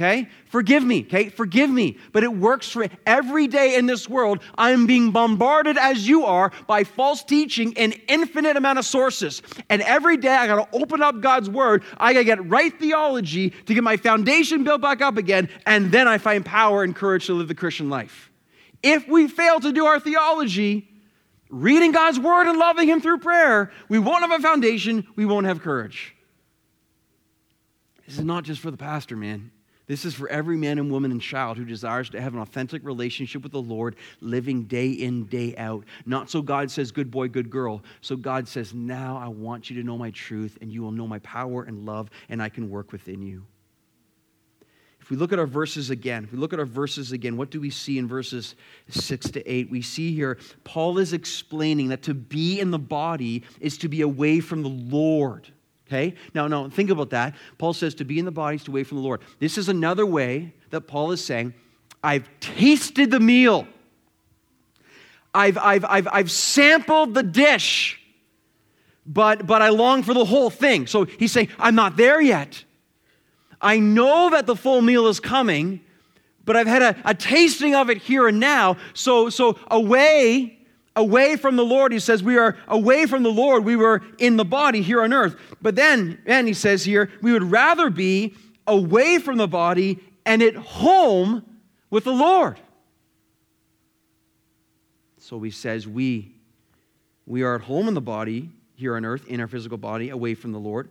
Okay? 0.00 0.28
Forgive 0.46 0.82
me, 0.82 1.02
okay? 1.02 1.28
Forgive 1.28 1.68
me. 1.68 1.98
But 2.12 2.24
it 2.24 2.34
works 2.34 2.70
for 2.70 2.86
every 3.04 3.46
day 3.46 3.76
in 3.76 3.84
this 3.84 4.08
world. 4.08 4.40
I 4.56 4.70
am 4.70 4.86
being 4.86 5.10
bombarded 5.10 5.76
as 5.76 6.08
you 6.08 6.24
are 6.24 6.52
by 6.66 6.84
false 6.84 7.22
teaching 7.22 7.72
in 7.72 7.92
infinite 8.08 8.56
amount 8.56 8.78
of 8.78 8.86
sources. 8.86 9.42
And 9.68 9.82
every 9.82 10.16
day 10.16 10.34
I 10.34 10.46
got 10.46 10.70
to 10.70 10.74
open 10.74 11.02
up 11.02 11.20
God's 11.20 11.50
word. 11.50 11.82
I 11.98 12.14
got 12.14 12.20
to 12.20 12.24
get 12.24 12.48
right 12.48 12.72
theology 12.78 13.50
to 13.50 13.74
get 13.74 13.84
my 13.84 13.98
foundation 13.98 14.64
built 14.64 14.80
back 14.80 15.02
up 15.02 15.18
again. 15.18 15.50
And 15.66 15.92
then 15.92 16.08
I 16.08 16.16
find 16.16 16.46
power 16.46 16.82
and 16.82 16.96
courage 16.96 17.26
to 17.26 17.34
live 17.34 17.48
the 17.48 17.54
Christian 17.54 17.90
life. 17.90 18.30
If 18.82 19.06
we 19.06 19.28
fail 19.28 19.60
to 19.60 19.70
do 19.70 19.84
our 19.84 20.00
theology, 20.00 20.88
reading 21.50 21.92
God's 21.92 22.18
word 22.18 22.48
and 22.48 22.58
loving 22.58 22.88
Him 22.88 23.02
through 23.02 23.18
prayer, 23.18 23.70
we 23.90 23.98
won't 23.98 24.22
have 24.22 24.40
a 24.40 24.42
foundation, 24.42 25.06
we 25.14 25.26
won't 25.26 25.44
have 25.44 25.60
courage. 25.60 26.16
This 28.06 28.16
is 28.16 28.24
not 28.24 28.44
just 28.44 28.62
for 28.62 28.70
the 28.70 28.78
pastor, 28.78 29.14
man. 29.14 29.50
This 29.90 30.04
is 30.04 30.14
for 30.14 30.28
every 30.28 30.56
man 30.56 30.78
and 30.78 30.88
woman 30.88 31.10
and 31.10 31.20
child 31.20 31.56
who 31.56 31.64
desires 31.64 32.10
to 32.10 32.20
have 32.20 32.32
an 32.32 32.38
authentic 32.38 32.84
relationship 32.84 33.42
with 33.42 33.50
the 33.50 33.60
Lord, 33.60 33.96
living 34.20 34.62
day 34.62 34.90
in, 34.90 35.24
day 35.24 35.56
out. 35.56 35.84
Not 36.06 36.30
so 36.30 36.42
God 36.42 36.70
says, 36.70 36.92
good 36.92 37.10
boy, 37.10 37.26
good 37.26 37.50
girl. 37.50 37.82
So 38.00 38.14
God 38.14 38.46
says, 38.46 38.72
now 38.72 39.20
I 39.20 39.26
want 39.26 39.68
you 39.68 39.74
to 39.82 39.82
know 39.82 39.98
my 39.98 40.12
truth, 40.12 40.58
and 40.60 40.70
you 40.70 40.80
will 40.82 40.92
know 40.92 41.08
my 41.08 41.18
power 41.18 41.64
and 41.64 41.84
love, 41.84 42.08
and 42.28 42.40
I 42.40 42.48
can 42.48 42.70
work 42.70 42.92
within 42.92 43.20
you. 43.20 43.44
If 45.00 45.10
we 45.10 45.16
look 45.16 45.32
at 45.32 45.40
our 45.40 45.46
verses 45.46 45.90
again, 45.90 46.22
if 46.22 46.30
we 46.30 46.38
look 46.38 46.52
at 46.52 46.60
our 46.60 46.64
verses 46.64 47.10
again, 47.10 47.36
what 47.36 47.50
do 47.50 47.60
we 47.60 47.70
see 47.70 47.98
in 47.98 48.06
verses 48.06 48.54
6 48.90 49.32
to 49.32 49.44
8? 49.44 49.72
We 49.72 49.82
see 49.82 50.14
here 50.14 50.38
Paul 50.62 50.98
is 50.98 51.12
explaining 51.12 51.88
that 51.88 52.02
to 52.02 52.14
be 52.14 52.60
in 52.60 52.70
the 52.70 52.78
body 52.78 53.42
is 53.58 53.76
to 53.78 53.88
be 53.88 54.02
away 54.02 54.38
from 54.38 54.62
the 54.62 54.68
Lord. 54.68 55.50
Okay? 55.90 56.14
Now, 56.34 56.68
think 56.68 56.90
about 56.90 57.10
that. 57.10 57.34
Paul 57.58 57.72
says 57.72 57.96
to 57.96 58.04
be 58.04 58.20
in 58.20 58.24
the 58.24 58.30
body 58.30 58.56
is 58.56 58.64
to 58.64 58.70
wait 58.70 58.86
from 58.86 58.98
the 58.98 59.02
Lord. 59.02 59.22
This 59.40 59.58
is 59.58 59.68
another 59.68 60.06
way 60.06 60.54
that 60.70 60.82
Paul 60.82 61.10
is 61.10 61.24
saying, 61.24 61.52
I've 62.02 62.28
tasted 62.38 63.10
the 63.10 63.18
meal. 63.18 63.66
I've, 65.34 65.58
I've, 65.58 65.84
I've, 65.84 66.08
I've 66.12 66.30
sampled 66.30 67.14
the 67.14 67.24
dish, 67.24 68.00
but, 69.04 69.48
but 69.48 69.62
I 69.62 69.70
long 69.70 70.04
for 70.04 70.14
the 70.14 70.24
whole 70.24 70.48
thing. 70.48 70.86
So 70.86 71.04
he's 71.04 71.32
saying, 71.32 71.48
I'm 71.58 71.74
not 71.74 71.96
there 71.96 72.20
yet. 72.20 72.64
I 73.60 73.80
know 73.80 74.30
that 74.30 74.46
the 74.46 74.54
full 74.54 74.82
meal 74.82 75.08
is 75.08 75.18
coming, 75.18 75.80
but 76.44 76.56
I've 76.56 76.68
had 76.68 76.82
a, 76.82 76.96
a 77.04 77.14
tasting 77.14 77.74
of 77.74 77.90
it 77.90 77.98
here 77.98 78.28
and 78.28 78.38
now. 78.38 78.76
So, 78.94 79.28
so 79.28 79.58
away 79.68 80.59
away 81.00 81.36
from 81.36 81.56
the 81.56 81.64
Lord. 81.64 81.92
He 81.92 81.98
says, 81.98 82.22
We 82.22 82.36
are 82.36 82.56
away 82.68 83.06
from 83.06 83.22
the 83.22 83.32
Lord. 83.32 83.64
We 83.64 83.76
were 83.76 84.02
in 84.18 84.36
the 84.36 84.44
body 84.44 84.82
here 84.82 85.02
on 85.02 85.12
earth. 85.12 85.36
But 85.60 85.74
then, 85.74 86.20
and 86.26 86.46
he 86.46 86.54
says 86.54 86.84
here, 86.84 87.10
we 87.22 87.32
would 87.32 87.50
rather 87.50 87.90
be 87.90 88.34
away 88.66 89.18
from 89.18 89.38
the 89.38 89.48
body 89.48 89.98
and 90.24 90.42
at 90.42 90.54
home 90.54 91.44
with 91.88 92.04
the 92.04 92.12
Lord. 92.12 92.60
So 95.18 95.40
he 95.40 95.50
says, 95.50 95.88
We, 95.88 96.34
we 97.26 97.42
are 97.42 97.56
at 97.56 97.62
home 97.62 97.88
in 97.88 97.94
the 97.94 98.00
body 98.00 98.50
here 98.74 98.96
on 98.96 99.04
earth, 99.04 99.26
in 99.26 99.40
our 99.40 99.48
physical 99.48 99.78
body, 99.78 100.10
away 100.10 100.34
from 100.34 100.52
the 100.52 100.58
Lord. 100.58 100.88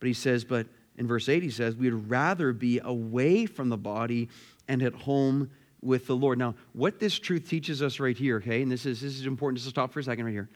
But 0.00 0.06
he 0.06 0.14
says, 0.14 0.44
But 0.44 0.66
in 0.96 1.06
verse 1.06 1.28
8, 1.28 1.42
he 1.42 1.50
says, 1.50 1.74
We'd 1.74 1.90
rather 1.90 2.52
be 2.52 2.80
away 2.82 3.46
from 3.46 3.70
the 3.70 3.76
body 3.76 4.28
and 4.68 4.82
at 4.82 4.94
home 4.94 5.50
with 5.82 6.06
the 6.06 6.16
Lord. 6.16 6.38
Now, 6.38 6.54
what 6.72 6.98
this 6.98 7.18
truth 7.18 7.48
teaches 7.48 7.82
us 7.82 8.00
right 8.00 8.16
here, 8.16 8.36
okay, 8.36 8.62
and 8.62 8.70
this 8.70 8.86
is, 8.86 9.00
this 9.00 9.18
is 9.18 9.26
important, 9.26 9.58
just 9.58 9.66
to 9.66 9.70
stop 9.70 9.92
for 9.92 10.00
a 10.00 10.04
second 10.04 10.24
right 10.24 10.32
here. 10.32 10.48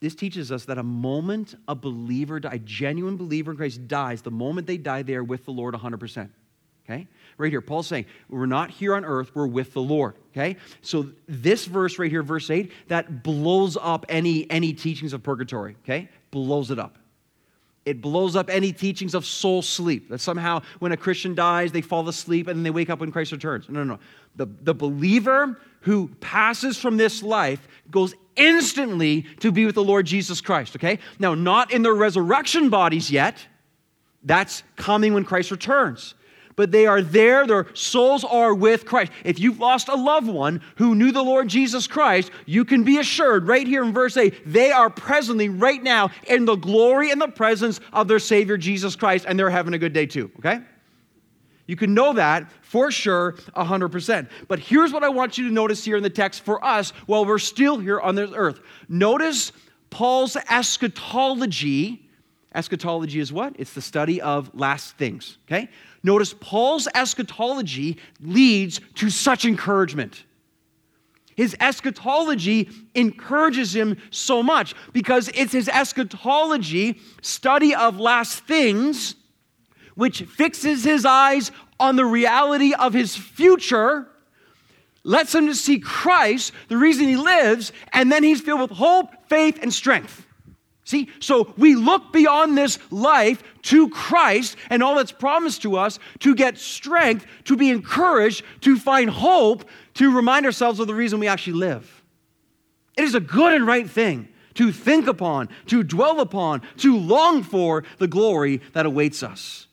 This 0.00 0.14
teaches 0.14 0.52
us 0.52 0.66
that 0.66 0.78
a 0.78 0.82
moment 0.82 1.54
a 1.66 1.74
believer, 1.74 2.40
a 2.44 2.58
genuine 2.58 3.16
believer 3.16 3.52
in 3.52 3.56
Christ 3.56 3.88
dies, 3.88 4.22
the 4.22 4.30
moment 4.30 4.66
they 4.66 4.76
die, 4.76 5.02
they 5.02 5.14
are 5.14 5.24
with 5.24 5.44
the 5.44 5.50
Lord 5.50 5.74
100%. 5.74 6.28
Okay? 6.84 7.06
Right 7.38 7.50
here, 7.50 7.62
Paul's 7.62 7.86
saying, 7.86 8.04
we're 8.28 8.46
not 8.46 8.70
here 8.70 8.94
on 8.94 9.04
earth, 9.04 9.34
we're 9.34 9.46
with 9.46 9.72
the 9.72 9.80
Lord. 9.80 10.16
Okay? 10.32 10.56
So 10.82 11.08
this 11.26 11.64
verse 11.64 11.98
right 11.98 12.10
here, 12.10 12.22
verse 12.22 12.50
8, 12.50 12.70
that 12.88 13.22
blows 13.22 13.78
up 13.80 14.04
any, 14.08 14.48
any 14.50 14.74
teachings 14.74 15.14
of 15.14 15.22
purgatory. 15.22 15.76
Okay? 15.84 16.10
Blows 16.30 16.70
it 16.70 16.78
up. 16.78 16.98
It 17.84 18.00
blows 18.00 18.34
up 18.34 18.48
any 18.48 18.72
teachings 18.72 19.14
of 19.14 19.26
soul 19.26 19.60
sleep. 19.60 20.08
That 20.08 20.20
somehow 20.20 20.62
when 20.78 20.92
a 20.92 20.96
Christian 20.96 21.34
dies, 21.34 21.72
they 21.72 21.82
fall 21.82 22.08
asleep 22.08 22.48
and 22.48 22.58
then 22.58 22.62
they 22.62 22.70
wake 22.70 22.88
up 22.88 23.00
when 23.00 23.12
Christ 23.12 23.32
returns. 23.32 23.68
No, 23.68 23.84
no, 23.84 23.94
no. 23.94 24.00
The, 24.36 24.46
the 24.62 24.74
believer 24.74 25.60
who 25.80 26.08
passes 26.20 26.78
from 26.78 26.96
this 26.96 27.22
life 27.22 27.68
goes 27.90 28.14
instantly 28.36 29.22
to 29.40 29.52
be 29.52 29.66
with 29.66 29.74
the 29.74 29.84
Lord 29.84 30.06
Jesus 30.06 30.40
Christ, 30.40 30.76
okay? 30.76 30.98
Now, 31.18 31.34
not 31.34 31.72
in 31.72 31.82
their 31.82 31.94
resurrection 31.94 32.70
bodies 32.70 33.10
yet. 33.10 33.46
That's 34.22 34.62
coming 34.76 35.12
when 35.12 35.24
Christ 35.24 35.50
returns 35.50 36.14
but 36.56 36.70
they 36.70 36.86
are 36.86 37.02
there. 37.02 37.46
Their 37.46 37.66
souls 37.74 38.24
are 38.24 38.54
with 38.54 38.84
Christ. 38.84 39.12
If 39.24 39.38
you've 39.38 39.60
lost 39.60 39.88
a 39.88 39.94
loved 39.94 40.28
one 40.28 40.62
who 40.76 40.94
knew 40.94 41.12
the 41.12 41.22
Lord 41.22 41.48
Jesus 41.48 41.86
Christ, 41.86 42.30
you 42.46 42.64
can 42.64 42.84
be 42.84 42.98
assured 42.98 43.46
right 43.46 43.66
here 43.66 43.84
in 43.84 43.92
verse 43.92 44.16
8, 44.16 44.34
they 44.46 44.70
are 44.70 44.90
presently, 44.90 45.48
right 45.48 45.82
now, 45.82 46.10
in 46.26 46.44
the 46.44 46.56
glory 46.56 47.10
and 47.10 47.20
the 47.20 47.28
presence 47.28 47.80
of 47.92 48.08
their 48.08 48.18
Savior 48.18 48.56
Jesus 48.56 48.96
Christ, 48.96 49.24
and 49.28 49.38
they're 49.38 49.50
having 49.50 49.74
a 49.74 49.78
good 49.78 49.92
day 49.92 50.06
too, 50.06 50.30
okay? 50.38 50.60
You 51.66 51.76
can 51.76 51.94
know 51.94 52.12
that 52.12 52.50
for 52.62 52.90
sure 52.90 53.32
100%. 53.56 54.28
But 54.48 54.58
here's 54.58 54.92
what 54.92 55.02
I 55.02 55.08
want 55.08 55.38
you 55.38 55.48
to 55.48 55.54
notice 55.54 55.84
here 55.84 55.96
in 55.96 56.02
the 56.02 56.10
text 56.10 56.42
for 56.42 56.62
us 56.64 56.90
while 57.06 57.24
we're 57.24 57.38
still 57.38 57.78
here 57.78 58.00
on 58.00 58.14
this 58.14 58.30
earth. 58.34 58.60
Notice 58.88 59.52
Paul's 59.88 60.36
eschatology. 60.50 62.08
Eschatology 62.54 63.18
is 63.18 63.32
what? 63.32 63.54
It's 63.58 63.72
the 63.72 63.80
study 63.80 64.20
of 64.20 64.54
last 64.54 64.96
things, 64.96 65.38
okay? 65.48 65.70
Notice 66.04 66.34
Paul's 66.38 66.86
eschatology 66.94 67.96
leads 68.20 68.80
to 68.96 69.08
such 69.08 69.46
encouragement. 69.46 70.24
His 71.34 71.56
eschatology 71.58 72.68
encourages 72.94 73.74
him 73.74 73.96
so 74.10 74.42
much 74.42 74.74
because 74.92 75.28
it's 75.34 75.52
his 75.52 75.68
eschatology, 75.68 77.00
study 77.22 77.74
of 77.74 77.98
last 77.98 78.40
things, 78.40 79.16
which 79.94 80.22
fixes 80.22 80.84
his 80.84 81.06
eyes 81.06 81.50
on 81.80 81.96
the 81.96 82.04
reality 82.04 82.74
of 82.74 82.92
his 82.92 83.16
future, 83.16 84.06
lets 85.04 85.34
him 85.34 85.46
to 85.46 85.54
see 85.54 85.80
Christ, 85.80 86.52
the 86.68 86.76
reason 86.76 87.08
he 87.08 87.16
lives, 87.16 87.72
and 87.92 88.12
then 88.12 88.22
he's 88.22 88.42
filled 88.42 88.60
with 88.60 88.70
hope, 88.70 89.08
faith, 89.28 89.58
and 89.62 89.72
strength. 89.72 90.26
See, 90.84 91.08
so 91.18 91.52
we 91.56 91.74
look 91.74 92.12
beyond 92.12 92.58
this 92.58 92.78
life 92.90 93.42
to 93.62 93.88
Christ 93.88 94.56
and 94.68 94.82
all 94.82 94.96
that's 94.96 95.12
promised 95.12 95.62
to 95.62 95.76
us 95.76 95.98
to 96.20 96.34
get 96.34 96.58
strength, 96.58 97.26
to 97.44 97.56
be 97.56 97.70
encouraged, 97.70 98.44
to 98.62 98.78
find 98.78 99.08
hope, 99.08 99.64
to 99.94 100.14
remind 100.14 100.44
ourselves 100.44 100.80
of 100.80 100.86
the 100.86 100.94
reason 100.94 101.20
we 101.20 101.26
actually 101.26 101.54
live. 101.54 102.02
It 102.98 103.04
is 103.04 103.14
a 103.14 103.20
good 103.20 103.54
and 103.54 103.66
right 103.66 103.88
thing 103.88 104.28
to 104.54 104.72
think 104.72 105.06
upon, 105.06 105.48
to 105.66 105.82
dwell 105.82 106.20
upon, 106.20 106.62
to 106.78 106.96
long 106.96 107.42
for 107.42 107.84
the 107.98 108.06
glory 108.06 108.60
that 108.74 108.86
awaits 108.86 109.22
us. 109.22 109.66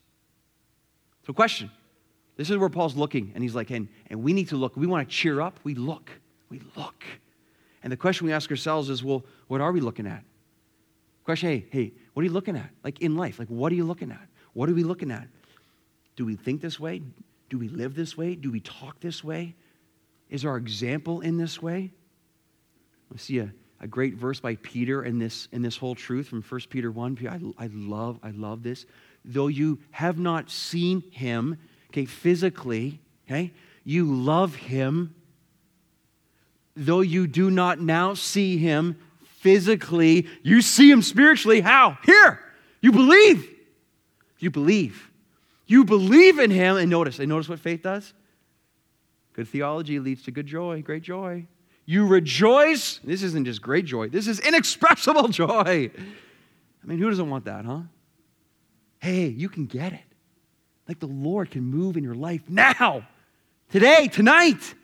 So, 1.28 1.34
question 1.34 1.70
this 2.38 2.50
is 2.50 2.58
where 2.58 2.70
Paul's 2.70 2.96
looking, 2.96 3.34
and 3.36 3.44
he's 3.44 3.54
like, 3.54 3.70
and, 3.70 3.88
and 4.10 4.24
we 4.24 4.34
need 4.34 4.48
to 4.50 4.56
look. 4.56 4.76
We 4.76 4.88
want 4.88 5.08
to 5.08 5.14
cheer 5.14 5.42
up. 5.42 5.60
We 5.64 5.76
look. 5.76 6.10
We 6.50 6.62
look. 6.76 7.04
And 7.84 7.92
the 7.92 7.98
question 7.98 8.26
we 8.26 8.34
ask 8.34 8.50
ourselves 8.50 8.90
is, 8.90 9.04
well, 9.04 9.24
what 9.48 9.62
are 9.62 9.72
we 9.72 9.82
looking 9.82 10.08
at? 10.08 10.24
Question, 11.32 11.50
hey, 11.50 11.66
hey, 11.72 11.94
what 12.14 12.24
are 12.24 12.26
you 12.26 12.34
looking 12.34 12.58
at? 12.58 12.70
Like 12.84 13.00
in 13.00 13.16
life, 13.16 13.40
like 13.40 13.48
what 13.48 13.72
are 13.72 13.76
you 13.76 13.86
looking 13.86 14.12
at? 14.12 14.28
What 14.52 14.68
are 14.68 14.74
we 14.74 14.84
looking 14.84 15.12
at? 15.12 15.30
Do 16.18 16.26
we 16.26 16.36
think 16.36 16.60
this 16.60 16.78
way? 16.78 17.02
Do 17.50 17.58
we 17.58 17.70
live 17.70 17.96
this 17.96 18.18
way? 18.18 18.36
Do 18.36 18.52
we 18.52 18.60
talk 18.60 19.00
this 19.00 19.24
way? 19.24 19.56
Is 20.30 20.44
our 20.44 20.58
example 20.58 21.22
in 21.22 21.38
this 21.38 21.62
way? 21.62 21.92
I 23.14 23.18
see 23.18 23.40
a, 23.40 23.50
a 23.80 23.88
great 23.88 24.16
verse 24.16 24.42
by 24.42 24.56
Peter 24.56 25.06
in 25.06 25.20
this, 25.20 25.48
in 25.54 25.62
this 25.62 25.78
whole 25.78 25.96
truth 25.96 26.28
from 26.28 26.42
1 26.42 26.62
Peter 26.70 26.92
1. 26.92 27.18
I, 27.58 27.64
I 27.64 27.70
love, 27.72 28.20
I 28.22 28.32
love 28.32 28.62
this. 28.62 28.86
Though 29.24 29.48
you 29.48 29.80
have 29.92 30.20
not 30.20 30.52
seen 30.52 31.00
him, 31.12 31.58
okay, 31.92 32.04
physically, 32.04 33.00
okay, 33.26 33.54
you 33.86 34.04
love 34.04 34.56
him. 34.56 35.16
Though 36.76 37.00
you 37.00 37.26
do 37.26 37.50
not 37.50 37.80
now 37.80 38.16
see 38.16 38.58
him 38.58 38.98
physically, 39.42 40.28
you 40.44 40.62
see 40.62 40.90
him 40.90 41.02
spiritually. 41.02 41.62
How? 41.62 41.98
Here. 42.06 42.40
You 42.80 42.92
believe. 42.92 43.50
You 44.40 44.52
believe. 44.52 45.12
You 45.66 45.84
believe 45.84 46.38
in 46.40 46.52
him. 46.52 46.78
And 46.78 46.90
notice, 46.90 47.20
and 47.20 47.28
notice 47.28 47.50
what 47.50 47.60
faith 47.60 47.82
does? 47.82 48.14
Good 49.34 49.48
theology 49.48 50.00
leads 50.00 50.24
to 50.24 50.32
good 50.32 50.46
joy, 50.46 50.82
great 50.82 51.04
joy. 51.04 51.48
You 51.86 52.06
rejoice. 52.06 53.00
This 53.04 53.24
isn't 53.24 53.46
just 53.46 53.62
great 53.62 53.86
joy, 53.86 54.10
this 54.10 54.28
is 54.28 54.40
inexpressible 54.40 55.28
joy. 55.30 55.90
I 55.94 56.88
mean, 56.88 57.00
who 57.00 57.10
doesn't 57.10 57.30
want 57.30 57.46
that, 57.46 57.66
huh? 57.66 57.82
Hey, 59.00 59.28
you 59.28 59.50
can 59.50 59.66
get 59.66 59.94
it. 59.94 60.04
like 60.88 61.00
the 61.00 61.08
Lord 61.08 61.50
can 61.50 61.64
move 61.64 61.98
in 61.98 62.04
your 62.04 62.16
life 62.16 62.42
now, 62.48 63.08
today, 63.72 64.08
tonight. 64.08 64.76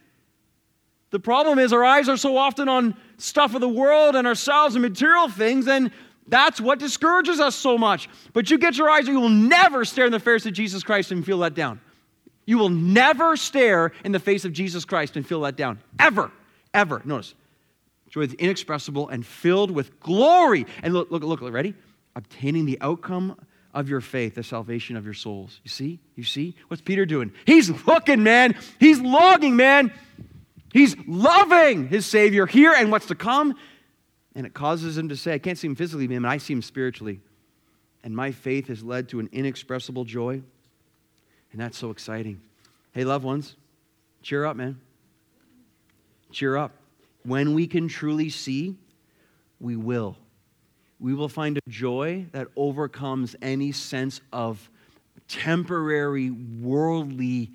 The 1.09 1.19
problem 1.19 1.57
is 1.59 1.71
our 1.71 1.83
eyes 1.83 2.09
are 2.09 2.17
so 2.17 2.37
often 2.37 2.67
on 2.67 2.95
stuff 3.17 3.55
of 3.55 3.61
the 3.61 3.69
world 3.69 4.15
and 4.15 4.27
ourselves 4.27 4.75
and 4.75 4.81
material 4.81 5.29
things, 5.29 5.67
and 5.67 5.91
that's 6.27 6.59
what 6.59 6.79
discourages 6.79 7.39
us 7.39 7.55
so 7.55 7.77
much. 7.77 8.09
But 8.33 8.51
you 8.51 8.57
get 8.57 8.77
your 8.77 8.89
eyes, 8.89 9.07
you 9.07 9.19
will 9.19 9.29
never 9.29 9.85
stare 9.85 10.05
in 10.05 10.11
the 10.11 10.19
face 10.19 10.45
of 10.45 10.53
Jesus 10.53 10.83
Christ 10.83 11.11
and 11.11 11.25
feel 11.25 11.37
let 11.37 11.53
down. 11.53 11.79
You 12.45 12.57
will 12.57 12.69
never 12.69 13.35
stare 13.37 13.91
in 14.03 14.11
the 14.11 14.19
face 14.19 14.45
of 14.45 14.53
Jesus 14.53 14.85
Christ 14.85 15.15
and 15.15 15.27
feel 15.27 15.39
let 15.39 15.55
down. 15.55 15.79
Ever. 15.99 16.31
Ever. 16.73 17.01
Notice. 17.05 17.33
Joy 18.09 18.21
is 18.21 18.33
inexpressible 18.33 19.09
and 19.09 19.25
filled 19.25 19.71
with 19.71 19.99
glory. 19.99 20.65
And 20.81 20.93
look, 20.93 21.11
look, 21.11 21.23
look, 21.23 21.41
ready? 21.41 21.73
Obtaining 22.15 22.65
the 22.65 22.77
outcome 22.81 23.37
of 23.73 23.89
your 23.89 24.01
faith, 24.01 24.35
the 24.35 24.43
salvation 24.43 24.95
of 24.95 25.05
your 25.05 25.13
souls. 25.13 25.59
You 25.63 25.69
see? 25.69 25.99
You 26.15 26.23
see? 26.23 26.55
What's 26.69 26.81
Peter 26.81 27.05
doing? 27.05 27.33
He's 27.45 27.69
looking, 27.85 28.23
man. 28.23 28.55
He's 28.79 28.99
logging, 28.99 29.55
man. 29.55 29.91
He's 30.73 30.95
loving 31.07 31.87
his 31.87 32.05
Savior 32.05 32.45
here 32.45 32.73
and 32.73 32.91
what's 32.91 33.07
to 33.07 33.15
come. 33.15 33.55
And 34.35 34.45
it 34.45 34.53
causes 34.53 34.97
him 34.97 35.09
to 35.09 35.15
say, 35.15 35.33
I 35.33 35.39
can't 35.39 35.57
see 35.57 35.67
him 35.67 35.75
physically, 35.75 36.07
man, 36.07 36.25
I 36.25 36.37
see 36.37 36.53
him 36.53 36.61
spiritually. 36.61 37.21
And 38.03 38.15
my 38.15 38.31
faith 38.31 38.67
has 38.67 38.83
led 38.83 39.09
to 39.09 39.19
an 39.19 39.29
inexpressible 39.31 40.05
joy. 40.05 40.41
And 41.51 41.61
that's 41.61 41.77
so 41.77 41.89
exciting. 41.89 42.41
Hey, 42.91 43.03
loved 43.03 43.25
ones, 43.25 43.55
cheer 44.21 44.45
up, 44.45 44.55
man. 44.55 44.79
Cheer 46.31 46.57
up. 46.57 46.71
When 47.23 47.53
we 47.53 47.67
can 47.67 47.87
truly 47.87 48.29
see, 48.29 48.75
we 49.59 49.75
will. 49.75 50.17
We 50.99 51.13
will 51.13 51.29
find 51.29 51.57
a 51.57 51.69
joy 51.69 52.25
that 52.31 52.47
overcomes 52.55 53.35
any 53.41 53.71
sense 53.71 54.21
of 54.31 54.69
temporary, 55.27 56.31
worldly 56.31 57.51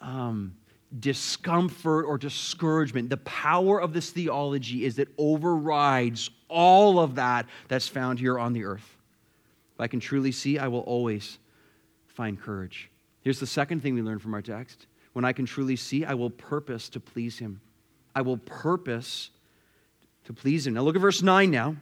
um, 0.00 0.56
discomfort 1.00 2.06
or 2.06 2.18
discouragement. 2.18 3.10
The 3.10 3.16
power 3.18 3.80
of 3.80 3.92
this 3.92 4.10
theology 4.10 4.84
is 4.84 4.96
that 4.96 5.08
overrides 5.18 6.30
all 6.48 6.98
of 6.98 7.16
that 7.16 7.46
that's 7.68 7.88
found 7.88 8.18
here 8.18 8.38
on 8.38 8.52
the 8.52 8.64
earth. 8.64 8.96
If 9.74 9.80
I 9.80 9.88
can 9.88 10.00
truly 10.00 10.32
see, 10.32 10.58
I 10.58 10.68
will 10.68 10.80
always 10.80 11.38
find 12.06 12.40
courage. 12.40 12.90
Here's 13.22 13.40
the 13.40 13.46
second 13.46 13.80
thing 13.80 13.94
we 13.94 14.02
learn 14.02 14.18
from 14.18 14.34
our 14.34 14.42
text. 14.42 14.86
When 15.12 15.24
I 15.24 15.32
can 15.32 15.46
truly 15.46 15.76
see, 15.76 16.04
I 16.04 16.14
will 16.14 16.30
purpose 16.30 16.88
to 16.90 17.00
please 17.00 17.38
him. 17.38 17.60
I 18.14 18.22
will 18.22 18.38
purpose 18.38 19.30
to 20.24 20.32
please 20.32 20.66
him. 20.66 20.74
Now 20.74 20.82
look 20.82 20.96
at 20.96 21.02
verse 21.02 21.22
9 21.22 21.50
now. 21.50 21.76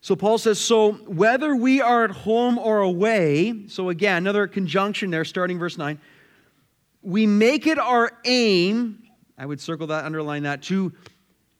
So 0.00 0.16
Paul 0.16 0.38
says, 0.38 0.58
So 0.58 0.92
whether 0.92 1.54
we 1.54 1.80
are 1.80 2.04
at 2.04 2.10
home 2.10 2.58
or 2.58 2.80
away, 2.80 3.68
so 3.68 3.88
again, 3.88 4.18
another 4.18 4.48
conjunction 4.48 5.10
there, 5.10 5.24
starting 5.24 5.58
verse 5.58 5.78
9, 5.78 6.00
we 7.02 7.26
make 7.26 7.66
it 7.66 7.78
our 7.78 8.12
aim, 8.24 9.02
I 9.36 9.46
would 9.46 9.60
circle 9.60 9.86
that, 9.88 10.04
underline 10.04 10.44
that, 10.44 10.62
to, 10.64 10.92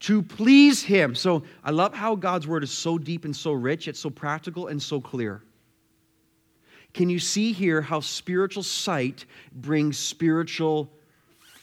to 0.01 0.23
please 0.23 0.83
him. 0.83 1.15
So 1.15 1.43
I 1.65 1.71
love 1.71 1.95
how 1.95 2.15
God's 2.15 2.47
word 2.47 2.63
is 2.63 2.71
so 2.71 2.99
deep 2.99 3.25
and 3.25 3.35
so 3.35 3.53
rich, 3.53 3.89
it's 3.89 4.01
so 4.01 4.11
practical 4.11 4.69
and 4.69 4.83
so 4.83 5.01
clear. 5.01 5.43
Can 6.95 7.09
you 7.09 7.19
see 7.19 7.53
here 7.53 7.81
how 7.81 8.01
spiritual 8.01 8.63
sight 8.63 9.25
brings 9.53 9.99
spiritual 9.99 10.91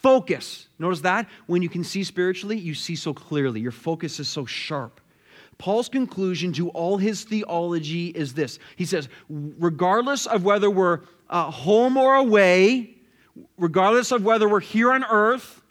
Focus. 0.01 0.69
Notice 0.79 1.01
that? 1.01 1.27
When 1.47 1.61
you 1.61 1.67
can 1.67 1.83
see 1.83 2.05
spiritually, 2.05 2.57
you 2.57 2.73
see 2.73 2.95
so 2.95 3.13
clearly. 3.13 3.59
Your 3.59 3.73
focus 3.73 4.19
is 4.21 4.29
so 4.29 4.45
sharp. 4.45 5.01
Paul's 5.57 5.89
conclusion 5.89 6.53
to 6.53 6.69
all 6.69 6.95
his 6.95 7.25
theology 7.25 8.07
is 8.07 8.33
this 8.33 8.59
He 8.77 8.85
says, 8.85 9.09
regardless 9.27 10.25
of 10.25 10.45
whether 10.45 10.69
we're 10.69 11.01
uh, 11.29 11.51
home 11.51 11.97
or 11.97 12.15
away, 12.15 12.95
regardless 13.57 14.11
of 14.11 14.23
whether 14.23 14.47
we're 14.47 14.59
here 14.59 14.91
on 14.91 15.03
earth 15.03 15.61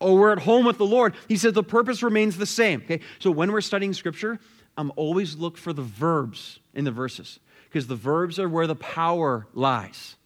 or 0.00 0.18
we're 0.18 0.32
at 0.32 0.40
home 0.40 0.64
with 0.64 0.78
the 0.78 0.86
Lord, 0.86 1.14
he 1.28 1.36
says 1.36 1.52
the 1.52 1.62
purpose 1.62 2.02
remains 2.02 2.36
the 2.36 2.46
same. 2.46 2.82
Okay? 2.82 3.00
So 3.18 3.30
when 3.30 3.52
we're 3.52 3.60
studying 3.60 3.92
scripture, 3.92 4.38
I'm 4.76 4.92
always 4.96 5.36
look 5.36 5.56
for 5.56 5.72
the 5.72 5.82
verbs 5.82 6.58
in 6.74 6.84
the 6.84 6.90
verses 6.90 7.38
because 7.68 7.86
the 7.86 7.96
verbs 7.96 8.38
are 8.38 8.48
where 8.48 8.66
the 8.66 8.76
power 8.76 9.46
lies 9.54 10.16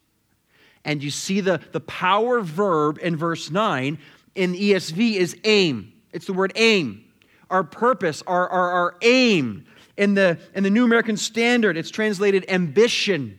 and 0.88 1.02
you 1.02 1.10
see 1.10 1.40
the, 1.40 1.60
the 1.72 1.80
power 1.80 2.40
verb 2.40 2.98
in 3.02 3.14
verse 3.14 3.50
9 3.50 3.98
in 4.34 4.54
ESV 4.54 5.16
is 5.16 5.36
aim. 5.44 5.92
It's 6.12 6.24
the 6.24 6.32
word 6.32 6.52
aim. 6.56 7.04
Our 7.50 7.62
purpose, 7.62 8.22
our, 8.26 8.48
our, 8.48 8.70
our 8.70 8.96
aim. 9.02 9.66
In 9.98 10.14
the, 10.14 10.38
in 10.54 10.62
the 10.62 10.70
New 10.70 10.84
American 10.84 11.18
Standard, 11.18 11.76
it's 11.76 11.90
translated 11.90 12.46
ambition. 12.48 13.38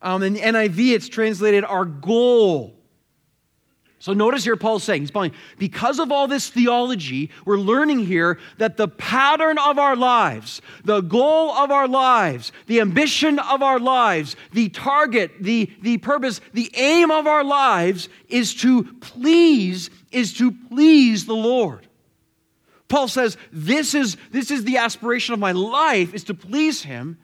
Um, 0.00 0.22
in 0.22 0.34
the 0.34 0.40
NIV, 0.40 0.94
it's 0.94 1.08
translated 1.08 1.64
our 1.64 1.84
goal. 1.84 2.78
So 4.00 4.12
notice 4.12 4.44
here 4.44 4.54
Paul's 4.54 4.84
saying, 4.84 5.02
he's 5.02 5.12
saying, 5.12 5.32
because 5.58 5.98
of 5.98 6.12
all 6.12 6.28
this 6.28 6.48
theology, 6.50 7.30
we're 7.44 7.58
learning 7.58 8.06
here 8.06 8.38
that 8.58 8.76
the 8.76 8.86
pattern 8.86 9.58
of 9.58 9.76
our 9.76 9.96
lives, 9.96 10.62
the 10.84 11.00
goal 11.00 11.50
of 11.50 11.72
our 11.72 11.88
lives, 11.88 12.52
the 12.68 12.80
ambition 12.80 13.40
of 13.40 13.60
our 13.60 13.80
lives, 13.80 14.36
the 14.52 14.68
target, 14.68 15.32
the, 15.40 15.68
the 15.82 15.98
purpose, 15.98 16.40
the 16.54 16.70
aim 16.76 17.10
of 17.10 17.26
our 17.26 17.42
lives 17.42 18.08
is 18.28 18.54
to 18.54 18.84
please, 19.00 19.90
is 20.12 20.32
to 20.34 20.52
please 20.52 21.26
the 21.26 21.34
Lord. 21.34 21.88
Paul 22.86 23.08
says, 23.08 23.36
this 23.52 23.94
is, 23.94 24.16
this 24.30 24.52
is 24.52 24.62
the 24.62 24.76
aspiration 24.76 25.34
of 25.34 25.40
my 25.40 25.52
life, 25.52 26.14
is 26.14 26.24
to 26.24 26.34
please 26.34 26.82
him. 26.82 27.18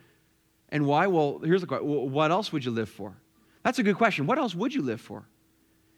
And 0.74 0.86
why? 0.86 1.06
Well, 1.06 1.40
here's 1.42 1.60
the 1.60 1.68
question. 1.68 1.86
What 1.86 2.32
else 2.32 2.52
would 2.52 2.64
you 2.64 2.72
live 2.72 2.88
for? 2.88 3.16
That's 3.62 3.78
a 3.78 3.84
good 3.84 3.96
question. 3.96 4.26
What 4.26 4.38
else 4.38 4.56
would 4.56 4.74
you 4.74 4.82
live 4.82 5.00
for? 5.00 5.24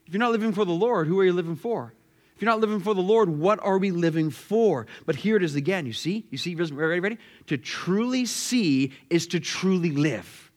If 0.06 0.12
you're 0.12 0.20
not 0.20 0.32
living 0.32 0.52
for 0.52 0.66
the 0.66 0.72
Lord, 0.72 1.08
who 1.08 1.18
are 1.18 1.24
you 1.24 1.32
living 1.32 1.56
for? 1.56 1.94
If 2.36 2.42
you're 2.42 2.50
not 2.50 2.60
living 2.60 2.80
for 2.80 2.94
the 2.94 3.00
Lord, 3.00 3.30
what 3.30 3.58
are 3.62 3.78
we 3.78 3.90
living 3.90 4.28
for? 4.30 4.86
But 5.06 5.16
here 5.16 5.34
it 5.36 5.42
is 5.42 5.54
again. 5.54 5.86
You 5.86 5.94
see? 5.94 6.26
You 6.30 6.36
see? 6.36 6.54
Ready? 6.54 7.00
Ready? 7.00 7.18
To 7.46 7.56
truly 7.56 8.26
see 8.26 8.92
is 9.08 9.26
to 9.28 9.40
truly 9.40 9.92
live. 9.92 10.52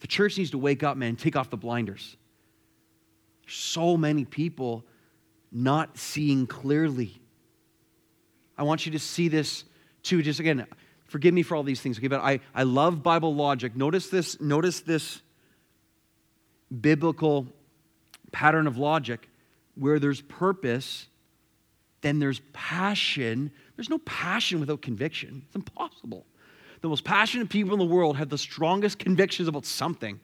The 0.00 0.06
church 0.06 0.36
needs 0.36 0.50
to 0.50 0.58
wake 0.58 0.82
up, 0.82 0.98
man, 0.98 1.16
take 1.16 1.36
off 1.36 1.48
the 1.48 1.56
blinders. 1.56 2.18
So 3.46 3.96
many 3.96 4.26
people 4.26 4.84
not 5.50 5.96
seeing 5.96 6.46
clearly. 6.46 7.18
I 8.58 8.64
want 8.64 8.84
you 8.84 8.92
to 8.92 8.98
see 8.98 9.28
this 9.28 9.64
too. 10.02 10.20
Just 10.22 10.38
again, 10.38 10.66
forgive 11.14 11.32
me 11.32 11.44
for 11.44 11.54
all 11.54 11.62
these 11.62 11.80
things, 11.80 11.96
okay? 11.96 12.08
But 12.08 12.22
I, 12.22 12.40
I 12.52 12.64
love 12.64 13.04
Bible 13.04 13.36
logic. 13.36 13.76
Notice 13.76 14.08
this, 14.08 14.40
notice 14.40 14.80
this 14.80 15.22
biblical 16.80 17.46
pattern 18.32 18.66
of 18.66 18.78
logic 18.78 19.28
where 19.76 20.00
there's 20.00 20.20
purpose, 20.22 21.06
then 22.00 22.18
there's 22.18 22.40
passion. 22.52 23.52
There's 23.76 23.88
no 23.88 23.98
passion 23.98 24.58
without 24.58 24.82
conviction. 24.82 25.42
It's 25.46 25.54
impossible. 25.54 26.26
The 26.80 26.88
most 26.88 27.04
passionate 27.04 27.48
people 27.48 27.74
in 27.74 27.78
the 27.78 27.84
world 27.84 28.16
have 28.16 28.28
the 28.28 28.36
strongest 28.36 28.98
convictions 28.98 29.46
about 29.46 29.66
something. 29.66 30.18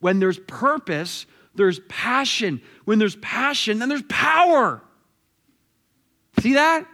When 0.00 0.18
there's 0.18 0.38
purpose, 0.38 1.24
there's 1.54 1.80
passion. 1.88 2.60
When 2.84 2.98
there's 2.98 3.16
passion, 3.16 3.78
then 3.78 3.88
there's 3.88 4.04
power. 4.10 4.82
See 6.40 6.52
that? 6.56 6.86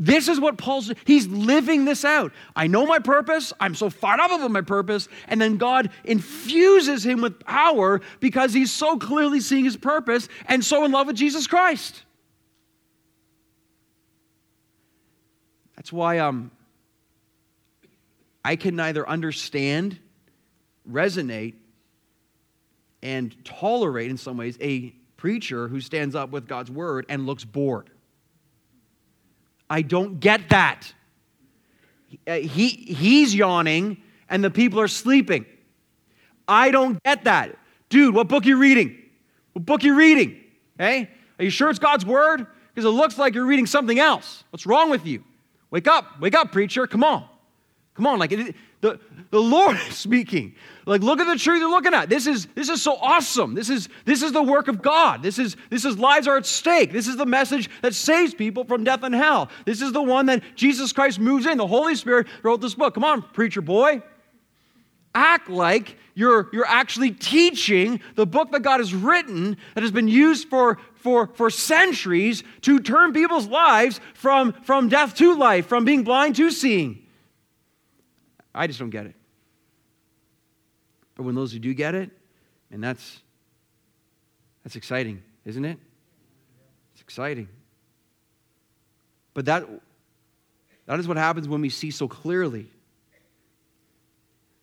This 0.00 0.28
is 0.28 0.38
what 0.38 0.56
Paul's, 0.56 0.92
he's 1.04 1.26
living 1.26 1.84
this 1.84 2.04
out. 2.04 2.32
I 2.54 2.68
know 2.68 2.86
my 2.86 3.00
purpose. 3.00 3.52
I'm 3.58 3.74
so 3.74 3.90
fired 3.90 4.20
up 4.20 4.30
about 4.30 4.52
my 4.52 4.60
purpose. 4.60 5.08
And 5.26 5.40
then 5.40 5.56
God 5.56 5.90
infuses 6.04 7.04
him 7.04 7.20
with 7.20 7.40
power 7.40 8.00
because 8.20 8.52
he's 8.52 8.70
so 8.70 8.96
clearly 8.96 9.40
seeing 9.40 9.64
his 9.64 9.76
purpose 9.76 10.28
and 10.46 10.64
so 10.64 10.84
in 10.84 10.92
love 10.92 11.08
with 11.08 11.16
Jesus 11.16 11.48
Christ. 11.48 12.04
That's 15.74 15.92
why 15.92 16.18
um, 16.18 16.52
I 18.44 18.54
can 18.54 18.76
neither 18.76 19.08
understand, 19.08 19.98
resonate, 20.88 21.54
and 23.02 23.34
tolerate 23.44 24.10
in 24.10 24.16
some 24.16 24.36
ways 24.36 24.56
a 24.60 24.90
preacher 25.16 25.66
who 25.66 25.80
stands 25.80 26.14
up 26.14 26.30
with 26.30 26.46
God's 26.46 26.70
word 26.70 27.04
and 27.08 27.26
looks 27.26 27.44
bored. 27.44 27.90
I 29.70 29.82
don't 29.82 30.20
get 30.20 30.48
that. 30.50 30.92
Uh, 32.26 32.34
he, 32.34 32.68
he's 32.68 33.34
yawning 33.34 33.98
and 34.28 34.42
the 34.42 34.50
people 34.50 34.80
are 34.80 34.88
sleeping. 34.88 35.44
I 36.46 36.70
don't 36.70 37.02
get 37.02 37.24
that. 37.24 37.56
Dude, 37.88 38.14
what 38.14 38.28
book 38.28 38.44
are 38.44 38.48
you 38.48 38.58
reading? 38.58 38.96
What 39.52 39.66
book 39.66 39.82
are 39.82 39.86
you 39.86 39.94
reading? 39.94 40.40
Hey? 40.78 41.10
Are 41.38 41.44
you 41.44 41.50
sure 41.50 41.70
it's 41.70 41.78
God's 41.78 42.06
word? 42.06 42.46
Because 42.74 42.84
it 42.84 42.94
looks 42.94 43.18
like 43.18 43.34
you're 43.34 43.46
reading 43.46 43.66
something 43.66 43.98
else. 43.98 44.44
What's 44.50 44.66
wrong 44.66 44.90
with 44.90 45.06
you? 45.06 45.24
Wake 45.70 45.86
up. 45.86 46.20
Wake 46.20 46.34
up, 46.34 46.52
preacher. 46.52 46.86
Come 46.86 47.04
on. 47.04 47.28
Come 47.98 48.06
on. 48.06 48.20
Like, 48.20 48.30
it, 48.30 48.54
the, 48.80 49.00
the 49.32 49.40
Lord 49.40 49.76
is 49.88 49.96
speaking. 49.96 50.54
Like, 50.86 51.02
look 51.02 51.18
at 51.18 51.26
the 51.26 51.36
truth 51.36 51.58
you're 51.58 51.68
looking 51.68 51.94
at. 51.94 52.08
This 52.08 52.28
is, 52.28 52.46
this 52.54 52.68
is 52.68 52.80
so 52.80 52.94
awesome. 53.02 53.54
This 53.54 53.68
is, 53.68 53.88
this 54.04 54.22
is 54.22 54.30
the 54.30 54.42
work 54.42 54.68
of 54.68 54.80
God. 54.80 55.20
This 55.20 55.40
is, 55.40 55.56
this 55.68 55.84
is 55.84 55.98
lives 55.98 56.28
are 56.28 56.36
at 56.36 56.46
stake. 56.46 56.92
This 56.92 57.08
is 57.08 57.16
the 57.16 57.26
message 57.26 57.68
that 57.82 57.92
saves 57.92 58.34
people 58.34 58.62
from 58.62 58.84
death 58.84 59.02
and 59.02 59.12
hell. 59.12 59.50
This 59.66 59.82
is 59.82 59.90
the 59.90 60.00
one 60.00 60.26
that 60.26 60.44
Jesus 60.54 60.92
Christ 60.92 61.18
moves 61.18 61.44
in. 61.44 61.58
The 61.58 61.66
Holy 61.66 61.96
Spirit 61.96 62.28
wrote 62.44 62.60
this 62.60 62.76
book. 62.76 62.94
Come 62.94 63.02
on, 63.02 63.20
preacher 63.20 63.60
boy. 63.60 64.00
act 65.14 65.50
like 65.50 65.96
you're, 66.14 66.48
you're 66.52 66.66
actually 66.66 67.10
teaching 67.10 68.00
the 68.14 68.26
book 68.26 68.52
that 68.52 68.60
God 68.62 68.78
has 68.78 68.94
written 68.94 69.56
that 69.74 69.82
has 69.82 69.92
been 69.92 70.08
used 70.08 70.48
for, 70.48 70.78
for, 70.94 71.26
for 71.34 71.50
centuries 71.50 72.44
to 72.62 72.78
turn 72.80 73.12
people's 73.12 73.46
lives 73.46 74.00
from, 74.14 74.52
from 74.62 74.88
death 74.88 75.14
to 75.16 75.34
life, 75.36 75.66
from 75.66 75.84
being 75.84 76.04
blind 76.04 76.36
to 76.36 76.50
seeing. 76.50 77.04
I 78.54 78.66
just 78.66 78.78
don't 78.78 78.90
get 78.90 79.06
it. 79.06 79.14
But 81.14 81.24
when 81.24 81.34
those 81.34 81.52
who 81.52 81.58
do 81.58 81.74
get 81.74 81.94
it, 81.94 82.10
and 82.70 82.82
that's 82.82 83.20
that's 84.62 84.76
exciting, 84.76 85.22
isn't 85.44 85.64
it? 85.64 85.78
It's 86.92 87.02
exciting. 87.02 87.48
But 89.34 89.46
that 89.46 89.68
that 90.86 90.98
is 90.98 91.06
what 91.06 91.16
happens 91.16 91.46
when 91.48 91.60
we 91.60 91.68
see 91.68 91.90
so 91.90 92.08
clearly. 92.08 92.66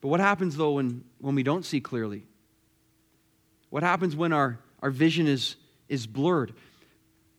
But 0.02 0.10
what 0.10 0.19
happens 0.19 0.56
though 0.56 0.74
when, 0.74 1.04
when 1.19 1.34
we 1.34 1.43
don't 1.43 1.65
see 1.65 1.80
clearly? 1.80 2.24
What 3.71 3.84
happens 3.84 4.15
when 4.15 4.34
our, 4.34 4.60
our 4.82 4.91
vision 4.91 5.28
is, 5.28 5.56
is 5.89 6.08
blurred? 6.08 6.54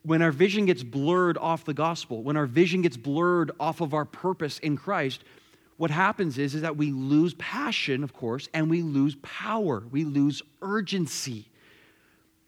When 0.02 0.20
our 0.20 0.32
vision 0.32 0.66
gets 0.66 0.82
blurred 0.82 1.38
off 1.38 1.64
the 1.64 1.74
gospel, 1.74 2.22
when 2.22 2.36
our 2.36 2.46
vision 2.46 2.82
gets 2.82 2.96
blurred 2.96 3.50
off 3.58 3.80
of 3.80 3.94
our 3.94 4.04
purpose 4.04 4.58
in 4.58 4.76
Christ, 4.76 5.24
what 5.76 5.90
happens 5.90 6.38
is, 6.38 6.54
is 6.54 6.62
that 6.62 6.76
we 6.76 6.90
lose 6.90 7.34
passion, 7.34 8.02
of 8.02 8.12
course, 8.12 8.48
and 8.54 8.70
we 8.70 8.82
lose 8.82 9.16
power. 9.22 9.82
We 9.90 10.04
lose 10.04 10.42
urgency. 10.62 11.48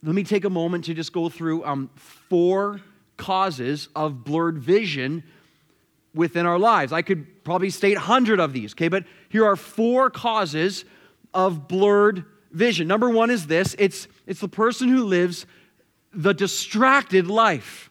Let 0.03 0.15
me 0.15 0.25
take 0.25 0.45
a 0.45 0.51
moment 0.51 0.85
to 0.85 0.95
just 0.95 1.13
go 1.13 1.29
through 1.29 1.65
um, 1.65 1.91
four 1.97 2.81
causes 3.17 3.89
of 3.95 4.25
blurred 4.25 4.59
vision 4.59 5.25
within 6.15 6.47
our 6.47 6.59
lives. 6.59 6.93
I 6.93 7.03
could 7.03 7.45
probably 7.45 7.71
state 7.71 7.97
100 7.97 8.41
of 8.41 8.53
these, 8.53 8.73
okay? 8.75 8.89
But 8.89 9.05
here 9.29 9.45
are 9.45 9.57
four 9.57 10.09
causes 10.09 10.85
of 11.35 11.69
blurred 11.69 12.25
vision. 12.51 12.89
Number 12.89 13.11
one 13.11 13.31
is 13.31 13.47
this 13.47 13.77
it's, 13.79 14.09
it's 14.27 14.41
the 14.41 14.49
person 14.49 14.89
who 14.89 15.05
lives 15.05 15.45
the 16.13 16.33
distracted 16.33 17.27
life. 17.27 17.91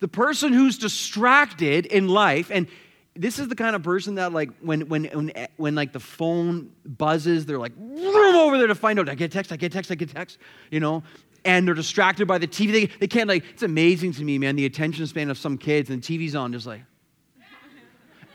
The 0.00 0.08
person 0.08 0.52
who's 0.52 0.78
distracted 0.78 1.86
in 1.86 2.08
life, 2.08 2.50
and 2.50 2.66
this 3.14 3.38
is 3.38 3.48
the 3.48 3.54
kind 3.54 3.74
of 3.74 3.82
person 3.82 4.16
that 4.16 4.32
like 4.32 4.50
when 4.60 4.88
when 4.88 5.04
when, 5.04 5.32
when 5.56 5.74
like 5.74 5.92
the 5.92 6.00
phone 6.00 6.70
buzzes, 6.84 7.46
they're 7.46 7.58
like 7.58 7.72
room 7.78 8.36
over 8.36 8.58
there 8.58 8.66
to 8.66 8.74
find 8.74 8.98
out. 8.98 9.08
I 9.08 9.14
get 9.14 9.32
text, 9.32 9.52
I 9.52 9.56
get 9.56 9.72
text, 9.72 9.90
I 9.90 9.94
get 9.94 10.10
text, 10.10 10.38
you 10.70 10.80
know, 10.80 11.02
and 11.44 11.66
they're 11.66 11.74
distracted 11.74 12.26
by 12.26 12.38
the 12.38 12.46
TV. 12.46 12.72
They, 12.72 12.86
they 12.86 13.06
can't 13.06 13.28
like. 13.28 13.44
It's 13.52 13.62
amazing 13.62 14.12
to 14.14 14.24
me, 14.24 14.38
man, 14.38 14.56
the 14.56 14.66
attention 14.66 15.06
span 15.06 15.30
of 15.30 15.38
some 15.38 15.56
kids 15.56 15.90
and 15.90 16.02
TV's 16.02 16.34
on, 16.34 16.52
just 16.52 16.66
like 16.66 16.82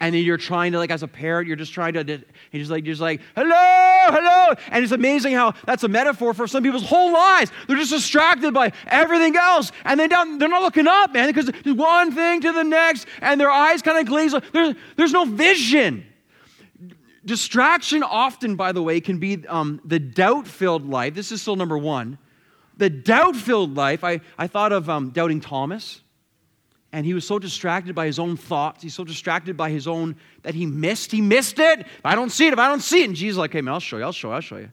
and 0.02 0.15
then 0.15 0.24
you're 0.24 0.38
trying 0.38 0.74
to 0.74 0.80
like 0.80 0.91
as 0.91 1.04
a 1.04 1.08
parent 1.08 1.47
you're 1.47 1.56
just 1.56 1.74
trying 1.74 1.93
to 1.93 2.04
you're 2.04 2.60
just 2.60 2.71
like 2.71 2.84
you're 2.84 2.93
just 2.93 3.02
like 3.02 3.21
hello 3.36 3.90
hello. 4.10 4.56
And 4.70 4.84
it's 4.84 4.92
amazing 4.92 5.34
how 5.34 5.54
that's 5.66 5.84
a 5.84 5.88
metaphor 5.88 6.34
for 6.34 6.48
some 6.48 6.64
people's 6.64 6.86
whole 6.86 7.14
lives. 7.14 7.52
They're 7.68 7.78
just 7.78 7.92
distracted 7.92 8.54
by 8.54 8.74
everything 8.88 9.36
else 9.36 9.72
and 9.86 10.00
they 10.00 10.08
don't, 10.08 10.40
they're 10.40 10.50
not 10.50 10.62
looking 10.62 10.88
up 10.88 11.14
man 11.14 11.32
because 11.32 11.52
one 11.66 12.14
thing 12.14 12.42
to 12.42 12.52
the 12.52 12.64
next 12.64 13.08
and 13.22 13.40
their 13.40 13.52
eyes 13.52 13.82
kind 13.82 13.98
of 13.98 14.06
glaze 14.06 14.34
there's, 14.54 14.76
there's 14.96 15.14
no 15.14 15.26
vision. 15.26 16.06
Distraction 17.26 18.04
often 18.04 18.56
by 18.56 18.72
the 18.72 18.82
way 18.82 19.00
can 19.02 19.20
be 19.20 19.46
um, 19.48 19.80
the 19.86 20.00
doubt-filled 20.00 20.90
life. 20.90 21.14
This 21.14 21.32
is 21.32 21.42
still 21.42 21.56
number 21.56 21.78
one. 21.78 22.18
The 22.78 22.90
doubt-filled 22.90 23.76
life 23.76 24.04
i, 24.04 24.22
I 24.38 24.48
thought 24.48 24.72
of 24.72 24.90
um, 24.90 25.12
doubting 25.12 25.42
thomas 25.42 26.02
and 26.93 27.06
he 27.06 27.13
was 27.13 27.25
so 27.25 27.39
distracted 27.39 27.95
by 27.95 28.06
his 28.06 28.19
own 28.19 28.36
thoughts. 28.36 28.84
He's 28.84 28.93
so 28.93 29.04
distracted 29.04 29.56
by 29.56 29.69
his 29.69 29.88
own 29.88 30.15
that 30.43 30.54
he 30.54 30.65
missed. 30.65 31.12
He 31.12 31.21
missed 31.21 31.58
it. 31.60 31.82
If 31.82 32.06
I 32.06 32.15
don't 32.15 32.32
see 32.32 32.47
it, 32.47 32.54
if 32.54 32.60
I 32.60 32.67
don't 32.67 32.82
see 32.82 33.04
it. 33.04 33.08
And 33.08 33.15
Jesus 33.15 33.36
is 33.36 33.38
like, 33.38 33.54
hey, 33.54 33.62
man, 33.62 33.73
I'll 33.73 33.80
show 33.80 33.97
you, 33.97 34.04
I'll 34.04 34.12
show 34.12 34.30
you, 34.30 34.34
I'll 34.34 34.41
show 34.41 34.58
you. 34.58 34.69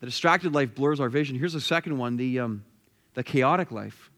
The 0.00 0.06
distracted 0.06 0.54
life 0.54 0.74
blurs 0.74 1.00
our 1.00 1.08
vision. 1.08 1.38
Here's 1.38 1.52
the 1.52 1.60
second 1.60 1.98
one 1.98 2.16
the, 2.16 2.40
um, 2.40 2.64
the 3.14 3.22
chaotic 3.22 3.70
life. 3.70 4.10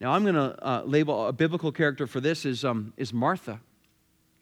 Now, 0.00 0.12
I'm 0.12 0.22
going 0.22 0.34
to 0.34 0.66
uh, 0.66 0.82
label 0.84 1.28
a 1.28 1.32
biblical 1.32 1.70
character 1.70 2.06
for 2.06 2.20
this 2.20 2.44
is, 2.44 2.64
um, 2.64 2.92
is 2.96 3.12
Martha. 3.12 3.60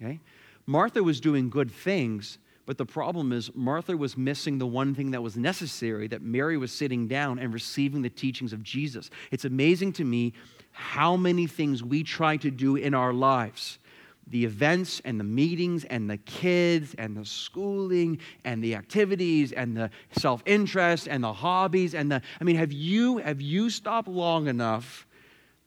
Okay? 0.00 0.20
Martha 0.66 1.02
was 1.02 1.20
doing 1.20 1.50
good 1.50 1.70
things, 1.70 2.38
but 2.64 2.78
the 2.78 2.86
problem 2.86 3.32
is 3.32 3.50
Martha 3.54 3.96
was 3.96 4.16
missing 4.16 4.58
the 4.58 4.66
one 4.66 4.94
thing 4.94 5.10
that 5.10 5.22
was 5.22 5.36
necessary 5.36 6.06
that 6.08 6.22
Mary 6.22 6.56
was 6.56 6.72
sitting 6.72 7.08
down 7.08 7.38
and 7.38 7.52
receiving 7.52 8.00
the 8.00 8.08
teachings 8.08 8.52
of 8.52 8.62
Jesus. 8.62 9.10
It's 9.30 9.44
amazing 9.44 9.92
to 9.94 10.04
me 10.04 10.32
how 10.72 11.16
many 11.16 11.46
things 11.46 11.82
we 11.82 12.02
try 12.02 12.36
to 12.38 12.50
do 12.50 12.76
in 12.76 12.94
our 12.94 13.12
lives. 13.12 13.78
The 14.26 14.44
events 14.44 15.00
and 15.04 15.18
the 15.18 15.24
meetings 15.24 15.84
and 15.84 16.08
the 16.08 16.16
kids 16.18 16.94
and 16.96 17.16
the 17.16 17.24
schooling 17.24 18.18
and 18.44 18.62
the 18.62 18.76
activities 18.76 19.50
and 19.52 19.76
the 19.76 19.90
self-interest 20.12 21.08
and 21.08 21.24
the 21.24 21.32
hobbies 21.32 21.96
and 21.96 22.12
the 22.12 22.22
i 22.40 22.44
mean 22.44 22.54
have 22.54 22.70
you 22.70 23.18
have 23.18 23.40
you 23.40 23.70
stopped 23.70 24.06
long 24.06 24.46
enough? 24.46 25.06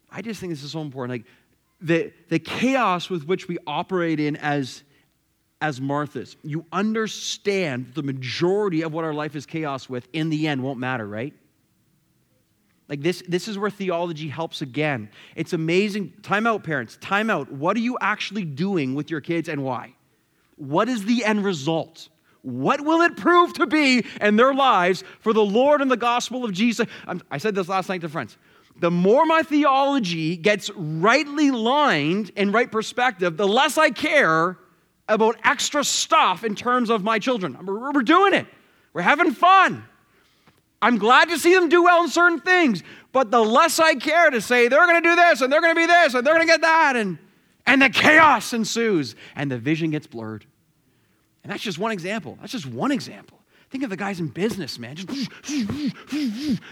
I 0.10 0.22
just 0.22 0.40
think 0.40 0.54
this 0.54 0.64
is 0.64 0.72
so 0.72 0.82
important. 0.82 1.20
Like 1.20 1.26
the 1.82 2.14
the 2.30 2.40
chaos 2.40 3.10
with 3.10 3.28
which 3.28 3.48
we 3.48 3.58
operate 3.68 4.20
in 4.20 4.38
as 4.38 4.84
as 5.62 5.80
marthas 5.80 6.36
you 6.44 6.66
understand 6.72 7.92
the 7.94 8.04
majority 8.04 8.82
of 8.82 8.94
what 8.94 9.04
our 9.04 9.14
life 9.14 9.36
is 9.36 9.46
chaos 9.46 9.90
with 9.90 10.08
in 10.14 10.30
the 10.30 10.48
end 10.48 10.64
won't 10.64 10.80
matter 10.80 11.08
right 11.08 11.34
like 12.90 13.02
this, 13.02 13.24
this 13.28 13.48
is 13.48 13.58
where 13.58 13.70
theology 13.70 14.28
helps 14.28 14.62
again. 14.62 15.10
It's 15.36 15.54
amazing. 15.54 16.14
Time 16.22 16.46
out, 16.46 16.64
parents. 16.64 16.98
Time 17.02 17.30
out. 17.30 17.52
What 17.52 17.78
are 17.78 17.82
you 17.82 17.98
actually 18.02 18.46
doing 18.46 18.94
with 18.94 19.10
your 19.10 19.22
kids 19.22 19.48
and 19.48 19.64
why? 19.64 19.96
What 20.58 20.90
is 20.90 21.06
the 21.06 21.24
end 21.24 21.44
result? 21.44 22.10
What 22.42 22.82
will 22.82 23.02
it 23.02 23.16
prove 23.16 23.54
to 23.54 23.66
be 23.66 24.06
in 24.20 24.36
their 24.36 24.54
lives 24.54 25.04
for 25.22 25.32
the 25.32 25.44
Lord 25.44 25.82
and 25.82 25.90
the 25.90 25.98
gospel 25.98 26.44
of 26.44 26.52
Jesus? 26.52 26.88
I 27.32 27.38
said 27.38 27.56
this 27.56 27.70
last 27.70 27.88
night 27.88 28.02
to 28.02 28.10
friends. 28.10 28.38
The 28.76 28.92
more 28.92 29.26
my 29.26 29.44
theology 29.44 30.36
gets 30.36 30.70
rightly 30.72 31.52
lined 31.52 32.32
in 32.36 32.52
right 32.52 32.72
perspective, 32.72 33.38
the 33.38 33.48
less 33.48 33.78
I 33.78 33.92
care 33.92 34.58
about 35.08 35.38
extra 35.44 35.84
stuff 35.84 36.44
in 36.44 36.56
terms 36.56 36.90
of 36.90 37.04
my 37.04 37.20
children. 37.20 37.58
We're 37.66 38.02
doing 38.02 38.34
it, 38.34 38.48
we're 38.92 39.04
having 39.04 39.32
fun. 39.32 39.86
I'm 40.84 40.98
glad 40.98 41.30
to 41.30 41.40
see 41.40 41.54
them 41.54 41.70
do 41.70 41.84
well 41.84 42.04
in 42.04 42.10
certain 42.10 42.42
things, 42.42 42.84
but 43.14 43.32
the 43.32 43.42
less 43.42 43.80
I 43.80 43.96
care 43.96 44.30
to 44.30 44.42
say 44.42 44.68
they're 44.68 44.86
going 44.86 45.02
to 45.02 45.10
do 45.10 45.16
this 45.16 45.40
and 45.40 45.52
they're 45.52 45.62
going 45.62 45.74
to 45.74 45.80
be 45.80 45.86
this 45.86 46.14
and 46.14 46.28
they're 46.28 46.34
going 46.34 46.46
to 46.46 46.52
get 46.52 46.60
that, 46.60 46.98
and, 46.98 47.18
and 47.66 47.82
the 47.82 47.90
chaos 47.90 48.52
ensues 48.52 49.16
and 49.34 49.50
the 49.50 49.58
vision 49.58 49.92
gets 49.92 50.08
blurred. 50.08 50.46
And 51.42 51.52
that's 51.54 51.64
just 51.64 51.80
one 51.80 51.94
example. 51.94 52.38
That's 52.42 52.52
just 52.52 52.66
one 52.66 52.92
example. 52.92 53.40
Think 53.70 53.86
of 53.86 53.90
the 53.92 53.96
guys 53.96 54.20
in 54.20 54.28
business, 54.28 54.78
man. 54.78 54.98
Just 54.98 55.32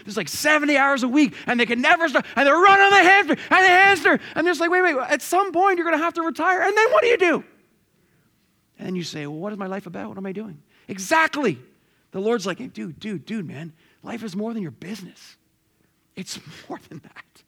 there's 0.04 0.18
like 0.18 0.28
70 0.28 0.76
hours 0.76 1.04
a 1.04 1.08
week, 1.08 1.34
and 1.48 1.58
they 1.58 1.66
can 1.66 1.82
never 1.82 2.10
stop, 2.10 2.26
and 2.36 2.46
they're 2.46 2.54
running 2.54 2.84
on 2.84 2.92
the 2.92 3.10
hamster 3.10 3.38
and 3.50 3.66
the 3.66 3.70
hamster, 3.70 4.20
and 4.36 4.46
they're 4.46 4.52
just 4.52 4.60
like, 4.60 4.72
wait, 4.72 4.82
wait. 4.82 4.98
At 4.98 5.22
some 5.22 5.54
point, 5.54 5.78
you're 5.78 5.86
going 5.86 5.98
to 5.98 6.04
have 6.04 6.16
to 6.16 6.22
retire, 6.22 6.62
and 6.62 6.78
then 6.78 6.92
what 6.92 7.02
do 7.02 7.08
you 7.08 7.18
do? 7.18 7.44
And 8.78 8.88
then 8.88 8.96
you 8.98 9.04
say, 9.04 9.26
well, 9.26 9.40
what 9.40 9.54
is 9.54 9.58
my 9.58 9.68
life 9.68 9.86
about? 9.86 10.10
What 10.10 10.18
am 10.18 10.26
I 10.26 10.34
doing? 10.34 10.62
Exactly. 10.90 11.58
The 12.12 12.20
Lord's 12.20 12.46
like, 12.46 12.60
hey, 12.60 12.68
dude, 12.68 13.00
dude, 13.00 13.26
dude, 13.26 13.48
man. 13.48 13.74
Life 14.04 14.24
is 14.24 14.36
more 14.36 14.54
than 14.54 14.62
your 14.62 14.72
business, 14.72 15.38
it's 16.16 16.40
more 16.70 16.80
than 16.90 17.00
that. 17.00 17.44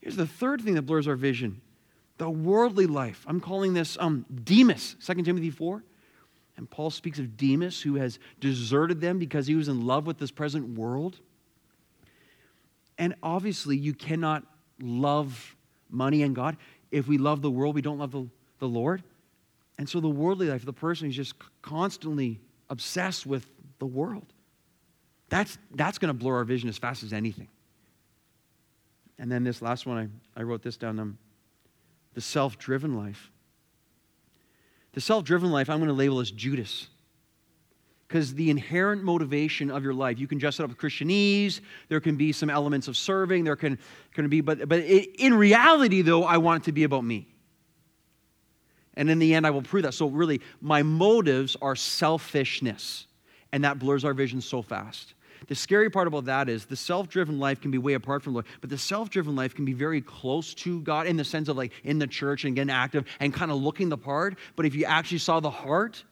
Here's 0.00 0.16
the 0.16 0.26
third 0.26 0.62
thing 0.62 0.74
that 0.74 0.82
blurs 0.82 1.06
our 1.06 1.16
vision 1.16 1.60
the 2.18 2.30
worldly 2.30 2.86
life. 2.86 3.24
I'm 3.26 3.40
calling 3.40 3.74
this 3.74 3.96
um, 3.98 4.24
Demas, 4.44 4.94
2 5.04 5.22
Timothy 5.22 5.50
4. 5.50 5.82
And 6.56 6.70
Paul 6.70 6.90
speaks 6.90 7.18
of 7.18 7.36
Demas, 7.36 7.80
who 7.80 7.96
has 7.96 8.18
deserted 8.38 9.00
them 9.00 9.18
because 9.18 9.46
he 9.46 9.54
was 9.54 9.68
in 9.68 9.86
love 9.86 10.06
with 10.06 10.18
this 10.18 10.30
present 10.30 10.78
world. 10.78 11.18
And 12.98 13.14
obviously, 13.22 13.76
you 13.76 13.94
cannot 13.94 14.44
love 14.80 15.56
money 15.90 16.22
and 16.22 16.34
God. 16.34 16.56
If 16.90 17.08
we 17.08 17.18
love 17.18 17.42
the 17.42 17.50
world, 17.50 17.74
we 17.74 17.82
don't 17.82 17.98
love 17.98 18.12
the, 18.12 18.28
the 18.58 18.68
Lord. 18.68 19.02
And 19.78 19.88
so, 19.88 19.98
the 19.98 20.08
worldly 20.08 20.48
life, 20.48 20.64
the 20.64 20.72
person 20.72 21.08
is 21.08 21.16
just 21.16 21.34
constantly 21.62 22.38
obsessed 22.68 23.26
with 23.26 23.46
the 23.78 23.86
world. 23.86 24.31
That's, 25.32 25.56
that's 25.74 25.96
going 25.96 26.10
to 26.10 26.14
blur 26.14 26.36
our 26.36 26.44
vision 26.44 26.68
as 26.68 26.76
fast 26.76 27.02
as 27.02 27.14
anything. 27.14 27.48
And 29.18 29.32
then 29.32 29.44
this 29.44 29.62
last 29.62 29.86
one, 29.86 30.20
I, 30.36 30.40
I 30.40 30.42
wrote 30.42 30.62
this 30.62 30.76
down 30.76 30.98
um, 30.98 31.16
the 32.12 32.20
self 32.20 32.58
driven 32.58 32.98
life. 32.98 33.30
The 34.92 35.00
self 35.00 35.24
driven 35.24 35.50
life, 35.50 35.70
I'm 35.70 35.78
going 35.78 35.88
to 35.88 35.94
label 35.94 36.20
as 36.20 36.30
Judas. 36.30 36.88
Because 38.06 38.34
the 38.34 38.50
inherent 38.50 39.04
motivation 39.04 39.70
of 39.70 39.82
your 39.82 39.94
life, 39.94 40.18
you 40.18 40.26
can 40.26 40.36
dress 40.36 40.60
it 40.60 40.64
up 40.64 40.68
with 40.68 40.76
Christianese, 40.76 41.62
there 41.88 42.00
can 42.00 42.16
be 42.16 42.30
some 42.32 42.50
elements 42.50 42.86
of 42.86 42.94
serving, 42.94 43.44
there 43.44 43.56
can, 43.56 43.78
can 44.12 44.28
be, 44.28 44.42
but, 44.42 44.68
but 44.68 44.80
it, 44.80 45.16
in 45.18 45.32
reality, 45.32 46.02
though, 46.02 46.24
I 46.24 46.36
want 46.36 46.62
it 46.62 46.66
to 46.66 46.72
be 46.72 46.84
about 46.84 47.04
me. 47.04 47.26
And 48.92 49.08
in 49.08 49.18
the 49.18 49.32
end, 49.32 49.46
I 49.46 49.50
will 49.50 49.62
prove 49.62 49.84
that. 49.84 49.94
So, 49.94 50.08
really, 50.08 50.42
my 50.60 50.82
motives 50.82 51.56
are 51.62 51.74
selfishness, 51.74 53.06
and 53.50 53.64
that 53.64 53.78
blurs 53.78 54.04
our 54.04 54.12
vision 54.12 54.42
so 54.42 54.60
fast. 54.60 55.14
The 55.48 55.54
scary 55.54 55.90
part 55.90 56.06
about 56.06 56.26
that 56.26 56.48
is 56.48 56.66
the 56.66 56.76
self 56.76 57.08
driven 57.08 57.38
life 57.38 57.60
can 57.60 57.70
be 57.70 57.78
way 57.78 57.94
apart 57.94 58.22
from 58.22 58.32
the 58.32 58.36
Lord, 58.38 58.46
but 58.60 58.70
the 58.70 58.78
self 58.78 59.10
driven 59.10 59.36
life 59.36 59.54
can 59.54 59.64
be 59.64 59.72
very 59.72 60.00
close 60.00 60.54
to 60.54 60.80
God 60.80 61.06
in 61.06 61.16
the 61.16 61.24
sense 61.24 61.48
of 61.48 61.56
like 61.56 61.72
in 61.84 61.98
the 61.98 62.06
church 62.06 62.44
and 62.44 62.54
getting 62.54 62.70
active 62.70 63.04
and 63.20 63.32
kind 63.32 63.50
of 63.50 63.58
looking 63.58 63.88
the 63.88 63.98
part. 63.98 64.38
But 64.56 64.66
if 64.66 64.74
you 64.74 64.84
actually 64.84 65.18
saw 65.18 65.40
the 65.40 65.50
heart, 65.50 66.02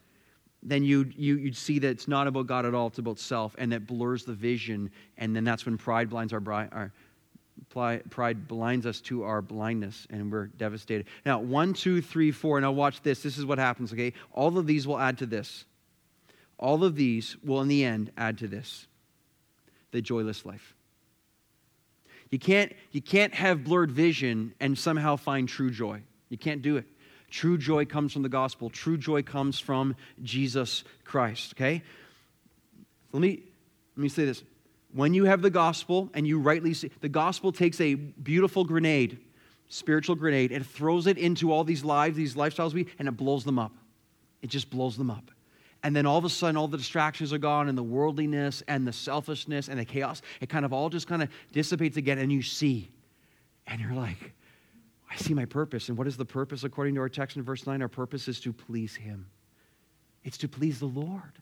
then 0.63 0.85
you'd, 0.85 1.15
you, 1.17 1.35
would 1.35 1.41
you 1.43 1.49
would 1.49 1.57
see 1.57 1.79
that 1.79 1.89
it's 1.89 2.09
not 2.09 2.27
about 2.27 2.47
God 2.47 2.67
at 2.67 2.75
all, 2.75 2.89
it's 2.89 2.99
about 2.99 3.19
self, 3.19 3.55
and 3.59 3.73
that 3.73 3.87
blurs 3.87 4.25
the 4.25 4.35
vision. 4.35 4.91
And 5.17 5.35
then 5.35 5.45
that's 5.45 5.65
when 5.65 5.79
pride 5.79 6.11
blinds 6.11 6.33
our, 6.33 6.43
our 6.47 6.93
pride 7.69 8.49
blinds 8.49 8.87
us 8.87 9.01
to 9.03 9.23
our 9.25 9.43
blindness, 9.43 10.07
and 10.11 10.31
we're 10.31 10.47
devastated. 10.47 11.07
Now, 11.25 11.39
one, 11.39 11.73
two, 11.73 12.03
three, 12.03 12.31
four. 12.31 12.61
Now, 12.61 12.73
watch 12.73 13.03
this. 13.03 13.23
This 13.23 13.39
is 13.39 13.47
what 13.47 13.59
happens, 13.59 13.93
okay? 13.93 14.13
All 14.33 14.59
of 14.59 14.67
these 14.67 14.87
will 14.87 14.99
add 14.99 15.19
to 15.19 15.27
this. 15.27 15.65
All 16.59 16.85
of 16.85 16.95
these 16.95 17.37
will, 17.43 17.63
in 17.63 17.69
the 17.69 17.85
end, 17.85 18.13
add 18.19 18.39
to 18.39 18.49
this 18.49 18.87
the 19.93 20.01
joyless 20.01 20.45
life. 20.45 20.75
You 22.31 22.39
can't, 22.39 22.73
you 22.93 23.03
can't 23.03 23.35
have 23.35 23.65
blurred 23.65 23.91
vision 23.91 24.55
and 24.61 24.79
somehow 24.79 25.17
find 25.17 25.49
true 25.49 25.71
joy. 25.71 26.03
You 26.29 26.39
can't 26.39 26.63
do 26.63 26.77
it. 26.77 26.87
True 27.31 27.59
joy 27.59 27.85
comes 27.85 28.13
from 28.13 28.23
the 28.23 28.29
gospel. 28.29 28.71
True 28.71 28.97
joy 28.97 29.23
comes 29.23 29.59
from 29.59 29.97
Jesus 30.23 30.85
Christ, 31.05 31.55
okay? 31.55 31.83
Let 33.13 33.21
me, 33.21 33.43
let 33.97 34.03
me 34.03 34.09
say 34.09 34.25
this. 34.25 34.43
When 34.93 35.15
you 35.15 35.25
have 35.25 35.43
the 35.43 35.51
gospel 35.51 36.11
and 36.15 36.27
you 36.27 36.39
rightly 36.41 36.75
see, 36.75 36.91
the 37.01 37.09
gospel 37.09 37.53
takes 37.53 37.81
a 37.81 37.95
beautiful 37.95 38.65
grenade, 38.65 39.19
spiritual 39.69 40.17
grenade, 40.17 40.51
and 40.51 40.67
throws 40.67 41.07
it 41.07 41.19
into 41.19 41.53
all 41.53 41.63
these 41.63 41.85
lives, 41.85 42.17
these 42.17 42.35
lifestyles 42.35 42.75
we, 42.75 42.87
and 42.99 43.07
it 43.07 43.17
blows 43.17 43.45
them 43.45 43.59
up. 43.59 43.73
It 44.43 44.51
just 44.51 44.71
blows 44.71 44.97
them 44.97 45.11
up. 45.11 45.31
And 45.83 45.97
then 45.97 46.05
all 46.05 46.19
of 46.19 46.25
a 46.25 46.29
sudden, 46.29 46.57
all 46.57 46.69
the 46.69 46.77
distractions 46.77 47.33
are 47.33 47.39
gone, 47.39 47.69
and 47.69 47.77
the 47.77 47.83
worldliness 47.83 48.63
and 48.69 48.87
the 48.87 48.93
selfishness 48.93 49.69
and 49.69 49.79
the 49.79 49.85
chaos, 49.85 50.21
it 50.41 50.49
kind 50.49 50.65
of 50.65 50.73
all 50.73 50.91
just 50.91 51.07
kind 51.07 51.23
of 51.23 51.31
dissipates 51.53 51.97
again, 51.97 52.19
and 52.19 52.31
you 52.31 52.43
see. 52.43 52.91
And 53.67 53.81
you're 53.81 53.95
like, 53.95 54.35
I 55.11 55.17
see 55.17 55.33
my 55.35 55.47
purpose. 55.47 55.89
And 55.89 55.97
what 55.97 56.07
is 56.07 56.17
the 56.17 56.25
purpose 56.25 56.65
according 56.65 56.95
to 56.97 57.01
our 57.01 57.09
text 57.09 57.37
in 57.37 57.43
verse 57.43 57.67
9? 57.67 57.81
Our 57.81 57.89
purpose 57.89 58.29
is 58.29 58.41
to 58.41 58.53
please 58.53 58.95
Him, 58.95 59.27
it's 60.25 60.39
to 60.39 60.49
please 60.49 60.79
the 60.79 60.87
Lord. 60.87 61.41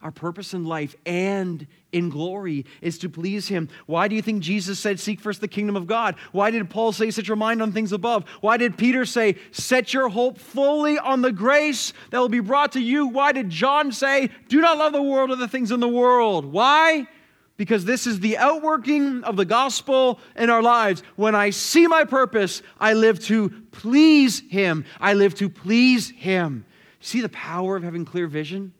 Our 0.00 0.12
purpose 0.12 0.54
in 0.54 0.64
life 0.64 0.94
and 1.06 1.66
in 1.90 2.08
glory 2.08 2.66
is 2.80 2.98
to 2.98 3.08
please 3.08 3.48
Him. 3.48 3.68
Why 3.86 4.06
do 4.06 4.14
you 4.14 4.22
think 4.22 4.44
Jesus 4.44 4.78
said, 4.78 5.00
Seek 5.00 5.20
first 5.20 5.40
the 5.40 5.48
kingdom 5.48 5.74
of 5.74 5.88
God? 5.88 6.14
Why 6.30 6.52
did 6.52 6.70
Paul 6.70 6.92
say, 6.92 7.10
Set 7.10 7.26
your 7.26 7.36
mind 7.36 7.60
on 7.60 7.72
things 7.72 7.92
above? 7.92 8.24
Why 8.40 8.58
did 8.58 8.78
Peter 8.78 9.04
say, 9.04 9.36
Set 9.50 9.92
your 9.92 10.08
hope 10.08 10.38
fully 10.38 10.98
on 10.98 11.20
the 11.20 11.32
grace 11.32 11.92
that 12.10 12.18
will 12.20 12.28
be 12.28 12.38
brought 12.38 12.72
to 12.72 12.80
you? 12.80 13.08
Why 13.08 13.32
did 13.32 13.50
John 13.50 13.90
say, 13.90 14.30
Do 14.48 14.60
not 14.60 14.78
love 14.78 14.92
the 14.92 15.02
world 15.02 15.30
or 15.30 15.36
the 15.36 15.48
things 15.48 15.72
in 15.72 15.80
the 15.80 15.88
world? 15.88 16.44
Why? 16.44 17.08
Because 17.56 17.84
this 17.84 18.06
is 18.06 18.20
the 18.20 18.38
outworking 18.38 19.24
of 19.24 19.34
the 19.34 19.44
gospel 19.44 20.20
in 20.36 20.48
our 20.48 20.62
lives. 20.62 21.02
When 21.16 21.34
I 21.34 21.50
see 21.50 21.88
my 21.88 22.04
purpose, 22.04 22.62
I 22.78 22.92
live 22.92 23.18
to 23.24 23.50
please 23.72 24.42
Him. 24.48 24.84
I 25.00 25.14
live 25.14 25.34
to 25.36 25.48
please 25.48 26.08
Him. 26.10 26.66
See 27.00 27.20
the 27.20 27.28
power 27.28 27.74
of 27.74 27.82
having 27.82 28.04
clear 28.04 28.28
vision? 28.28 28.74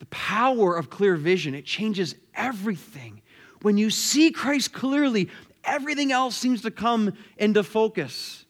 The 0.00 0.06
power 0.06 0.76
of 0.76 0.90
clear 0.90 1.14
vision, 1.14 1.54
it 1.54 1.64
changes 1.64 2.16
everything. 2.34 3.22
When 3.62 3.76
you 3.76 3.90
see 3.90 4.32
Christ 4.32 4.72
clearly, 4.72 5.30
everything 5.62 6.10
else 6.10 6.36
seems 6.36 6.62
to 6.62 6.70
come 6.70 7.12
into 7.36 7.62
focus. 7.62 8.44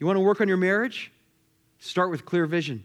You 0.00 0.06
want 0.06 0.16
to 0.16 0.22
work 0.22 0.40
on 0.40 0.48
your 0.48 0.56
marriage? 0.56 1.12
Start 1.78 2.10
with 2.10 2.24
clear 2.24 2.46
vision. 2.46 2.82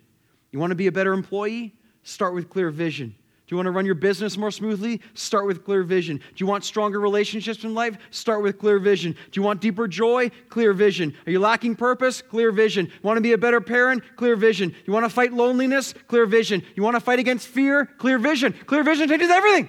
You 0.51 0.59
want 0.59 0.71
to 0.71 0.75
be 0.75 0.87
a 0.87 0.91
better 0.91 1.13
employee? 1.13 1.73
Start 2.03 2.33
with 2.33 2.49
clear 2.49 2.69
vision. 2.69 3.15
Do 3.49 3.55
you 3.55 3.57
want 3.57 3.65
to 3.65 3.71
run 3.71 3.87
your 3.87 3.95
business 3.95 4.37
more 4.37 4.51
smoothly? 4.51 5.01
Start 5.15 5.47
with 5.47 5.65
clear 5.65 5.81
vision. 5.81 6.17
Do 6.17 6.35
you 6.35 6.45
want 6.45 6.63
stronger 6.63 6.99
relationships 6.99 7.63
in 7.63 7.73
life? 7.73 7.97
Start 8.11 8.43
with 8.43 8.59
clear 8.59 8.77
vision. 8.77 9.13
Do 9.13 9.39
you 9.39 9.41
want 9.41 9.59
deeper 9.59 9.87
joy? 9.87 10.29
Clear 10.49 10.71
vision. 10.71 11.15
Are 11.25 11.31
you 11.31 11.39
lacking 11.39 11.75
purpose? 11.75 12.21
Clear 12.21 12.51
vision. 12.51 12.91
Want 13.01 13.17
to 13.17 13.21
be 13.21 13.33
a 13.33 13.39
better 13.39 13.59
parent? 13.59 14.03
Clear 14.17 14.35
vision. 14.35 14.75
You 14.85 14.93
want 14.93 15.03
to 15.05 15.09
fight 15.09 15.33
loneliness? 15.33 15.95
Clear 16.07 16.27
vision. 16.27 16.61
You 16.75 16.83
want 16.83 16.95
to 16.95 16.99
fight 16.99 17.17
against 17.17 17.47
fear? 17.47 17.87
Clear 17.97 18.19
vision. 18.19 18.53
Clear 18.67 18.83
vision 18.83 19.09
changes 19.09 19.31
everything. 19.31 19.67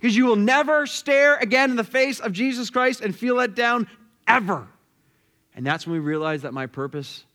Because 0.00 0.16
you 0.16 0.24
will 0.24 0.36
never 0.36 0.86
stare 0.86 1.36
again 1.36 1.68
in 1.68 1.76
the 1.76 1.84
face 1.84 2.18
of 2.18 2.32
Jesus 2.32 2.70
Christ 2.70 3.02
and 3.02 3.14
feel 3.14 3.34
let 3.34 3.54
down 3.54 3.88
ever. 4.26 4.68
And 5.54 5.66
that's 5.66 5.86
when 5.86 5.92
we 5.92 5.98
realize 6.00 6.40
that 6.42 6.54
my 6.54 6.64
purpose 6.64 7.26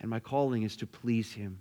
and 0.00 0.08
my 0.08 0.20
calling 0.20 0.62
is 0.62 0.76
to 0.76 0.86
please 0.86 1.34
Him. 1.34 1.58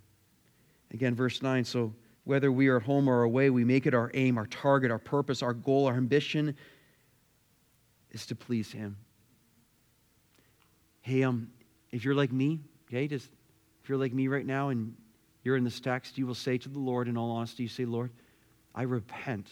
Again, 0.95 1.13
verse 1.13 1.41
9. 1.41 1.65
So 1.65 1.93
whether 2.23 2.49
we 2.49 2.69
are 2.69 2.77
at 2.77 2.83
home 2.83 3.09
or 3.09 3.23
away, 3.23 3.49
we 3.49 3.65
make 3.65 3.85
it 3.85 3.93
our 3.93 4.09
aim, 4.13 4.37
our 4.37 4.45
target, 4.45 4.91
our 4.91 4.97
purpose, 4.97 5.43
our 5.43 5.53
goal, 5.53 5.87
our 5.87 5.95
ambition 5.95 6.55
is 8.11 8.25
to 8.27 8.35
please 8.35 8.71
Him. 8.71 8.95
Hey, 11.01 11.23
um, 11.23 11.49
if 11.91 12.05
you're 12.05 12.15
like 12.15 12.31
me, 12.31 12.61
okay, 12.87 13.09
just 13.09 13.29
if 13.83 13.89
you're 13.89 13.97
like 13.97 14.13
me 14.13 14.29
right 14.29 14.45
now 14.45 14.69
and 14.69 14.95
you're 15.43 15.57
in 15.57 15.65
this 15.65 15.81
text, 15.81 16.17
you 16.17 16.25
will 16.25 16.33
say 16.33 16.57
to 16.59 16.69
the 16.69 16.79
Lord, 16.79 17.09
in 17.09 17.17
all 17.17 17.31
honesty, 17.31 17.63
you 17.63 17.69
say, 17.69 17.83
Lord, 17.83 18.11
I 18.73 18.83
repent 18.83 19.49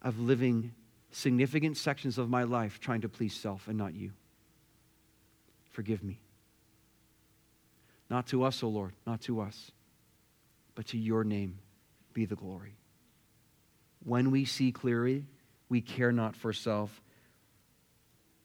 of 0.00 0.20
living 0.20 0.72
significant 1.10 1.76
sections 1.76 2.18
of 2.18 2.30
my 2.30 2.44
life 2.44 2.78
trying 2.78 3.00
to 3.00 3.08
please 3.08 3.34
self 3.34 3.66
and 3.66 3.76
not 3.76 3.96
you. 3.96 4.12
Forgive 5.72 6.04
me. 6.04 6.20
Not 8.08 8.28
to 8.28 8.44
us, 8.44 8.62
O 8.62 8.68
oh 8.68 8.70
Lord, 8.70 8.92
not 9.04 9.20
to 9.22 9.40
us 9.40 9.72
but 10.76 10.86
to 10.88 10.98
your 10.98 11.24
name 11.24 11.58
be 12.12 12.24
the 12.24 12.36
glory. 12.36 12.76
When 14.04 14.30
we 14.30 14.44
see 14.44 14.70
clearly, 14.70 15.24
we 15.68 15.80
care 15.80 16.12
not 16.12 16.36
for 16.36 16.52
self. 16.52 17.02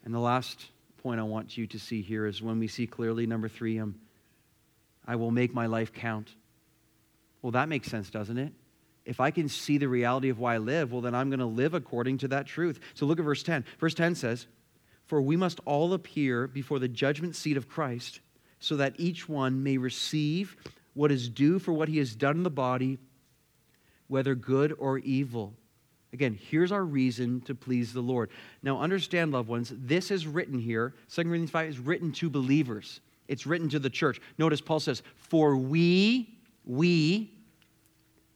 And 0.03 0.11
the 0.11 0.19
last 0.19 0.65
point 1.03 1.19
I 1.19 1.23
want 1.23 1.55
you 1.55 1.67
to 1.67 1.77
see 1.77 2.01
here 2.01 2.25
is 2.25 2.41
when 2.41 2.57
we 2.57 2.67
see 2.67 2.87
clearly, 2.87 3.27
number 3.27 3.47
three, 3.47 3.77
um, 3.77 3.95
I 5.05 5.15
will 5.15 5.29
make 5.29 5.53
my 5.53 5.67
life 5.67 5.93
count. 5.93 6.29
Well, 7.41 7.51
that 7.51 7.69
makes 7.69 7.89
sense, 7.89 8.09
doesn't 8.09 8.37
it? 8.37 8.53
If 9.05 9.19
I 9.19 9.31
can 9.31 9.49
see 9.49 9.77
the 9.77 9.87
reality 9.87 10.29
of 10.29 10.39
why 10.39 10.55
I 10.55 10.57
live, 10.59 10.91
well, 10.91 11.01
then 11.01 11.15
I'm 11.15 11.29
going 11.29 11.39
to 11.39 11.45
live 11.45 11.73
according 11.73 12.19
to 12.19 12.27
that 12.29 12.45
truth. 12.45 12.79
So 12.93 13.05
look 13.05 13.19
at 13.19 13.25
verse 13.25 13.43
10. 13.43 13.65
Verse 13.79 13.93
10 13.93 14.15
says, 14.15 14.47
For 15.05 15.21
we 15.21 15.35
must 15.35 15.59
all 15.65 15.93
appear 15.93 16.47
before 16.47 16.79
the 16.79 16.87
judgment 16.87 17.35
seat 17.35 17.57
of 17.57 17.67
Christ, 17.67 18.19
so 18.59 18.77
that 18.77 18.93
each 18.99 19.27
one 19.27 19.63
may 19.63 19.77
receive 19.77 20.55
what 20.93 21.11
is 21.11 21.29
due 21.29 21.59
for 21.59 21.73
what 21.73 21.89
he 21.89 21.97
has 21.97 22.15
done 22.15 22.37
in 22.37 22.43
the 22.43 22.49
body, 22.49 22.99
whether 24.07 24.35
good 24.35 24.75
or 24.77 24.99
evil. 24.99 25.53
Again, 26.13 26.37
here's 26.49 26.71
our 26.71 26.83
reason 26.83 27.41
to 27.41 27.55
please 27.55 27.93
the 27.93 28.01
Lord. 28.01 28.29
Now, 28.61 28.81
understand, 28.81 29.31
loved 29.31 29.47
ones, 29.47 29.71
this 29.75 30.11
is 30.11 30.27
written 30.27 30.59
here. 30.59 30.93
2 31.13 31.23
Corinthians 31.23 31.51
5 31.51 31.69
is 31.69 31.79
written 31.79 32.11
to 32.13 32.29
believers, 32.29 32.99
it's 33.27 33.45
written 33.45 33.69
to 33.69 33.79
the 33.79 33.89
church. 33.89 34.19
Notice 34.37 34.59
Paul 34.59 34.81
says, 34.81 35.03
For 35.15 35.55
we, 35.55 36.37
we, 36.65 37.31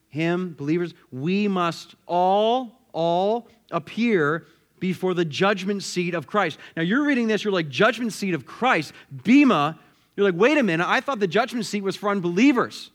him, 0.08 0.54
believers, 0.56 0.94
we 1.12 1.48
must 1.48 1.94
all, 2.06 2.80
all 2.92 3.48
appear 3.70 4.46
before 4.78 5.12
the 5.12 5.24
judgment 5.24 5.82
seat 5.82 6.14
of 6.14 6.26
Christ. 6.26 6.58
Now, 6.76 6.82
you're 6.82 7.04
reading 7.04 7.28
this, 7.28 7.44
you're 7.44 7.52
like, 7.52 7.68
judgment 7.68 8.12
seat 8.14 8.32
of 8.32 8.46
Christ, 8.46 8.92
Bema, 9.10 9.78
you're 10.16 10.24
like, 10.24 10.38
wait 10.38 10.58
a 10.58 10.62
minute, 10.62 10.86
I 10.86 11.00
thought 11.00 11.20
the 11.20 11.26
judgment 11.26 11.66
seat 11.66 11.82
was 11.82 11.94
for 11.94 12.08
unbelievers. 12.08 12.90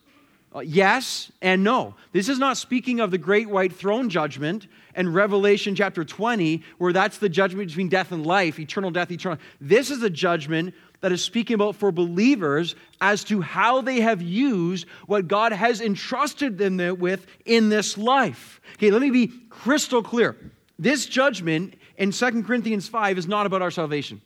Uh, 0.54 0.60
yes 0.60 1.32
and 1.42 1.64
no. 1.64 1.96
This 2.12 2.28
is 2.28 2.38
not 2.38 2.58
speaking 2.58 3.00
of 3.00 3.10
the 3.10 3.18
great 3.18 3.48
white 3.48 3.72
throne 3.72 4.10
judgment 4.10 4.68
and 4.96 5.14
Revelation 5.14 5.76
chapter 5.76 6.04
20, 6.04 6.62
where 6.78 6.92
that's 6.92 7.20
the 7.20 7.30
judgment 7.30 7.70
between 7.70 7.88
death 7.88 8.12
and 8.12 8.26
life, 8.26 8.60
eternal 8.60 8.92
death, 8.92 9.12
eternal. 9.12 9.38
This 9.62 9.90
is 9.90 10.04
a 10.04 10.10
judgment 10.10 10.74
that 11.00 11.14
is 11.14 11.24
speaking 11.24 11.56
about 11.56 11.78
for 11.78 11.92
believers 11.92 12.76
as 13.00 13.24
to 13.26 13.40
how 13.40 13.82
they 13.82 14.02
have 14.02 14.22
used 14.22 14.88
what 15.08 15.28
God 15.28 15.54
has 15.54 15.80
entrusted 15.80 16.58
them 16.58 16.78
with 17.00 17.26
in 17.46 17.70
this 17.70 17.98
life. 17.98 18.60
Okay, 18.74 18.92
let 18.92 19.02
me 19.02 19.10
be 19.10 19.32
crystal 19.50 20.04
clear. 20.04 20.36
This 20.78 21.06
judgment 21.06 21.76
in 21.98 22.12
2 22.12 22.44
Corinthians 22.44 22.88
5 22.88 23.18
is 23.18 23.28
not 23.28 23.46
about 23.46 23.62
our 23.62 23.72
salvation. 23.72 24.22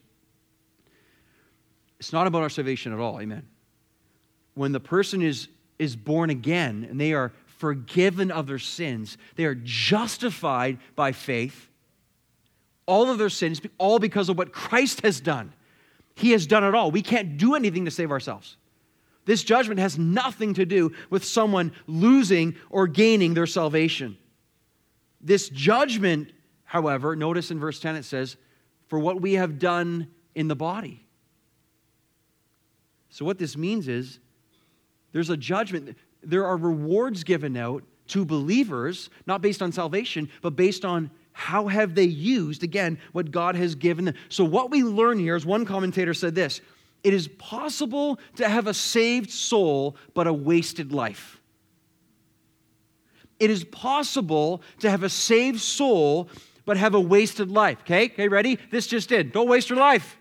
It's 1.99 2.13
not 2.13 2.27
about 2.27 2.43
our 2.43 2.49
salvation 2.49 2.93
at 2.93 2.99
all. 2.99 3.19
Amen. 3.21 3.47
When 4.53 4.71
the 4.71 4.79
person 4.79 5.21
is, 5.21 5.47
is 5.79 5.95
born 5.95 6.29
again 6.29 6.87
and 6.89 6.99
they 6.99 7.13
are 7.13 7.33
forgiven 7.57 8.31
of 8.31 8.47
their 8.47 8.59
sins, 8.59 9.17
they 9.35 9.45
are 9.45 9.55
justified 9.55 10.77
by 10.95 11.11
faith. 11.11 11.69
All 12.85 13.09
of 13.09 13.17
their 13.17 13.29
sins, 13.29 13.61
all 13.77 13.99
because 13.99 14.29
of 14.29 14.37
what 14.37 14.51
Christ 14.51 15.01
has 15.01 15.19
done. 15.19 15.53
He 16.15 16.31
has 16.31 16.45
done 16.47 16.63
it 16.63 16.75
all. 16.75 16.91
We 16.91 17.01
can't 17.01 17.37
do 17.37 17.55
anything 17.55 17.85
to 17.85 17.91
save 17.91 18.11
ourselves. 18.11 18.57
This 19.25 19.43
judgment 19.43 19.79
has 19.79 19.97
nothing 19.97 20.53
to 20.53 20.65
do 20.65 20.93
with 21.09 21.25
someone 21.25 21.71
losing 21.87 22.55
or 22.69 22.87
gaining 22.87 23.33
their 23.33 23.47
salvation. 23.47 24.17
This 25.19 25.49
judgment, 25.49 26.31
however, 26.63 27.15
notice 27.15 27.49
in 27.49 27.59
verse 27.59 27.79
10 27.79 27.95
it 27.95 28.05
says, 28.05 28.37
for 28.87 28.99
what 28.99 29.19
we 29.19 29.33
have 29.33 29.57
done 29.57 30.07
in 30.35 30.47
the 30.47 30.55
body. 30.55 31.04
So, 33.15 33.23
what 33.23 33.37
this 33.37 33.55
means 33.55 33.87
is 33.87 34.19
there's 35.13 35.29
a 35.29 35.37
judgment. 35.37 35.95
There 36.21 36.45
are 36.45 36.57
rewards 36.57 37.23
given 37.23 37.55
out 37.55 37.81
to 38.07 38.25
believers, 38.25 39.09
not 39.25 39.41
based 39.41 39.61
on 39.61 39.71
salvation, 39.71 40.29
but 40.41 40.57
based 40.57 40.83
on 40.83 41.09
how 41.31 41.67
have 41.67 41.95
they 41.95 42.03
used, 42.03 42.61
again, 42.61 42.99
what 43.13 43.31
God 43.31 43.55
has 43.55 43.73
given 43.73 44.03
them. 44.03 44.15
So, 44.27 44.43
what 44.43 44.69
we 44.69 44.83
learn 44.83 45.17
here 45.17 45.37
is 45.37 45.45
one 45.45 45.63
commentator 45.63 46.13
said 46.13 46.35
this 46.35 46.59
it 47.05 47.13
is 47.13 47.29
possible 47.29 48.19
to 48.35 48.49
have 48.49 48.67
a 48.67 48.73
saved 48.73 49.31
soul, 49.31 49.95
but 50.13 50.27
a 50.27 50.33
wasted 50.33 50.91
life. 50.91 51.39
It 53.39 53.49
is 53.49 53.63
possible 53.63 54.61
to 54.79 54.89
have 54.89 55.03
a 55.03 55.09
saved 55.09 55.61
soul, 55.61 56.27
but 56.65 56.75
have 56.75 56.93
a 56.93 56.99
wasted 56.99 57.49
life. 57.49 57.77
Okay? 57.83 58.07
Okay, 58.07 58.27
ready? 58.27 58.59
This 58.71 58.87
just 58.87 59.07
did. 59.07 59.31
Don't 59.31 59.47
waste 59.47 59.69
your 59.69 59.79
life. 59.79 60.17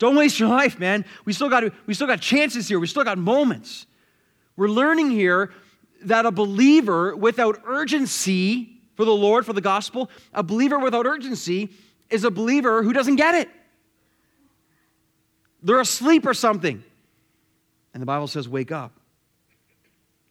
Don't 0.00 0.16
waste 0.16 0.40
your 0.40 0.48
life, 0.48 0.80
man. 0.80 1.04
We 1.24 1.32
still 1.32 1.48
got 1.48 1.62
we 1.86 1.94
still 1.94 2.08
got 2.08 2.20
chances 2.20 2.66
here. 2.66 2.80
We 2.80 2.88
still 2.88 3.04
got 3.04 3.18
moments. 3.18 3.86
We're 4.56 4.68
learning 4.68 5.12
here 5.12 5.52
that 6.02 6.26
a 6.26 6.32
believer 6.32 7.14
without 7.14 7.60
urgency 7.64 8.80
for 8.96 9.04
the 9.04 9.14
Lord, 9.14 9.46
for 9.46 9.52
the 9.52 9.60
gospel, 9.60 10.10
a 10.34 10.42
believer 10.42 10.78
without 10.78 11.06
urgency 11.06 11.70
is 12.10 12.24
a 12.24 12.30
believer 12.30 12.82
who 12.82 12.92
doesn't 12.92 13.16
get 13.16 13.34
it. 13.34 13.48
They're 15.62 15.80
asleep 15.80 16.26
or 16.26 16.34
something. 16.34 16.82
And 17.92 18.02
the 18.02 18.06
Bible 18.06 18.26
says, 18.26 18.48
wake 18.48 18.72
up. 18.72 18.92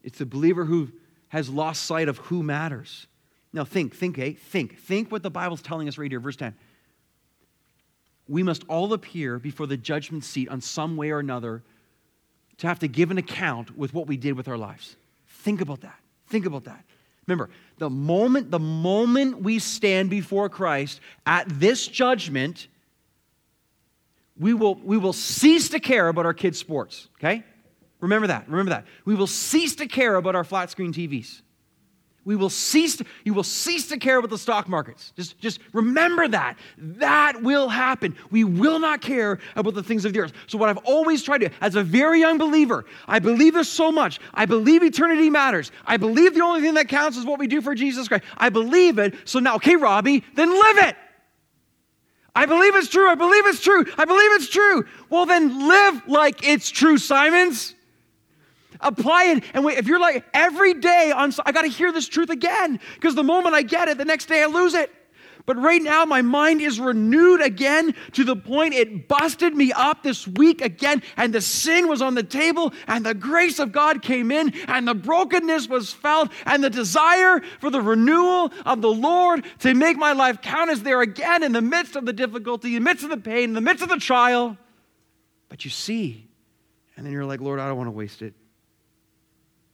It's 0.03 0.17
the 0.17 0.25
believer 0.25 0.65
who 0.65 0.91
has 1.29 1.49
lost 1.49 1.83
sight 1.83 2.09
of 2.09 2.17
who 2.17 2.41
matters. 2.43 3.07
Now, 3.53 3.63
think, 3.63 3.95
think, 3.95 4.17
eh? 4.19 4.33
Think. 4.37 4.77
Think 4.79 5.11
what 5.11 5.23
the 5.23 5.31
Bible's 5.31 5.61
telling 5.61 5.87
us 5.87 5.97
right 5.97 6.09
here, 6.09 6.19
verse 6.19 6.35
10. 6.35 6.55
We 8.29 8.43
must 8.43 8.63
all 8.67 8.93
appear 8.93 9.39
before 9.39 9.67
the 9.67 9.75
judgment 9.75 10.23
seat 10.23 10.49
on 10.49 10.61
some 10.61 10.95
way 10.95 11.09
or 11.09 11.19
another 11.19 11.63
to 12.59 12.67
have 12.67 12.79
to 12.79 12.87
give 12.87 13.09
an 13.11 13.17
account 13.17 13.75
with 13.75 13.93
what 13.93 14.07
we 14.07 14.17
did 14.17 14.33
with 14.33 14.47
our 14.47 14.57
lives. 14.57 14.95
Think 15.27 15.61
about 15.61 15.81
that. 15.81 15.99
Think 16.27 16.45
about 16.45 16.65
that. 16.65 16.85
Remember, 17.25 17.49
the 17.77 17.89
moment, 17.89 18.51
the 18.51 18.59
moment 18.59 19.41
we 19.41 19.59
stand 19.59 20.09
before 20.09 20.49
Christ 20.49 20.99
at 21.25 21.47
this 21.47 21.87
judgment, 21.87 22.67
we 24.37 24.53
will, 24.53 24.75
we 24.75 24.97
will 24.97 25.13
cease 25.13 25.69
to 25.69 25.79
care 25.79 26.07
about 26.07 26.25
our 26.25 26.33
kids' 26.33 26.57
sports, 26.57 27.07
okay? 27.19 27.43
Remember 27.99 28.27
that. 28.27 28.47
Remember 28.47 28.71
that. 28.71 28.85
We 29.05 29.15
will 29.15 29.27
cease 29.27 29.75
to 29.75 29.87
care 29.87 30.15
about 30.15 30.35
our 30.35 30.43
flat 30.43 30.69
screen 30.69 30.93
TVs. 30.93 31.41
We 32.25 32.35
will 32.35 32.49
cease 32.49 32.97
to, 32.97 33.05
you 33.23 33.33
will 33.33 33.43
cease 33.43 33.87
to 33.87 33.97
care 33.97 34.17
about 34.19 34.29
the 34.29 34.37
stock 34.37 34.67
markets. 34.67 35.13
Just, 35.15 35.39
just 35.39 35.59
remember 35.73 36.27
that. 36.27 36.57
That 36.77 37.41
will 37.41 37.69
happen. 37.69 38.15
We 38.29 38.43
will 38.43 38.79
not 38.79 39.01
care 39.01 39.39
about 39.55 39.73
the 39.73 39.83
things 39.83 40.05
of 40.05 40.13
the 40.13 40.19
earth. 40.19 40.33
So, 40.47 40.57
what 40.57 40.69
I've 40.69 40.77
always 40.79 41.23
tried 41.23 41.39
to, 41.39 41.49
as 41.61 41.75
a 41.75 41.83
very 41.83 42.19
young 42.19 42.37
believer, 42.37 42.85
I 43.07 43.19
believe 43.19 43.53
this 43.53 43.69
so 43.69 43.91
much. 43.91 44.19
I 44.33 44.45
believe 44.45 44.83
eternity 44.83 45.29
matters. 45.29 45.71
I 45.85 45.97
believe 45.97 46.33
the 46.33 46.41
only 46.41 46.61
thing 46.61 46.73
that 46.73 46.89
counts 46.89 47.17
is 47.17 47.25
what 47.25 47.39
we 47.39 47.47
do 47.47 47.61
for 47.61 47.73
Jesus 47.73 48.07
Christ. 48.07 48.25
I 48.37 48.49
believe 48.49 48.99
it. 48.99 49.15
So 49.25 49.39
now, 49.39 49.55
okay, 49.55 49.75
Robbie, 49.75 50.23
then 50.35 50.49
live 50.49 50.77
it. 50.89 50.95
I 52.35 52.45
believe 52.45 52.75
it's 52.75 52.89
true. 52.89 53.09
I 53.09 53.15
believe 53.15 53.45
it's 53.47 53.61
true. 53.61 53.85
I 53.97 54.05
believe 54.05 54.31
it's 54.33 54.49
true. 54.49 54.85
Well, 55.09 55.25
then 55.25 55.67
live 55.67 56.07
like 56.07 56.47
it's 56.47 56.69
true, 56.69 56.97
Simons. 56.97 57.75
Apply 58.81 59.25
it. 59.25 59.43
And 59.53 59.65
wait, 59.65 59.77
if 59.77 59.87
you're 59.87 59.99
like, 59.99 60.25
every 60.33 60.73
day 60.73 61.11
on, 61.15 61.33
I 61.45 61.51
got 61.51 61.63
to 61.63 61.67
hear 61.67 61.91
this 61.91 62.07
truth 62.07 62.29
again 62.29 62.79
because 62.95 63.15
the 63.15 63.23
moment 63.23 63.55
I 63.55 63.61
get 63.61 63.87
it, 63.87 63.97
the 63.97 64.05
next 64.05 64.27
day 64.27 64.41
I 64.41 64.45
lose 64.45 64.73
it. 64.73 64.91
But 65.45 65.57
right 65.57 65.81
now, 65.81 66.05
my 66.05 66.21
mind 66.21 66.61
is 66.61 66.79
renewed 66.79 67.41
again 67.41 67.95
to 68.11 68.23
the 68.23 68.35
point 68.35 68.75
it 68.75 69.07
busted 69.07 69.55
me 69.55 69.71
up 69.73 70.03
this 70.03 70.27
week 70.27 70.61
again, 70.61 71.01
and 71.17 71.33
the 71.33 71.41
sin 71.41 71.87
was 71.87 72.03
on 72.03 72.13
the 72.13 72.21
table, 72.21 72.71
and 72.87 73.03
the 73.03 73.15
grace 73.15 73.57
of 73.57 73.71
God 73.71 74.03
came 74.03 74.31
in, 74.31 74.53
and 74.67 74.87
the 74.87 74.93
brokenness 74.93 75.67
was 75.67 75.91
felt, 75.91 76.31
and 76.45 76.63
the 76.63 76.69
desire 76.69 77.41
for 77.59 77.71
the 77.71 77.81
renewal 77.81 78.53
of 78.63 78.83
the 78.83 78.91
Lord 78.91 79.43
to 79.59 79.73
make 79.73 79.97
my 79.97 80.11
life 80.11 80.39
count 80.39 80.69
is 80.69 80.83
there 80.83 81.01
again 81.01 81.41
in 81.41 81.51
the 81.51 81.63
midst 81.63 81.95
of 81.95 82.05
the 82.05 82.13
difficulty, 82.13 82.75
in 82.75 82.83
the 82.83 82.89
midst 82.89 83.03
of 83.03 83.09
the 83.09 83.17
pain, 83.17 83.45
in 83.45 83.53
the 83.53 83.61
midst 83.61 83.81
of 83.81 83.89
the 83.89 83.97
trial. 83.97 84.55
But 85.47 85.65
you 85.65 85.71
see, 85.71 86.27
and 86.95 87.03
then 87.03 87.11
you're 87.11 87.25
like, 87.25 87.41
Lord, 87.41 87.59
I 87.59 87.67
don't 87.67 87.77
want 87.77 87.87
to 87.87 87.91
waste 87.91 88.21
it. 88.21 88.35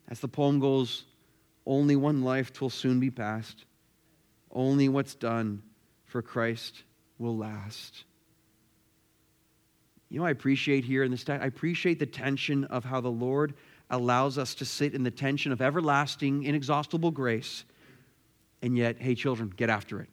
As 0.08 0.20
the 0.20 0.28
poem 0.28 0.60
goes, 0.60 1.06
only 1.66 1.95
one 1.95 2.24
life 2.24 2.53
twill 2.53 2.70
soon 2.70 2.99
be 2.99 3.10
past. 3.10 3.66
Only 4.51 4.88
what's 4.88 5.16
done 5.16 5.64
for 6.06 6.22
Christ 6.22 6.84
will 7.18 7.36
last. 7.36 8.03
You 10.10 10.20
know, 10.20 10.26
I 10.26 10.30
appreciate 10.30 10.86
here 10.86 11.03
in 11.03 11.12
this 11.12 11.24
text, 11.24 11.43
I 11.43 11.47
appreciate 11.47 11.99
the 11.99 12.06
tension 12.06 12.66
of 12.66 12.86
how 12.86 13.01
the 13.01 13.10
Lord 13.10 13.56
allows 13.89 14.38
us 14.38 14.56
to 14.56 14.66
sit 14.66 14.93
in 14.93 15.03
the 15.03 15.12
tension 15.12 15.51
of 15.51 15.62
everlasting, 15.62 16.43
inexhaustible 16.43 17.12
grace. 17.12 17.66
And 18.62 18.78
yet, 18.78 18.97
hey, 18.99 19.16
children, 19.16 19.51
get 19.56 19.70
after 19.70 19.99
it. 20.01 20.10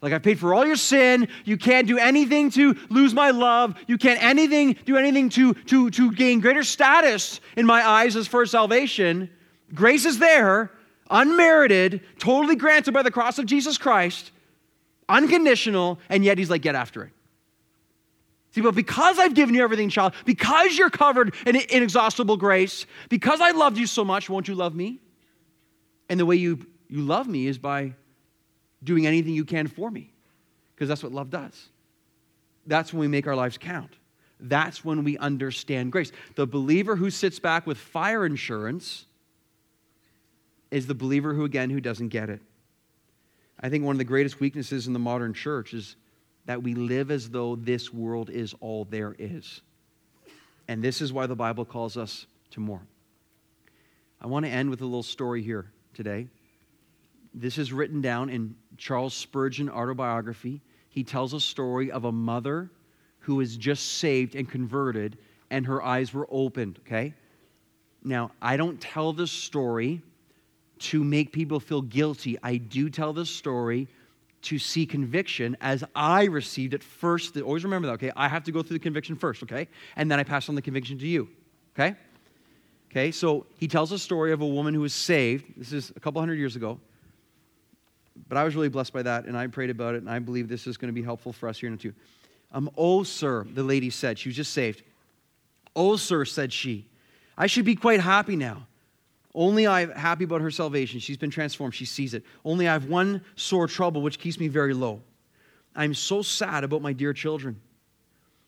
Like 0.00 0.12
I've 0.12 0.22
paid 0.22 0.38
for 0.38 0.54
all 0.54 0.64
your 0.64 0.76
sin. 0.76 1.28
You 1.44 1.56
can't 1.56 1.86
do 1.88 1.98
anything 1.98 2.50
to 2.52 2.76
lose 2.88 3.14
my 3.14 3.30
love. 3.30 3.74
You 3.88 3.98
can't 3.98 4.22
anything 4.22 4.76
do 4.84 4.96
anything 4.96 5.28
to, 5.30 5.54
to, 5.54 5.90
to 5.90 6.12
gain 6.12 6.40
greater 6.40 6.62
status 6.62 7.40
in 7.56 7.66
my 7.66 7.86
eyes 7.86 8.14
as 8.14 8.28
for 8.28 8.46
salvation. 8.46 9.28
Grace 9.74 10.04
is 10.04 10.18
there, 10.18 10.70
unmerited, 11.10 12.02
totally 12.18 12.54
granted 12.54 12.92
by 12.92 13.02
the 13.02 13.10
cross 13.10 13.38
of 13.38 13.46
Jesus 13.46 13.76
Christ, 13.76 14.30
unconditional, 15.08 15.98
and 16.08 16.24
yet 16.24 16.38
he's 16.38 16.50
like, 16.50 16.62
get 16.62 16.74
after 16.74 17.04
it. 17.04 17.12
See, 18.52 18.60
but 18.60 18.74
because 18.74 19.18
I've 19.18 19.34
given 19.34 19.54
you 19.54 19.62
everything, 19.62 19.90
child, 19.90 20.14
because 20.24 20.78
you're 20.78 20.90
covered 20.90 21.34
in 21.44 21.56
inexhaustible 21.56 22.36
grace, 22.36 22.86
because 23.08 23.40
I 23.40 23.50
loved 23.50 23.76
you 23.76 23.86
so 23.86 24.04
much, 24.04 24.30
won't 24.30 24.48
you 24.48 24.54
love 24.54 24.74
me? 24.74 25.00
And 26.08 26.18
the 26.18 26.24
way 26.24 26.36
you, 26.36 26.66
you 26.88 27.02
love 27.02 27.28
me 27.28 27.46
is 27.46 27.58
by 27.58 27.94
doing 28.82 29.06
anything 29.06 29.34
you 29.34 29.44
can 29.44 29.66
for 29.66 29.90
me, 29.90 30.12
because 30.74 30.88
that's 30.88 31.02
what 31.02 31.12
love 31.12 31.30
does. 31.30 31.68
That's 32.66 32.92
when 32.92 33.00
we 33.00 33.08
make 33.08 33.26
our 33.26 33.36
lives 33.36 33.58
count. 33.58 33.90
That's 34.40 34.84
when 34.84 35.02
we 35.02 35.18
understand 35.18 35.90
grace. 35.90 36.12
The 36.36 36.46
believer 36.46 36.94
who 36.94 37.10
sits 37.10 37.38
back 37.38 37.66
with 37.66 37.78
fire 37.78 38.24
insurance 38.24 39.06
is 40.70 40.86
the 40.86 40.94
believer 40.94 41.34
who, 41.34 41.44
again, 41.44 41.70
who 41.70 41.80
doesn't 41.80 42.08
get 42.08 42.30
it. 42.30 42.40
I 43.58 43.68
think 43.68 43.84
one 43.84 43.94
of 43.94 43.98
the 43.98 44.04
greatest 44.04 44.38
weaknesses 44.38 44.86
in 44.86 44.92
the 44.92 44.98
modern 44.98 45.34
church 45.34 45.74
is 45.74 45.96
that 46.46 46.62
we 46.62 46.74
live 46.74 47.10
as 47.10 47.30
though 47.30 47.56
this 47.56 47.92
world 47.92 48.30
is 48.30 48.54
all 48.60 48.84
there 48.84 49.16
is. 49.18 49.60
And 50.68 50.82
this 50.82 51.00
is 51.00 51.12
why 51.12 51.26
the 51.26 51.34
Bible 51.34 51.64
calls 51.64 51.96
us 51.96 52.26
to 52.50 52.60
more. 52.60 52.82
I 54.20 54.26
want 54.26 54.44
to 54.46 54.50
end 54.50 54.70
with 54.70 54.80
a 54.80 54.84
little 54.84 55.02
story 55.02 55.42
here 55.42 55.70
today. 55.94 56.28
This 57.34 57.58
is 57.58 57.72
written 57.72 58.00
down 58.00 58.30
in 58.30 58.54
Charles 58.78 59.12
Spurgeon 59.12 59.68
autobiography. 59.68 60.62
He 60.88 61.04
tells 61.04 61.34
a 61.34 61.40
story 61.40 61.90
of 61.90 62.04
a 62.04 62.12
mother 62.12 62.70
who 63.18 63.34
was 63.36 63.56
just 63.56 63.98
saved 63.98 64.34
and 64.34 64.48
converted, 64.48 65.18
and 65.50 65.66
her 65.66 65.82
eyes 65.82 66.14
were 66.14 66.26
opened, 66.30 66.78
okay? 66.86 67.12
Now, 68.02 68.30
I 68.40 68.56
don't 68.56 68.80
tell 68.80 69.12
this 69.12 69.30
story 69.30 70.00
to 70.78 71.04
make 71.04 71.32
people 71.32 71.60
feel 71.60 71.82
guilty. 71.82 72.38
I 72.42 72.56
do 72.56 72.88
tell 72.88 73.12
this 73.12 73.28
story 73.28 73.88
to 74.40 74.58
see 74.58 74.86
conviction 74.86 75.56
as 75.60 75.82
I 75.94 76.24
received 76.24 76.72
it 76.72 76.82
first. 76.82 77.36
Always 77.36 77.64
remember 77.64 77.88
that, 77.88 77.94
okay? 77.94 78.12
I 78.16 78.28
have 78.28 78.44
to 78.44 78.52
go 78.52 78.62
through 78.62 78.78
the 78.78 78.82
conviction 78.82 79.16
first, 79.16 79.42
okay? 79.42 79.68
And 79.96 80.10
then 80.10 80.20
I 80.20 80.22
pass 80.22 80.48
on 80.48 80.54
the 80.54 80.62
conviction 80.62 80.96
to 80.98 81.06
you, 81.06 81.28
okay? 81.74 81.96
Okay, 82.90 83.10
so 83.10 83.44
he 83.58 83.68
tells 83.68 83.92
a 83.92 83.98
story 83.98 84.32
of 84.32 84.40
a 84.40 84.46
woman 84.46 84.72
who 84.72 84.80
was 84.80 84.94
saved. 84.94 85.44
This 85.56 85.72
is 85.72 85.92
a 85.94 86.00
couple 86.00 86.22
hundred 86.22 86.38
years 86.38 86.56
ago. 86.56 86.80
But 88.28 88.38
I 88.38 88.44
was 88.44 88.54
really 88.54 88.68
blessed 88.68 88.92
by 88.92 89.02
that, 89.02 89.26
and 89.26 89.36
I 89.36 89.46
prayed 89.46 89.70
about 89.70 89.94
it, 89.94 89.98
and 89.98 90.10
I 90.10 90.18
believe 90.18 90.48
this 90.48 90.66
is 90.66 90.76
going 90.76 90.88
to 90.88 90.94
be 90.94 91.02
helpful 91.02 91.32
for 91.32 91.48
us 91.48 91.58
here 91.58 91.68
in 91.68 91.78
too. 91.78 91.92
Um, 92.52 92.70
oh, 92.76 93.02
sir, 93.02 93.46
the 93.54 93.62
lady 93.62 93.90
said. 93.90 94.18
She 94.18 94.28
was 94.28 94.36
just 94.36 94.52
saved. 94.52 94.82
Oh, 95.76 95.96
sir, 95.96 96.24
said 96.24 96.52
she, 96.52 96.86
I 97.36 97.46
should 97.46 97.64
be 97.64 97.76
quite 97.76 98.00
happy 98.00 98.36
now. 98.36 98.66
Only 99.34 99.66
I'm 99.66 99.92
happy 99.92 100.24
about 100.24 100.40
her 100.40 100.50
salvation. 100.50 100.98
She's 100.98 101.16
been 101.16 101.30
transformed. 101.30 101.74
She 101.74 101.84
sees 101.84 102.14
it. 102.14 102.24
Only 102.44 102.66
I 102.66 102.72
have 102.72 102.86
one 102.86 103.22
sore 103.36 103.68
trouble 103.68 104.02
which 104.02 104.18
keeps 104.18 104.40
me 104.40 104.48
very 104.48 104.74
low. 104.74 105.02
I'm 105.76 105.94
so 105.94 106.22
sad 106.22 106.64
about 106.64 106.82
my 106.82 106.92
dear 106.92 107.12
children. 107.12 107.60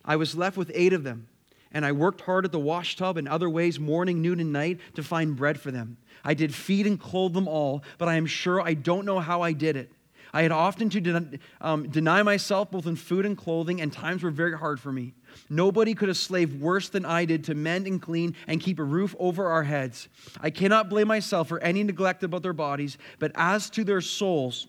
I 0.04 0.16
was 0.16 0.34
left 0.34 0.56
with 0.56 0.72
eight 0.74 0.92
of 0.92 1.04
them, 1.04 1.28
and 1.72 1.84
I 1.84 1.92
worked 1.92 2.22
hard 2.22 2.44
at 2.44 2.52
the 2.52 2.58
wash 2.58 2.96
tub 2.96 3.16
and 3.16 3.28
other 3.28 3.48
ways, 3.48 3.78
morning, 3.78 4.22
noon, 4.22 4.40
and 4.40 4.52
night, 4.52 4.80
to 4.94 5.02
find 5.02 5.36
bread 5.36 5.60
for 5.60 5.70
them. 5.70 5.96
I 6.24 6.34
did 6.34 6.54
feed 6.54 6.86
and 6.86 7.00
clothe 7.00 7.32
them 7.32 7.48
all, 7.48 7.82
but 7.98 8.08
I 8.08 8.16
am 8.16 8.26
sure 8.26 8.60
I 8.60 8.74
don't 8.74 9.06
know 9.06 9.20
how 9.20 9.42
I 9.42 9.52
did 9.52 9.76
it. 9.76 9.92
I 10.32 10.42
had 10.42 10.52
often 10.52 10.90
to 10.90 11.00
den- 11.00 11.40
um, 11.60 11.88
deny 11.88 12.22
myself 12.22 12.70
both 12.70 12.86
in 12.86 12.96
food 12.96 13.26
and 13.26 13.36
clothing, 13.36 13.80
and 13.80 13.92
times 13.92 14.22
were 14.22 14.30
very 14.30 14.56
hard 14.56 14.78
for 14.78 14.92
me. 14.92 15.14
Nobody 15.48 15.94
could 15.94 16.08
have 16.08 16.16
slaved 16.16 16.60
worse 16.60 16.88
than 16.88 17.04
I 17.04 17.24
did 17.24 17.44
to 17.44 17.54
mend 17.54 17.86
and 17.86 18.00
clean 18.00 18.36
and 18.46 18.60
keep 18.60 18.78
a 18.78 18.84
roof 18.84 19.14
over 19.18 19.48
our 19.48 19.64
heads. 19.64 20.08
I 20.40 20.50
cannot 20.50 20.88
blame 20.88 21.08
myself 21.08 21.48
for 21.48 21.60
any 21.60 21.82
neglect 21.82 22.22
about 22.22 22.42
their 22.42 22.52
bodies, 22.52 22.98
but 23.18 23.32
as 23.34 23.70
to 23.70 23.84
their 23.84 24.00
souls, 24.00 24.68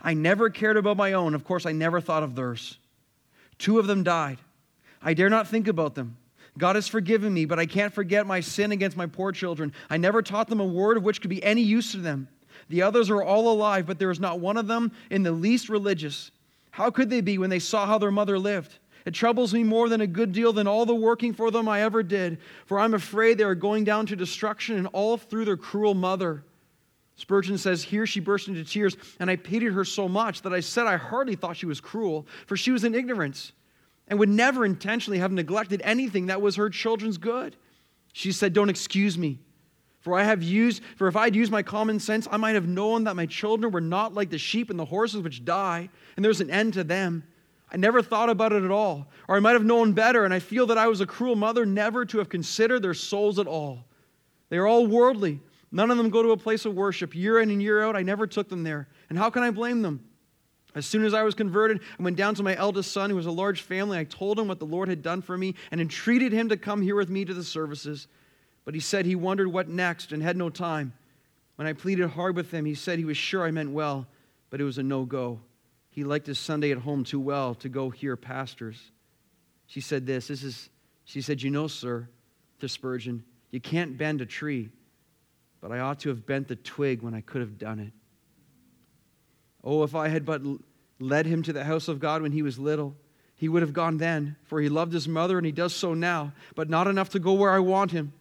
I 0.00 0.14
never 0.14 0.50
cared 0.50 0.76
about 0.76 0.96
my 0.96 1.14
own. 1.14 1.34
Of 1.34 1.44
course, 1.44 1.66
I 1.66 1.72
never 1.72 2.00
thought 2.00 2.22
of 2.22 2.34
theirs. 2.34 2.78
Two 3.58 3.78
of 3.78 3.86
them 3.86 4.02
died. 4.02 4.38
I 5.02 5.14
dare 5.14 5.30
not 5.30 5.48
think 5.48 5.68
about 5.68 5.94
them. 5.94 6.16
God 6.58 6.74
has 6.74 6.88
forgiven 6.88 7.32
me, 7.32 7.44
but 7.44 7.58
I 7.58 7.66
can't 7.66 7.92
forget 7.92 8.26
my 8.26 8.40
sin 8.40 8.72
against 8.72 8.96
my 8.96 9.06
poor 9.06 9.30
children. 9.32 9.72
I 9.88 9.96
never 9.96 10.22
taught 10.22 10.48
them 10.48 10.60
a 10.60 10.66
word 10.66 10.96
of 10.96 11.04
which 11.04 11.20
could 11.20 11.30
be 11.30 11.42
any 11.42 11.62
use 11.62 11.92
to 11.92 11.98
them. 11.98 12.28
The 12.68 12.82
others 12.82 13.08
are 13.10 13.22
all 13.22 13.52
alive, 13.52 13.86
but 13.86 13.98
there 13.98 14.10
is 14.10 14.20
not 14.20 14.40
one 14.40 14.56
of 14.56 14.66
them 14.66 14.92
in 15.10 15.22
the 15.22 15.32
least 15.32 15.68
religious. 15.68 16.30
How 16.70 16.90
could 16.90 17.10
they 17.10 17.20
be 17.20 17.38
when 17.38 17.50
they 17.50 17.60
saw 17.60 17.86
how 17.86 17.98
their 17.98 18.10
mother 18.10 18.38
lived? 18.38 18.78
It 19.04 19.14
troubles 19.14 19.54
me 19.54 19.62
more 19.64 19.88
than 19.88 20.00
a 20.00 20.06
good 20.06 20.32
deal 20.32 20.52
than 20.52 20.66
all 20.66 20.84
the 20.84 20.94
working 20.94 21.32
for 21.32 21.50
them 21.50 21.68
I 21.68 21.82
ever 21.82 22.02
did, 22.02 22.38
for 22.66 22.78
I'm 22.78 22.94
afraid 22.94 23.38
they 23.38 23.44
are 23.44 23.54
going 23.54 23.84
down 23.84 24.06
to 24.06 24.16
destruction 24.16 24.76
and 24.76 24.88
all 24.88 25.16
through 25.16 25.44
their 25.44 25.56
cruel 25.56 25.94
mother. 25.94 26.44
Spurgeon 27.16 27.56
says, 27.56 27.82
Here 27.82 28.06
she 28.06 28.20
burst 28.20 28.48
into 28.48 28.64
tears, 28.64 28.96
and 29.18 29.30
I 29.30 29.36
pitied 29.36 29.72
her 29.72 29.84
so 29.84 30.08
much 30.08 30.42
that 30.42 30.52
I 30.52 30.60
said 30.60 30.86
I 30.86 30.96
hardly 30.96 31.36
thought 31.36 31.56
she 31.56 31.66
was 31.66 31.80
cruel, 31.80 32.26
for 32.46 32.56
she 32.56 32.70
was 32.70 32.84
in 32.84 32.94
ignorance 32.94 33.52
and 34.08 34.18
would 34.18 34.28
never 34.28 34.64
intentionally 34.64 35.18
have 35.18 35.32
neglected 35.32 35.80
anything 35.84 36.26
that 36.26 36.42
was 36.42 36.56
her 36.56 36.70
children's 36.70 37.18
good. 37.18 37.56
She 38.12 38.32
said, 38.32 38.52
Don't 38.52 38.70
excuse 38.70 39.16
me. 39.16 39.38
For 40.00 40.18
I 40.18 40.22
have 40.22 40.42
used, 40.42 40.82
for 40.96 41.08
if 41.08 41.16
I 41.16 41.24
had 41.24 41.36
used 41.36 41.52
my 41.52 41.62
common 41.62 42.00
sense, 42.00 42.26
I 42.30 42.36
might 42.36 42.54
have 42.54 42.68
known 42.68 43.04
that 43.04 43.16
my 43.16 43.26
children 43.26 43.72
were 43.72 43.80
not 43.80 44.14
like 44.14 44.30
the 44.30 44.38
sheep 44.38 44.70
and 44.70 44.78
the 44.78 44.84
horses 44.84 45.22
which 45.22 45.44
die, 45.44 45.88
and 46.16 46.24
there's 46.24 46.40
an 46.40 46.50
end 46.50 46.74
to 46.74 46.84
them. 46.84 47.24
I 47.70 47.76
never 47.76 48.00
thought 48.00 48.30
about 48.30 48.52
it 48.52 48.64
at 48.64 48.70
all. 48.70 49.08
Or 49.28 49.36
I 49.36 49.40
might 49.40 49.52
have 49.52 49.64
known 49.64 49.92
better, 49.92 50.24
and 50.24 50.32
I 50.32 50.38
feel 50.38 50.66
that 50.66 50.78
I 50.78 50.86
was 50.86 51.00
a 51.00 51.06
cruel 51.06 51.36
mother 51.36 51.66
never 51.66 52.04
to 52.06 52.18
have 52.18 52.28
considered 52.28 52.80
their 52.80 52.94
souls 52.94 53.38
at 53.38 53.46
all. 53.46 53.84
They 54.48 54.56
are 54.56 54.66
all 54.66 54.86
worldly. 54.86 55.40
None 55.70 55.90
of 55.90 55.98
them 55.98 56.08
go 56.08 56.22
to 56.22 56.30
a 56.30 56.36
place 56.36 56.64
of 56.64 56.74
worship. 56.74 57.14
Year 57.14 57.40
in 57.40 57.50
and 57.50 57.62
year 57.62 57.82
out, 57.82 57.94
I 57.94 58.02
never 58.02 58.26
took 58.26 58.48
them 58.48 58.62
there. 58.62 58.88
And 59.10 59.18
how 59.18 59.28
can 59.28 59.42
I 59.42 59.50
blame 59.50 59.82
them? 59.82 60.07
As 60.78 60.86
soon 60.86 61.04
as 61.04 61.12
I 61.12 61.24
was 61.24 61.34
converted, 61.34 61.80
I 61.98 62.02
went 62.04 62.16
down 62.16 62.36
to 62.36 62.42
my 62.44 62.56
eldest 62.56 62.92
son, 62.92 63.10
who 63.10 63.16
was 63.16 63.26
a 63.26 63.32
large 63.32 63.62
family. 63.62 63.98
I 63.98 64.04
told 64.04 64.38
him 64.38 64.46
what 64.46 64.60
the 64.60 64.64
Lord 64.64 64.88
had 64.88 65.02
done 65.02 65.22
for 65.22 65.36
me 65.36 65.56
and 65.72 65.80
entreated 65.80 66.32
him 66.32 66.48
to 66.50 66.56
come 66.56 66.82
here 66.82 66.94
with 66.94 67.10
me 67.10 67.24
to 67.24 67.34
the 67.34 67.42
services. 67.42 68.06
But 68.64 68.74
he 68.74 68.80
said 68.80 69.04
he 69.04 69.16
wondered 69.16 69.48
what 69.48 69.68
next 69.68 70.12
and 70.12 70.22
had 70.22 70.36
no 70.36 70.50
time. 70.50 70.92
When 71.56 71.66
I 71.66 71.72
pleaded 71.72 72.10
hard 72.10 72.36
with 72.36 72.52
him, 72.52 72.64
he 72.64 72.76
said 72.76 73.00
he 73.00 73.04
was 73.04 73.16
sure 73.16 73.44
I 73.44 73.50
meant 73.50 73.72
well, 73.72 74.06
but 74.50 74.60
it 74.60 74.64
was 74.64 74.78
a 74.78 74.84
no 74.84 75.04
go. 75.04 75.40
He 75.90 76.04
liked 76.04 76.28
his 76.28 76.38
Sunday 76.38 76.70
at 76.70 76.78
home 76.78 77.02
too 77.02 77.18
well 77.18 77.56
to 77.56 77.68
go 77.68 77.90
hear 77.90 78.16
pastors. 78.16 78.92
She 79.66 79.80
said 79.80 80.06
this, 80.06 80.28
this 80.28 80.44
is, 80.44 80.70
she 81.04 81.20
said, 81.20 81.42
You 81.42 81.50
know, 81.50 81.66
sir, 81.66 82.08
to 82.60 82.68
Spurgeon, 82.68 83.24
you 83.50 83.60
can't 83.60 83.98
bend 83.98 84.20
a 84.20 84.26
tree, 84.26 84.68
but 85.60 85.72
I 85.72 85.80
ought 85.80 85.98
to 86.00 86.10
have 86.10 86.24
bent 86.24 86.46
the 86.46 86.54
twig 86.54 87.02
when 87.02 87.14
I 87.14 87.20
could 87.20 87.40
have 87.40 87.58
done 87.58 87.80
it. 87.80 87.92
Oh, 89.64 89.82
if 89.82 89.96
I 89.96 90.06
had 90.06 90.24
but 90.24 90.40
led 90.98 91.26
him 91.26 91.42
to 91.44 91.52
the 91.52 91.64
house 91.64 91.88
of 91.88 92.00
God 92.00 92.22
when 92.22 92.32
he 92.32 92.42
was 92.42 92.58
little, 92.58 92.96
he 93.36 93.48
would 93.48 93.62
have 93.62 93.72
gone 93.72 93.98
then, 93.98 94.36
for 94.44 94.60
he 94.60 94.68
loved 94.68 94.92
his 94.92 95.06
mother 95.06 95.38
and 95.38 95.46
he 95.46 95.52
does 95.52 95.72
so 95.72 95.94
now, 95.94 96.32
but 96.56 96.68
not 96.68 96.88
enough 96.88 97.10
to 97.10 97.20
go 97.20 97.34
where 97.34 97.52
I 97.52 97.60
want 97.60 97.92
him. 97.92 98.12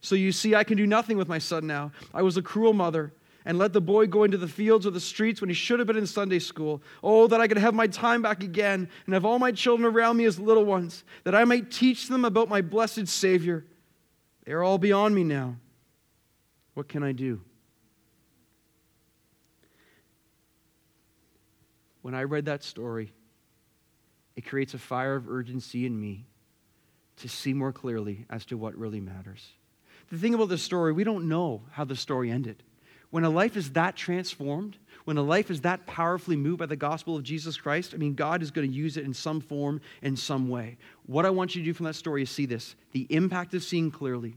So 0.00 0.14
you 0.14 0.30
see, 0.30 0.54
I 0.54 0.62
can 0.62 0.76
do 0.76 0.86
nothing 0.86 1.16
with 1.16 1.26
my 1.26 1.38
son 1.38 1.66
now. 1.66 1.90
I 2.12 2.22
was 2.22 2.36
a 2.36 2.42
cruel 2.42 2.74
mother 2.74 3.14
and 3.46 3.56
let 3.56 3.72
the 3.72 3.80
boy 3.80 4.06
go 4.06 4.24
into 4.24 4.36
the 4.36 4.46
fields 4.46 4.86
or 4.86 4.90
the 4.90 5.00
streets 5.00 5.40
when 5.40 5.48
he 5.48 5.54
should 5.54 5.78
have 5.80 5.86
been 5.86 5.96
in 5.96 6.06
Sunday 6.06 6.38
school. 6.38 6.82
Oh, 7.02 7.26
that 7.28 7.40
I 7.40 7.48
could 7.48 7.56
have 7.56 7.72
my 7.72 7.86
time 7.86 8.20
back 8.20 8.42
again 8.42 8.90
and 9.06 9.14
have 9.14 9.24
all 9.24 9.38
my 9.38 9.52
children 9.52 9.90
around 9.90 10.18
me 10.18 10.26
as 10.26 10.38
little 10.38 10.66
ones, 10.66 11.02
that 11.24 11.34
I 11.34 11.44
might 11.44 11.70
teach 11.70 12.08
them 12.08 12.26
about 12.26 12.50
my 12.50 12.60
blessed 12.60 13.08
Savior. 13.08 13.64
They 14.44 14.52
are 14.52 14.62
all 14.62 14.76
beyond 14.76 15.14
me 15.14 15.24
now. 15.24 15.56
What 16.74 16.88
can 16.88 17.02
I 17.02 17.12
do? 17.12 17.40
When 22.08 22.14
I 22.14 22.22
read 22.22 22.46
that 22.46 22.64
story, 22.64 23.12
it 24.34 24.46
creates 24.46 24.72
a 24.72 24.78
fire 24.78 25.14
of 25.14 25.28
urgency 25.28 25.84
in 25.84 26.00
me 26.00 26.24
to 27.18 27.28
see 27.28 27.52
more 27.52 27.70
clearly 27.70 28.24
as 28.30 28.46
to 28.46 28.56
what 28.56 28.74
really 28.78 28.98
matters. 28.98 29.46
The 30.08 30.16
thing 30.16 30.32
about 30.32 30.48
this 30.48 30.62
story, 30.62 30.94
we 30.94 31.04
don't 31.04 31.28
know 31.28 31.64
how 31.70 31.84
the 31.84 31.94
story 31.94 32.30
ended. 32.30 32.62
When 33.10 33.24
a 33.24 33.28
life 33.28 33.58
is 33.58 33.72
that 33.72 33.94
transformed, 33.94 34.78
when 35.04 35.18
a 35.18 35.22
life 35.22 35.50
is 35.50 35.60
that 35.60 35.86
powerfully 35.86 36.36
moved 36.36 36.60
by 36.60 36.64
the 36.64 36.76
gospel 36.76 37.14
of 37.14 37.24
Jesus 37.24 37.58
Christ, 37.58 37.92
I 37.92 37.98
mean, 37.98 38.14
God 38.14 38.42
is 38.42 38.52
going 38.52 38.70
to 38.70 38.74
use 38.74 38.96
it 38.96 39.04
in 39.04 39.12
some 39.12 39.42
form, 39.42 39.82
in 40.00 40.16
some 40.16 40.48
way. 40.48 40.78
What 41.04 41.26
I 41.26 41.30
want 41.30 41.54
you 41.54 41.60
to 41.60 41.66
do 41.66 41.74
from 41.74 41.84
that 41.84 41.94
story 41.94 42.22
is 42.22 42.30
see 42.30 42.46
this 42.46 42.74
the 42.92 43.06
impact 43.10 43.52
of 43.52 43.62
seeing 43.62 43.90
clearly, 43.90 44.34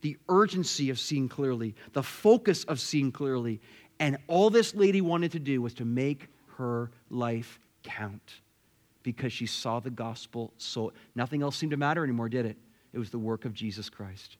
the 0.00 0.16
urgency 0.30 0.88
of 0.88 0.98
seeing 0.98 1.28
clearly, 1.28 1.74
the 1.92 2.02
focus 2.02 2.64
of 2.64 2.80
seeing 2.80 3.12
clearly. 3.12 3.60
And 3.98 4.16
all 4.26 4.48
this 4.48 4.74
lady 4.74 5.02
wanted 5.02 5.32
to 5.32 5.38
do 5.38 5.60
was 5.60 5.74
to 5.74 5.84
make 5.84 6.30
her 6.60 6.90
life 7.08 7.58
count 7.82 8.40
because 9.02 9.32
she 9.32 9.46
saw 9.46 9.80
the 9.80 9.90
gospel 9.90 10.52
so 10.58 10.92
nothing 11.14 11.42
else 11.42 11.56
seemed 11.56 11.70
to 11.70 11.78
matter 11.78 12.04
anymore 12.04 12.28
did 12.28 12.44
it? 12.44 12.58
It 12.92 12.98
was 12.98 13.08
the 13.10 13.18
work 13.18 13.46
of 13.46 13.54
jesus 13.54 13.88
christ 13.88 14.36